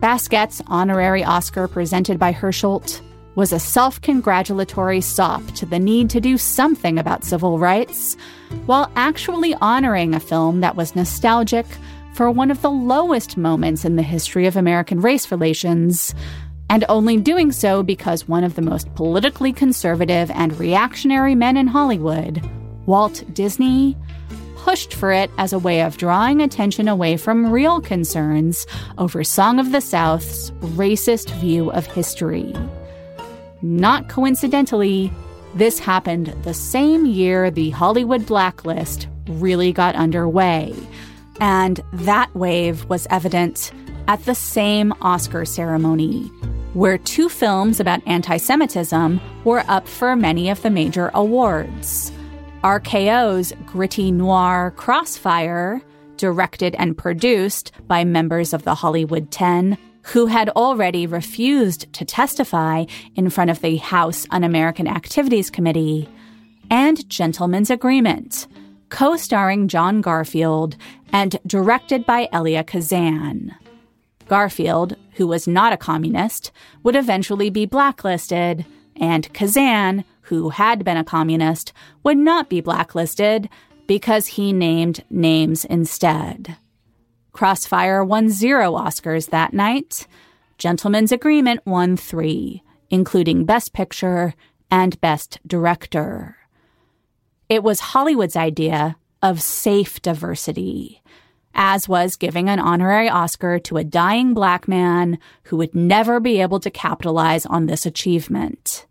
Baskett's 0.00 0.60
honorary 0.66 1.24
Oscar 1.24 1.68
presented 1.68 2.18
by 2.18 2.32
Hersholt 2.32 3.00
was 3.34 3.52
a 3.52 3.58
self 3.58 4.00
congratulatory 4.00 5.00
sop 5.00 5.44
to 5.52 5.66
the 5.66 5.78
need 5.78 6.10
to 6.10 6.20
do 6.20 6.38
something 6.38 6.98
about 6.98 7.24
civil 7.24 7.58
rights, 7.58 8.16
while 8.66 8.90
actually 8.96 9.54
honoring 9.60 10.14
a 10.14 10.20
film 10.20 10.60
that 10.60 10.76
was 10.76 10.96
nostalgic 10.96 11.66
for 12.14 12.30
one 12.30 12.50
of 12.50 12.62
the 12.62 12.70
lowest 12.70 13.36
moments 13.36 13.84
in 13.84 13.96
the 13.96 14.02
history 14.02 14.46
of 14.46 14.56
American 14.56 15.00
race 15.00 15.30
relations, 15.30 16.14
and 16.70 16.84
only 16.88 17.16
doing 17.16 17.50
so 17.50 17.82
because 17.82 18.28
one 18.28 18.44
of 18.44 18.54
the 18.54 18.62
most 18.62 18.92
politically 18.94 19.52
conservative 19.52 20.30
and 20.30 20.58
reactionary 20.58 21.34
men 21.34 21.56
in 21.56 21.66
Hollywood, 21.66 22.40
Walt 22.86 23.24
Disney, 23.32 23.96
pushed 24.56 24.94
for 24.94 25.12
it 25.12 25.30
as 25.36 25.52
a 25.52 25.58
way 25.58 25.82
of 25.82 25.98
drawing 25.98 26.40
attention 26.40 26.88
away 26.88 27.16
from 27.18 27.52
real 27.52 27.80
concerns 27.80 28.66
over 28.96 29.22
Song 29.22 29.58
of 29.58 29.72
the 29.72 29.80
South's 29.80 30.52
racist 30.62 31.30
view 31.40 31.70
of 31.72 31.84
history. 31.84 32.54
Not 33.64 34.10
coincidentally, 34.10 35.10
this 35.54 35.78
happened 35.78 36.26
the 36.42 36.52
same 36.52 37.06
year 37.06 37.50
the 37.50 37.70
Hollywood 37.70 38.26
blacklist 38.26 39.08
really 39.26 39.72
got 39.72 39.94
underway. 39.94 40.74
And 41.40 41.80
that 41.94 42.34
wave 42.34 42.84
was 42.90 43.06
evident 43.08 43.72
at 44.06 44.22
the 44.26 44.34
same 44.34 44.92
Oscar 45.00 45.46
ceremony, 45.46 46.26
where 46.74 46.98
two 46.98 47.30
films 47.30 47.80
about 47.80 48.06
anti 48.06 48.36
Semitism 48.36 49.18
were 49.44 49.64
up 49.66 49.88
for 49.88 50.14
many 50.14 50.50
of 50.50 50.60
the 50.60 50.68
major 50.68 51.10
awards. 51.14 52.12
RKO's 52.62 53.54
gritty 53.64 54.12
noir 54.12 54.74
Crossfire, 54.76 55.80
directed 56.18 56.74
and 56.74 56.98
produced 56.98 57.72
by 57.86 58.04
members 58.04 58.52
of 58.52 58.64
the 58.64 58.74
Hollywood 58.74 59.30
Ten, 59.30 59.78
who 60.04 60.26
had 60.26 60.50
already 60.50 61.06
refused 61.06 61.92
to 61.94 62.04
testify 62.04 62.84
in 63.14 63.30
front 63.30 63.50
of 63.50 63.60
the 63.60 63.76
House 63.76 64.26
Un 64.30 64.44
American 64.44 64.86
Activities 64.86 65.50
Committee, 65.50 66.08
and 66.70 67.08
Gentleman's 67.08 67.70
Agreement, 67.70 68.46
co 68.90 69.16
starring 69.16 69.68
John 69.68 70.00
Garfield 70.00 70.76
and 71.12 71.38
directed 71.46 72.04
by 72.04 72.28
Elia 72.32 72.64
Kazan. 72.64 73.54
Garfield, 74.28 74.96
who 75.12 75.26
was 75.26 75.46
not 75.46 75.72
a 75.72 75.76
communist, 75.76 76.50
would 76.82 76.96
eventually 76.96 77.50
be 77.50 77.66
blacklisted, 77.66 78.64
and 78.96 79.32
Kazan, 79.32 80.04
who 80.22 80.50
had 80.50 80.84
been 80.84 80.96
a 80.96 81.04
communist, 81.04 81.72
would 82.02 82.16
not 82.16 82.48
be 82.48 82.60
blacklisted 82.60 83.48
because 83.86 84.26
he 84.26 84.52
named 84.52 85.04
names 85.10 85.64
instead. 85.64 86.56
Crossfire 87.34 88.04
won 88.04 88.30
zero 88.30 88.74
Oscars 88.74 89.30
that 89.30 89.52
night. 89.52 90.06
Gentleman's 90.56 91.10
Agreement 91.10 91.60
won 91.66 91.96
three, 91.96 92.62
including 92.90 93.44
Best 93.44 93.72
Picture 93.72 94.34
and 94.70 95.00
Best 95.00 95.40
Director. 95.44 96.36
It 97.48 97.64
was 97.64 97.80
Hollywood's 97.80 98.36
idea 98.36 98.96
of 99.20 99.42
safe 99.42 100.00
diversity, 100.00 101.02
as 101.54 101.88
was 101.88 102.14
giving 102.14 102.48
an 102.48 102.60
honorary 102.60 103.08
Oscar 103.08 103.58
to 103.58 103.78
a 103.78 103.84
dying 103.84 104.32
black 104.32 104.68
man 104.68 105.18
who 105.44 105.56
would 105.56 105.74
never 105.74 106.20
be 106.20 106.40
able 106.40 106.60
to 106.60 106.70
capitalize 106.70 107.44
on 107.46 107.66
this 107.66 107.84
achievement. 107.84 108.86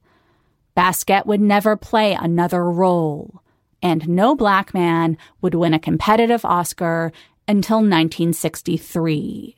Baskett 0.75 1.25
would 1.25 1.41
never 1.41 1.77
play 1.77 2.13
another 2.13 2.69
role, 2.69 3.41
and 3.81 4.09
no 4.09 4.35
black 4.35 4.73
man 4.73 5.17
would 5.39 5.55
win 5.55 5.73
a 5.73 5.79
competitive 5.79 6.43
Oscar 6.43 7.13
until 7.47 7.77
1963. 7.77 9.55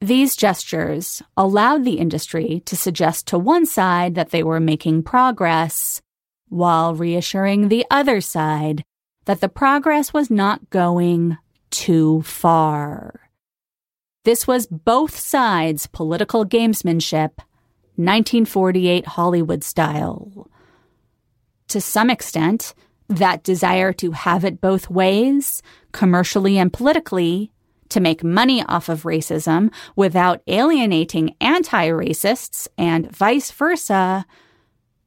These 0.00 0.36
gestures 0.36 1.22
allowed 1.36 1.84
the 1.84 1.98
industry 1.98 2.62
to 2.66 2.76
suggest 2.76 3.26
to 3.28 3.38
one 3.38 3.64
side 3.64 4.14
that 4.16 4.30
they 4.30 4.42
were 4.42 4.60
making 4.60 5.02
progress, 5.02 6.02
while 6.48 6.94
reassuring 6.94 7.68
the 7.68 7.86
other 7.90 8.20
side 8.20 8.84
that 9.24 9.40
the 9.40 9.48
progress 9.48 10.12
was 10.12 10.30
not 10.30 10.68
going 10.68 11.38
too 11.70 12.22
far. 12.22 13.30
This 14.24 14.46
was 14.46 14.66
both 14.66 15.18
sides' 15.18 15.86
political 15.86 16.44
gamesmanship, 16.44 17.38
1948 17.96 19.06
Hollywood 19.06 19.64
style. 19.64 20.48
To 21.68 21.80
some 21.80 22.10
extent, 22.10 22.74
that 23.08 23.42
desire 23.42 23.92
to 23.94 24.12
have 24.12 24.44
it 24.44 24.60
both 24.60 24.90
ways, 24.90 25.62
commercially 25.92 26.58
and 26.58 26.72
politically, 26.72 27.50
to 27.90 28.00
make 28.00 28.24
money 28.24 28.62
off 28.64 28.88
of 28.88 29.02
racism 29.02 29.72
without 29.94 30.42
alienating 30.46 31.34
anti 31.40 31.88
racists 31.88 32.66
and 32.78 33.10
vice 33.10 33.50
versa, 33.50 34.26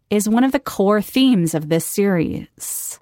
is 0.10 0.30
one 0.30 0.44
of 0.44 0.52
the 0.52 0.60
core 0.60 1.02
themes 1.02 1.54
of 1.54 1.70
this 1.70 1.86
series. 1.86 3.00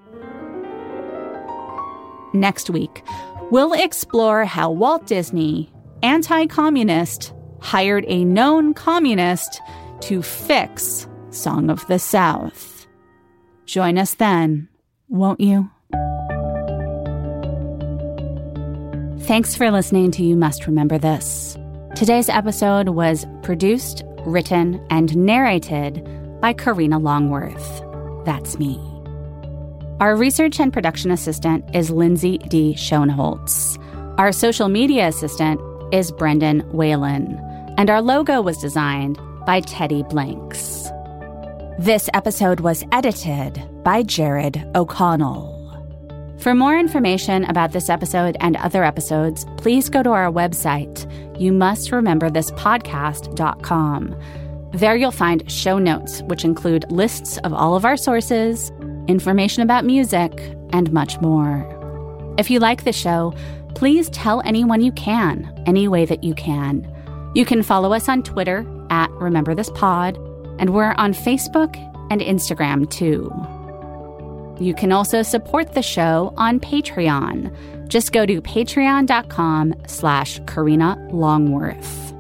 Next 2.34 2.70
week, 2.70 3.04
we'll 3.52 3.74
explore 3.74 4.46
how 4.46 4.72
Walt 4.72 5.06
Disney, 5.06 5.72
anti 6.02 6.48
communist, 6.48 7.34
hired 7.62 8.06
a 8.08 8.26
known 8.26 8.74
communist 8.74 9.62
to 10.02 10.22
fix 10.22 11.08
Song 11.30 11.70
of 11.70 11.86
the 11.88 12.00
South. 12.00 12.88
Join 13.66 13.98
us 13.98 14.16
then 14.16 14.68
won't 15.10 15.40
you? 15.40 15.70
Thanks 19.26 19.56
for 19.56 19.72
listening 19.72 20.12
to 20.12 20.24
You 20.24 20.36
Must 20.36 20.68
Remember 20.68 20.98
This. 20.98 21.58
Today's 21.96 22.30
episode 22.30 22.90
was 22.90 23.26
produced, 23.42 24.04
written, 24.26 24.86
and 24.90 25.16
narrated 25.16 26.08
by 26.42 26.54
Karina 26.54 27.00
Longworth. 27.00 27.84
That's 28.26 28.60
me. 28.60 28.78
Our 30.00 30.16
research 30.16 30.60
and 30.60 30.74
production 30.74 31.10
assistant 31.10 31.64
is 31.74 31.90
Lindsay 31.90 32.38
D. 32.38 32.76
Schoenholtz. 32.78 33.82
Our 34.20 34.32
social 34.32 34.68
media 34.68 35.08
assistant 35.08 35.60
is 35.94 36.12
Brendan 36.12 36.60
Whalen. 36.72 37.40
And 37.78 37.90
our 37.90 38.02
logo 38.02 38.42
was 38.42 38.58
designed 38.58 39.20
by 39.46 39.62
Teddy 39.62 40.04
Blanks. 40.04 40.90
This 41.78 42.10
episode 42.14 42.62
was 42.62 42.86
edited 42.94 43.62
by 43.84 44.02
Jared 44.02 44.66
O'Connell. 44.76 45.52
For 46.38 46.56
more 46.56 46.80
information 46.80 47.44
about 47.44 47.74
this 47.74 47.90
episode 47.90 48.38
and 48.40 48.56
other 48.56 48.86
episodes, 48.86 49.46
please 49.58 49.90
go 49.90 50.02
to 50.02 50.12
our 50.12 50.32
website, 50.32 51.06
you 51.38 51.52
must 51.52 51.92
remember 51.92 52.30
this 52.30 52.52
podcast.com. 52.52 54.16
There 54.72 54.96
you'll 54.96 55.12
find 55.12 55.52
show 55.52 55.78
notes, 55.78 56.22
which 56.24 56.46
include 56.46 56.90
lists 56.90 57.40
of 57.40 57.54
all 57.54 57.76
of 57.76 57.84
our 57.84 57.98
sources, 57.98 58.72
information 59.10 59.62
about 59.62 59.84
music, 59.84 60.32
and 60.72 60.94
much 60.94 61.20
more. 61.20 61.68
If 62.38 62.50
you 62.50 62.60
like 62.60 62.86
the 62.86 62.94
show, 62.94 63.34
please 63.76 64.10
tell 64.12 64.42
anyone 64.46 64.82
you 64.82 64.94
can, 64.94 65.62
any 65.66 65.90
way 65.90 66.06
that 66.06 66.24
you 66.24 66.36
can. 66.36 66.90
You 67.36 67.44
can 67.44 67.64
follow 67.64 67.92
us 67.92 68.08
on 68.08 68.24
Twitter 68.24 68.66
at 68.90 69.12
Remember 69.12 69.54
This 69.54 69.70
Pod, 69.72 70.18
and 70.60 70.74
we're 70.74 70.96
on 70.98 71.14
Facebook 71.14 71.76
and 72.10 72.22
Instagram 72.22 72.90
too. 72.90 73.32
You 74.64 74.74
can 74.74 74.92
also 74.92 75.22
support 75.22 75.74
the 75.74 75.82
show 75.82 76.34
on 76.38 76.60
Patreon. 76.60 77.90
Just 77.90 78.14
go 78.14 78.26
to 78.26 78.42
patreon.com 78.42 79.76
slash 79.88 80.40
Karina 80.48 80.98
Longworth. 81.12 82.14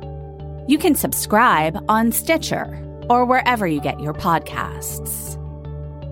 You 0.67 0.77
can 0.77 0.95
subscribe 0.95 1.83
on 1.87 2.11
Stitcher 2.11 2.81
or 3.09 3.25
wherever 3.25 3.67
you 3.67 3.79
get 3.79 3.99
your 3.99 4.13
podcasts. 4.13 5.35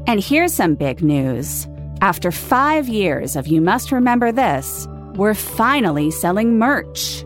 And 0.07 0.23
here's 0.23 0.53
some 0.53 0.75
big 0.75 1.01
news. 1.01 1.67
After 2.01 2.31
five 2.31 2.87
years 2.87 3.35
of 3.35 3.47
You 3.47 3.61
Must 3.61 3.91
Remember 3.91 4.31
This, 4.31 4.87
we're 5.15 5.33
finally 5.33 6.11
selling 6.11 6.57
merch. 6.57 7.25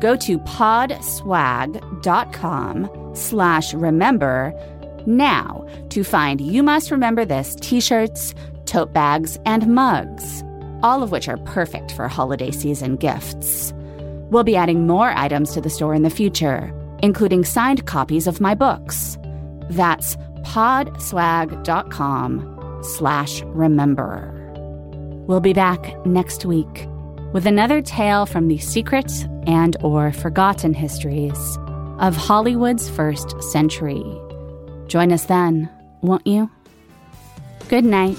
Go 0.00 0.16
to 0.16 0.38
podswag.com 0.38 2.99
slash 3.14 3.74
remember 3.74 4.52
Now, 5.06 5.66
to 5.90 6.04
find 6.04 6.40
You 6.40 6.62
Must 6.62 6.90
Remember 6.90 7.24
This 7.24 7.56
t 7.60 7.80
shirts, 7.80 8.34
tote 8.66 8.92
bags, 8.92 9.38
and 9.46 9.66
mugs, 9.66 10.44
all 10.82 11.02
of 11.02 11.10
which 11.10 11.28
are 11.28 11.38
perfect 11.38 11.92
for 11.92 12.06
holiday 12.08 12.50
season 12.50 12.96
gifts. 12.96 13.72
We'll 14.30 14.44
be 14.44 14.56
adding 14.56 14.86
more 14.86 15.10
items 15.16 15.52
to 15.52 15.60
the 15.60 15.70
store 15.70 15.94
in 15.94 16.02
the 16.02 16.10
future, 16.10 16.72
including 17.02 17.44
signed 17.44 17.86
copies 17.86 18.26
of 18.26 18.40
my 18.40 18.54
books. 18.54 19.18
That's 19.70 20.16
podswag.com 20.42 21.58
slash 22.82 23.42
remember. 23.42 24.36
We'll 25.26 25.40
be 25.40 25.52
back 25.52 25.94
next 26.06 26.44
week 26.44 26.86
with 27.32 27.46
another 27.46 27.80
tale 27.82 28.26
from 28.26 28.48
the 28.48 28.58
secret 28.58 29.10
and 29.46 29.76
or 29.80 30.12
forgotten 30.12 30.74
histories 30.74 31.58
of 32.00 32.16
Hollywood's 32.16 32.88
first 32.88 33.40
century. 33.42 34.02
Join 34.88 35.12
us 35.12 35.26
then, 35.26 35.70
won't 36.00 36.26
you? 36.26 36.50
Good 37.68 37.84
night. 37.84 38.16